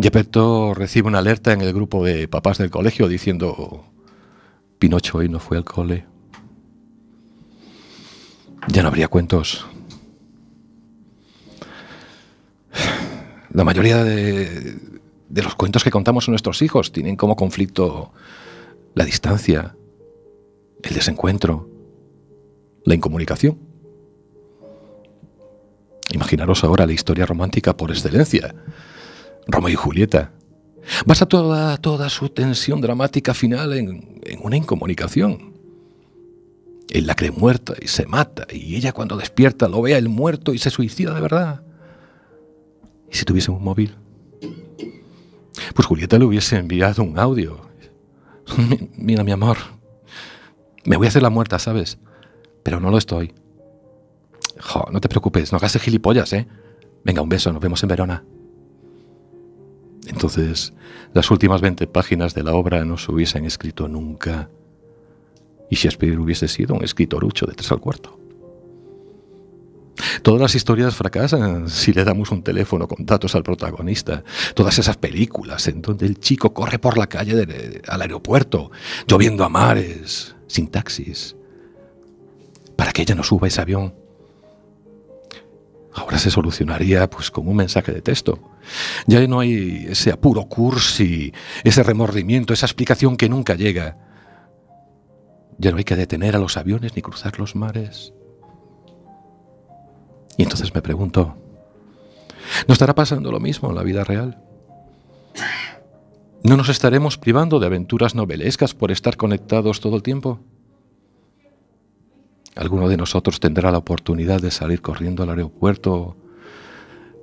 Gepetto 0.00 0.72
recibe 0.72 1.08
una 1.08 1.18
alerta 1.18 1.52
en 1.52 1.60
el 1.60 1.74
grupo 1.74 2.04
de 2.04 2.28
papás 2.28 2.58
del 2.58 2.70
colegio 2.70 3.08
diciendo 3.08 3.84
Pinocho 4.78 5.18
hoy 5.18 5.28
no 5.28 5.40
fue 5.40 5.58
al 5.58 5.64
cole. 5.64 6.06
Ya 8.72 8.82
no 8.82 8.88
habría 8.88 9.08
cuentos. 9.08 9.66
La 13.52 13.64
mayoría 13.64 14.04
de, 14.04 14.78
de 15.28 15.42
los 15.42 15.56
cuentos 15.56 15.82
que 15.82 15.90
contamos 15.90 16.28
a 16.28 16.30
nuestros 16.30 16.62
hijos 16.62 16.92
tienen 16.92 17.16
como 17.16 17.34
conflicto 17.34 18.12
la 18.94 19.04
distancia, 19.04 19.74
el 20.82 20.94
desencuentro, 20.94 21.68
la 22.84 22.94
incomunicación. 22.94 23.58
Imaginaros 26.12 26.62
ahora 26.62 26.86
la 26.86 26.92
historia 26.92 27.26
romántica 27.26 27.76
por 27.76 27.90
excelencia, 27.90 28.54
Romeo 29.48 29.72
y 29.72 29.76
Julieta. 29.76 30.32
Basa 31.06 31.26
toda, 31.26 31.76
toda 31.78 32.08
su 32.08 32.28
tensión 32.28 32.80
dramática 32.80 33.34
final 33.34 33.72
en, 33.72 34.20
en 34.22 34.40
una 34.42 34.56
incomunicación. 34.56 35.49
Él 36.90 37.06
la 37.06 37.14
cree 37.14 37.30
muerta 37.30 37.74
y 37.80 37.86
se 37.88 38.04
mata, 38.06 38.46
y 38.50 38.74
ella 38.76 38.92
cuando 38.92 39.16
despierta 39.16 39.68
lo 39.68 39.80
ve 39.82 39.94
a 39.94 39.98
él 39.98 40.08
muerto 40.08 40.52
y 40.52 40.58
se 40.58 40.70
suicida 40.70 41.14
de 41.14 41.20
verdad. 41.20 41.62
¿Y 43.10 43.16
si 43.16 43.24
tuviese 43.24 43.50
un 43.50 43.62
móvil? 43.62 43.94
Pues 45.74 45.86
Julieta 45.86 46.18
le 46.18 46.24
hubiese 46.24 46.56
enviado 46.56 47.02
un 47.02 47.18
audio. 47.18 47.60
Mi- 48.56 48.90
Mira, 48.96 49.22
mi 49.24 49.30
amor, 49.32 49.56
me 50.84 50.96
voy 50.96 51.06
a 51.06 51.10
hacer 51.10 51.22
la 51.22 51.30
muerta, 51.30 51.58
¿sabes? 51.58 51.98
Pero 52.64 52.80
no 52.80 52.90
lo 52.90 52.98
estoy. 52.98 53.34
No 54.92 55.00
te 55.00 55.08
preocupes, 55.08 55.52
no 55.52 55.58
hagas 55.58 55.76
gilipollas, 55.78 56.32
¿eh? 56.32 56.46
Venga, 57.04 57.22
un 57.22 57.28
beso, 57.28 57.52
nos 57.52 57.62
vemos 57.62 57.82
en 57.82 57.88
Verona. 57.88 58.24
Entonces, 60.06 60.72
las 61.14 61.30
últimas 61.30 61.60
20 61.60 61.86
páginas 61.86 62.34
de 62.34 62.42
la 62.42 62.54
obra 62.54 62.84
no 62.84 62.98
se 62.98 63.12
hubiesen 63.12 63.44
escrito 63.44 63.86
nunca. 63.88 64.50
Y 65.70 65.76
Shakespeare 65.76 66.18
hubiese 66.18 66.48
sido 66.48 66.74
un 66.74 66.84
escritorucho 66.84 67.46
de 67.46 67.54
tres 67.54 67.70
al 67.72 67.80
cuarto. 67.80 68.18
Todas 70.22 70.40
las 70.40 70.54
historias 70.54 70.94
fracasan 70.94 71.68
si 71.68 71.92
le 71.92 72.04
damos 72.04 72.30
un 72.30 72.42
teléfono 72.42 72.88
con 72.88 73.06
datos 73.06 73.34
al 73.34 73.42
protagonista. 73.42 74.24
Todas 74.54 74.78
esas 74.78 74.96
películas 74.96 75.66
en 75.68 75.82
donde 75.82 76.06
el 76.06 76.18
chico 76.18 76.52
corre 76.52 76.78
por 76.78 76.98
la 76.98 77.06
calle 77.06 77.82
al 77.86 78.02
aeropuerto, 78.02 78.70
lloviendo 79.06 79.44
a 79.44 79.48
mares, 79.48 80.34
sin 80.46 80.68
taxis, 80.68 81.36
para 82.76 82.92
que 82.92 83.02
ella 83.02 83.14
no 83.14 83.22
suba 83.22 83.48
ese 83.48 83.60
avión. 83.60 83.94
Ahora 85.94 86.18
se 86.18 86.30
solucionaría 86.30 87.08
pues 87.10 87.30
con 87.30 87.48
un 87.48 87.56
mensaje 87.56 87.92
de 87.92 88.00
texto. 88.00 88.38
Ya 89.06 89.26
no 89.26 89.40
hay 89.40 89.86
ese 89.88 90.12
apuro 90.12 90.44
cursi, 90.44 91.32
ese 91.64 91.82
remordimiento, 91.82 92.54
esa 92.54 92.66
explicación 92.66 93.16
que 93.16 93.28
nunca 93.28 93.54
llega. 93.54 94.09
Ya 95.60 95.70
no 95.70 95.76
hay 95.76 95.84
que 95.84 95.94
detener 95.94 96.36
a 96.36 96.38
los 96.38 96.56
aviones 96.56 96.96
ni 96.96 97.02
cruzar 97.02 97.38
los 97.38 97.54
mares. 97.54 98.14
Y 100.38 100.42
entonces 100.42 100.74
me 100.74 100.80
pregunto, 100.80 101.36
¿no 102.66 102.72
estará 102.72 102.94
pasando 102.94 103.30
lo 103.30 103.40
mismo 103.40 103.68
en 103.68 103.74
la 103.74 103.82
vida 103.82 104.02
real? 104.02 104.42
¿No 106.42 106.56
nos 106.56 106.70
estaremos 106.70 107.18
privando 107.18 107.60
de 107.60 107.66
aventuras 107.66 108.14
novelescas 108.14 108.72
por 108.72 108.90
estar 108.90 109.18
conectados 109.18 109.80
todo 109.80 109.96
el 109.96 110.02
tiempo? 110.02 110.40
¿Alguno 112.56 112.88
de 112.88 112.96
nosotros 112.96 113.38
tendrá 113.38 113.70
la 113.70 113.78
oportunidad 113.78 114.40
de 114.40 114.50
salir 114.50 114.80
corriendo 114.80 115.24
al 115.24 115.28
aeropuerto 115.28 116.16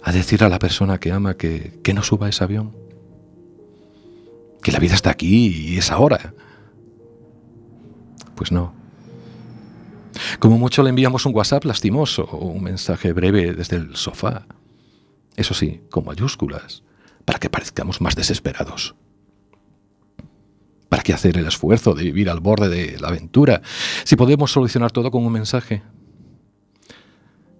a 0.03 0.11
decir 0.11 0.43
a 0.43 0.49
la 0.49 0.59
persona 0.59 0.99
que 0.99 1.11
ama 1.11 1.38
que, 1.38 1.79
que 1.83 1.95
no 1.95 2.03
suba 2.03 2.29
ese 2.29 2.43
avión? 2.43 2.75
Que 4.61 4.71
la 4.71 4.77
vida 4.77 4.93
está 4.93 5.09
aquí 5.09 5.47
y 5.47 5.77
es 5.79 5.91
ahora. 5.91 6.35
Pues 8.38 8.51
no. 8.51 8.73
Como 10.39 10.57
mucho 10.57 10.83
le 10.83 10.89
enviamos 10.89 11.25
un 11.25 11.35
WhatsApp 11.35 11.65
lastimoso 11.65 12.23
o 12.23 12.45
un 12.45 12.63
mensaje 12.63 13.11
breve 13.11 13.53
desde 13.53 13.77
el 13.77 13.95
sofá. 13.95 14.45
Eso 15.35 15.53
sí, 15.53 15.81
con 15.89 16.05
mayúsculas, 16.05 16.83
para 17.25 17.39
que 17.39 17.49
parezcamos 17.49 17.99
más 17.99 18.15
desesperados. 18.15 18.95
¿Para 20.88 21.03
qué 21.03 21.13
hacer 21.13 21.38
el 21.38 21.47
esfuerzo 21.47 21.95
de 21.95 22.03
vivir 22.03 22.29
al 22.29 22.39
borde 22.39 22.69
de 22.69 22.99
la 22.99 23.09
aventura 23.09 23.61
si 24.05 24.15
podemos 24.15 24.51
solucionar 24.51 24.91
todo 24.91 25.11
con 25.11 25.25
un 25.25 25.33
mensaje? 25.33 25.81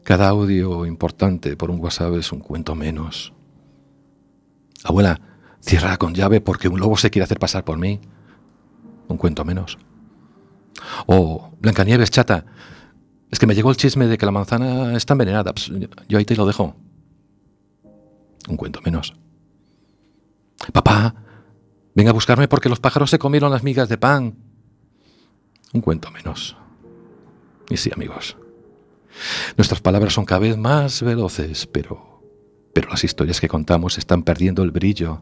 Cada 0.03 0.30
audio 0.30 0.86
importante 0.86 1.57
por 1.57 1.71
un 1.71 1.80
WhatsApp 1.80 2.13
es 2.13 2.32
un 2.32 2.39
cuento 2.39 2.75
menos. 2.75 3.34
Abuela, 4.84 5.19
cierra 5.59 5.97
con 5.97 6.13
llave 6.13 6.39
porque 6.39 6.69
un 6.69 6.80
lobo 6.80 6.97
se 6.97 7.09
quiere 7.09 7.25
hacer 7.25 7.39
pasar 7.39 7.65
por 7.65 7.78
mí. 7.78 7.99
Un 9.07 9.17
cuento 9.17 9.43
menos. 9.43 9.78
O 11.05 11.51
Blancanieves, 11.59 12.11
chata, 12.11 12.45
es 13.30 13.39
que 13.39 13.47
me 13.47 13.55
llegó 13.55 13.69
el 13.69 13.78
chisme 13.78 14.07
de 14.07 14.17
que 14.17 14.25
la 14.25 14.32
manzana 14.32 14.95
está 14.95 15.13
envenenada. 15.13 15.53
Ps, 15.53 15.71
yo 16.07 16.17
ahí 16.17 16.25
te 16.25 16.36
lo 16.36 16.45
dejo. 16.45 16.75
Un 18.47 18.57
cuento 18.57 18.82
menos. 18.82 19.13
Papá, 20.71 21.15
venga 21.93 22.11
a 22.11 22.13
buscarme 22.13 22.47
porque 22.47 22.69
los 22.69 22.80
pájaros 22.80 23.09
se 23.09 23.19
comieron 23.19 23.51
las 23.51 23.63
migas 23.63 23.89
de 23.89 23.97
pan. 23.97 24.36
Un 25.73 25.82
cuento 25.82 26.11
menos. 26.11 26.55
Y 27.69 27.78
sí, 27.78 27.91
amigos. 27.93 28.38
Nuestras 29.57 29.82
palabras 29.82 30.13
son 30.13 30.25
cada 30.25 30.39
vez 30.39 30.57
más 30.57 31.01
veloces, 31.01 31.67
pero, 31.67 32.23
pero 32.73 32.89
las 32.89 33.03
historias 33.03 33.41
que 33.41 33.47
contamos 33.47 33.97
están 33.97 34.23
perdiendo 34.23 34.63
el 34.63 34.71
brillo. 34.71 35.21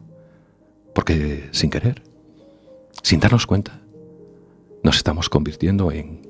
Porque 0.94 1.48
sin 1.52 1.70
querer, 1.70 2.02
sin 3.02 3.20
darnos 3.20 3.46
cuenta, 3.46 3.80
nos 4.86 4.98
estamos 4.98 5.28
convirtiendo 5.28 5.90
en, 5.90 6.22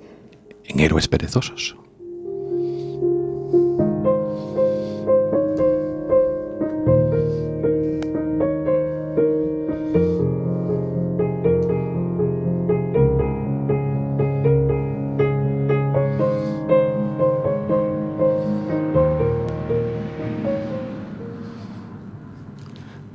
en 0.65 0.81
héroes 0.81 1.09
perezosos. 1.09 1.77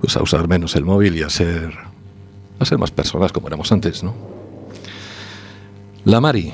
Pues 0.02 0.16
a 0.16 0.22
usar 0.22 0.48
menos 0.48 0.76
el 0.76 0.86
móvil 0.86 1.16
y 1.16 1.24
a 1.24 1.32
ser, 1.32 1.74
a 2.60 2.66
ser 2.66 2.78
más 2.78 2.92
personas 2.92 3.32
como 3.32 3.48
éramos 3.48 3.72
antes, 3.72 4.04
¿no? 4.04 4.31
La 6.06 6.20
Mari. 6.20 6.52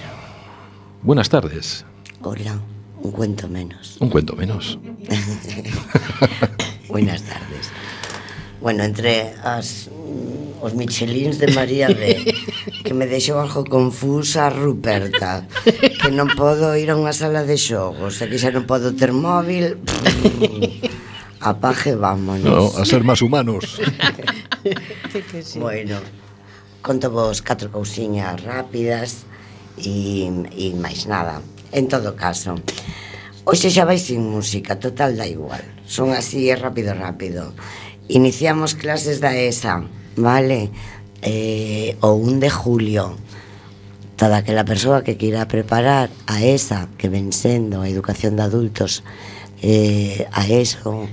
Buenas 1.04 1.30
tardes. 1.30 1.86
Hola, 2.22 2.60
un 3.02 3.12
cuento 3.12 3.48
menos. 3.48 3.96
Un 4.00 4.10
cuento 4.10 4.36
menos. 4.36 4.78
Buenas 6.90 7.24
tardes. 7.24 7.72
Bueno, 8.60 8.84
entre 8.84 9.36
as 9.44 9.88
mm, 9.88 10.64
os 10.66 10.74
michelins 10.74 11.38
de 11.40 11.54
María 11.54 11.88
B 11.88 12.34
que 12.84 12.94
me 12.94 13.06
deixou 13.06 13.38
algo 13.40 13.64
confusa 13.64 14.48
a 14.48 14.50
Ruperta 14.50 15.46
que 16.02 16.10
non 16.10 16.28
podo 16.34 16.74
ir 16.74 16.90
a 16.90 16.98
unha 16.98 17.14
sala 17.14 17.46
de 17.46 17.54
xogos 17.54 18.18
e 18.20 18.26
que 18.26 18.42
xa 18.42 18.50
non 18.50 18.66
podo 18.66 18.98
ter 18.98 19.14
móvil 19.14 19.78
mm, 19.78 21.46
apaje 21.46 21.94
vámonos 21.94 22.50
No, 22.50 22.74
a 22.74 22.84
ser 22.84 23.06
más 23.08 23.22
humanos. 23.24 23.80
Bueno, 25.56 26.02
conto 26.82 27.08
vos 27.14 27.40
catro 27.46 27.72
cousiñas 27.72 28.42
rápidas 28.44 29.24
e, 29.78 30.28
e 30.58 30.66
máis 30.76 31.06
nada. 31.06 31.42
En 31.72 31.88
todo 31.88 32.16
caso, 32.18 32.58
hoxe 33.46 33.70
xa 33.70 33.86
vai 33.86 34.02
sin 34.02 34.26
música, 34.26 34.80
total 34.82 35.16
da 35.16 35.30
igual. 35.30 35.62
Son 35.88 36.12
así, 36.12 36.50
é 36.50 36.56
rápido, 36.58 36.92
rápido. 36.94 37.54
Iniciamos 38.10 38.76
clases 38.76 39.20
da 39.20 39.36
ESA, 39.36 39.84
vale? 40.16 40.72
Eh, 41.22 41.96
o 42.02 42.16
1 42.16 42.40
de 42.40 42.50
julio. 42.50 43.16
Toda 44.18 44.42
aquela 44.42 44.66
persoa 44.66 45.04
que 45.04 45.16
queira 45.16 45.48
preparar 45.48 46.10
a 46.26 46.42
ESA, 46.42 46.90
que 46.98 47.08
ven 47.08 47.32
sendo 47.32 47.82
a 47.82 47.90
educación 47.90 48.36
de 48.36 48.44
adultos, 48.44 49.04
eh, 49.62 50.26
a 50.32 50.48
ESO, 50.50 51.06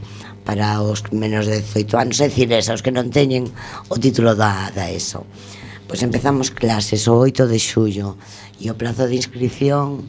para 0.44 0.80
os 0.80 1.02
menos 1.12 1.46
de 1.46 1.60
18 1.60 1.98
anos, 1.98 2.20
é 2.20 2.28
dicir, 2.28 2.52
esa, 2.52 2.76
os 2.76 2.84
que 2.84 2.92
non 2.92 3.08
teñen 3.08 3.48
o 3.88 3.96
título 3.96 4.36
da, 4.36 4.68
da 4.72 4.88
ESO. 4.92 5.24
Pois 5.86 6.00
empezamos 6.02 6.50
clases 6.50 7.08
o 7.08 7.20
8 7.20 7.46
de 7.46 7.58
xullo 7.60 8.16
e 8.56 8.72
o 8.72 8.78
plazo 8.78 9.04
de 9.04 9.20
inscripción 9.20 10.08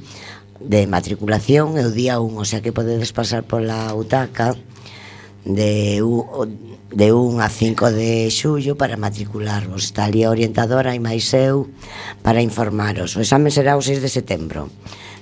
de 0.60 0.88
matriculación 0.88 1.76
é 1.76 1.84
o 1.84 1.92
día 1.92 2.24
1, 2.24 2.32
o 2.32 2.48
sea 2.48 2.64
que 2.64 2.72
podedes 2.72 3.12
pasar 3.12 3.44
pola 3.44 3.92
utaca 3.92 4.56
de 5.44 6.00
de 6.96 7.12
1 7.12 7.44
a 7.44 7.50
5 7.50 7.92
de 7.92 8.32
xullo 8.32 8.80
para 8.80 8.96
matricularvos. 8.96 9.92
Está 9.92 10.08
ali 10.08 10.24
a 10.24 10.32
orientadora 10.32 10.96
e 10.96 11.00
máis 11.04 11.28
eu 11.36 11.68
para 12.24 12.40
informaros. 12.40 13.20
O 13.20 13.22
exame 13.22 13.52
será 13.52 13.76
o 13.76 13.84
6 13.84 14.00
de 14.00 14.08
setembro 14.08 14.72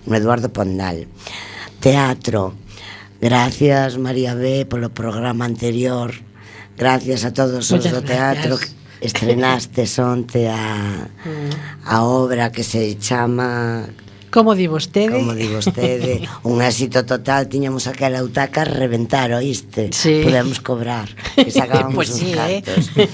no 0.05 0.13
Eduardo 0.13 0.53
Pondal. 0.53 1.09
Teatro. 1.81 2.53
Gracias, 3.19 3.97
María 3.97 4.35
B, 4.35 4.69
polo 4.69 4.93
programa 4.93 5.49
anterior. 5.49 6.13
Gracias 6.77 7.25
a 7.25 7.33
todos 7.33 7.71
os 7.71 7.83
do 7.83 7.89
gracias. 7.89 8.05
teatro 8.05 8.82
estrenastes 9.03 9.99
onte 9.99 10.49
a, 10.49 11.07
a 11.85 12.03
obra 12.03 12.51
que 12.51 12.63
se 12.63 12.97
chama 12.97 13.85
Como 14.31 14.55
di 14.55 14.65
vostede? 14.65 15.13
Como 15.13 15.35
di 15.35 15.47
vostede 15.47 16.25
Un 16.49 16.61
éxito 16.63 17.05
total, 17.05 17.47
tiñamos 17.47 17.85
aquela 17.85 18.23
utaca 18.23 18.65
Reventar, 18.65 19.31
oíste? 19.33 19.91
Sí. 19.93 20.21
Podemos 20.23 20.59
cobrar 20.59 21.09
Que 21.35 21.51
sacábamos 21.59 21.95
pues 21.95 22.09
uns 22.09 22.19
sí, 22.19 22.33
eh. 22.33 22.63
cantos 22.65 22.89
eh? 22.97 23.09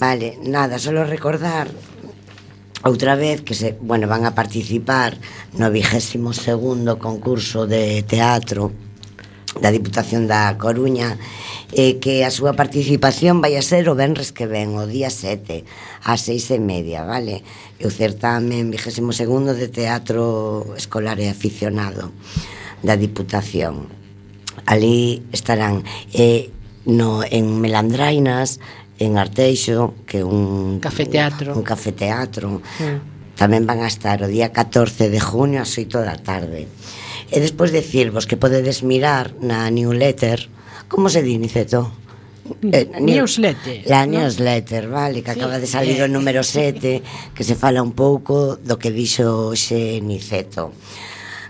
Vale, 0.00 0.38
nada, 0.42 0.78
solo 0.78 1.04
recordar 1.04 1.68
Outra 2.84 3.14
vez 3.14 3.42
que 3.42 3.54
se, 3.54 3.78
bueno, 3.80 4.08
van 4.08 4.26
a 4.26 4.34
participar 4.34 5.14
no 5.54 5.70
vigésimo 5.70 6.32
segundo 6.32 6.98
concurso 6.98 7.68
de 7.68 8.02
teatro 8.02 8.72
da 9.60 9.74
Diputación 9.74 10.30
da 10.30 10.56
Coruña 10.56 11.20
e 11.72 12.00
que 12.00 12.24
a 12.24 12.30
súa 12.32 12.56
participación 12.56 13.44
vai 13.44 13.56
a 13.56 13.64
ser 13.64 13.88
o 13.88 13.98
Benres 13.98 14.32
que 14.32 14.48
ven, 14.48 14.76
o 14.78 14.88
día 14.88 15.12
7 15.12 15.64
ás 16.04 16.20
seis 16.24 16.48
e 16.48 16.60
media, 16.62 17.04
vale? 17.04 17.44
E 17.76 17.84
o 17.84 17.92
certame 17.92 18.64
22 18.64 19.12
segundo 19.12 19.52
de 19.52 19.68
teatro 19.68 20.72
escolar 20.78 21.20
e 21.20 21.28
aficionado 21.28 22.14
da 22.80 22.96
Diputación 22.96 24.02
ali 24.66 25.22
estarán 25.32 25.84
eh, 26.12 26.50
no, 26.84 27.22
en 27.24 27.60
Melandrainas 27.60 28.60
en 28.98 29.18
Arteixo 29.18 29.94
que 30.06 30.20
é 30.20 30.24
un 30.24 30.78
cafeteatro 30.78 31.54
un 31.56 31.64
cafeteatro 31.64 32.60
mm. 32.60 33.34
tamén 33.38 33.66
van 33.66 33.82
a 33.82 33.88
estar 33.88 34.20
o 34.22 34.28
día 34.28 34.52
14 34.52 35.08
de 35.10 35.20
junio 35.20 35.64
ás 35.64 35.74
8 35.74 36.04
da 36.04 36.16
tarde 36.20 36.68
E 37.32 37.40
despois 37.40 37.72
decirvos 37.72 38.28
que 38.28 38.36
podedes 38.36 38.84
mirar 38.84 39.32
na 39.40 39.72
newsletter, 39.72 40.52
como 40.92 41.08
se 41.08 41.24
di, 41.24 41.40
Niceto? 41.40 41.88
Eh, 42.60 42.92
newsletter. 43.00 43.88
La 43.88 44.04
newsletter, 44.04 44.84
¿no? 44.84 45.00
vale, 45.00 45.22
que 45.22 45.30
acaba 45.32 45.56
de 45.58 45.66
salir 45.66 45.96
eh. 45.96 46.04
o 46.04 46.08
número 46.12 46.44
7, 46.44 47.32
que 47.32 47.44
se 47.44 47.56
fala 47.56 47.80
un 47.80 47.96
pouco 47.96 48.60
do 48.60 48.76
que 48.76 48.92
dixo 48.92 49.56
xe 49.56 50.04
Niceto. 50.04 50.76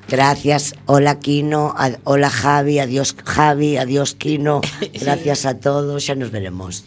Gracias, 0.07 0.79
hola 0.87 1.19
Kino, 1.19 1.75
ad, 1.75 1.99
hola 2.07 2.31
Javi, 2.31 2.79
adiós 2.79 3.19
Javi, 3.19 3.75
adiós 3.75 4.15
Kino, 4.15 4.63
gracias 5.03 5.51
a 5.51 5.59
todos, 5.59 6.07
xa 6.07 6.15
nos 6.15 6.31
veremos. 6.31 6.87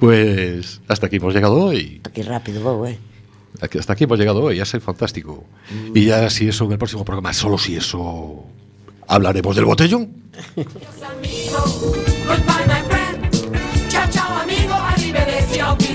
Pues 0.00 0.80
hasta 0.88 1.12
aquí 1.12 1.16
hemos 1.20 1.34
llegado 1.36 1.56
hoy. 1.56 2.00
Aquí 2.04 2.22
rápido 2.24 2.64
vou, 2.64 2.88
eh. 2.88 2.96
Hasta 3.60 3.92
aquí 3.92 4.04
hemos 4.04 4.18
llegado 4.18 4.42
hoy, 4.42 4.60
ha 4.60 4.64
sido 4.64 4.80
fantástico. 4.80 5.44
Y 5.94 6.06
ya 6.06 6.28
si 6.30 6.48
eso 6.48 6.64
en 6.64 6.72
el 6.72 6.78
próximo 6.78 7.04
programa, 7.04 7.32
solo 7.32 7.58
si 7.58 7.76
eso 7.76 8.44
hablaremos 9.06 9.54
del 9.56 9.64
botellón. 9.64 10.10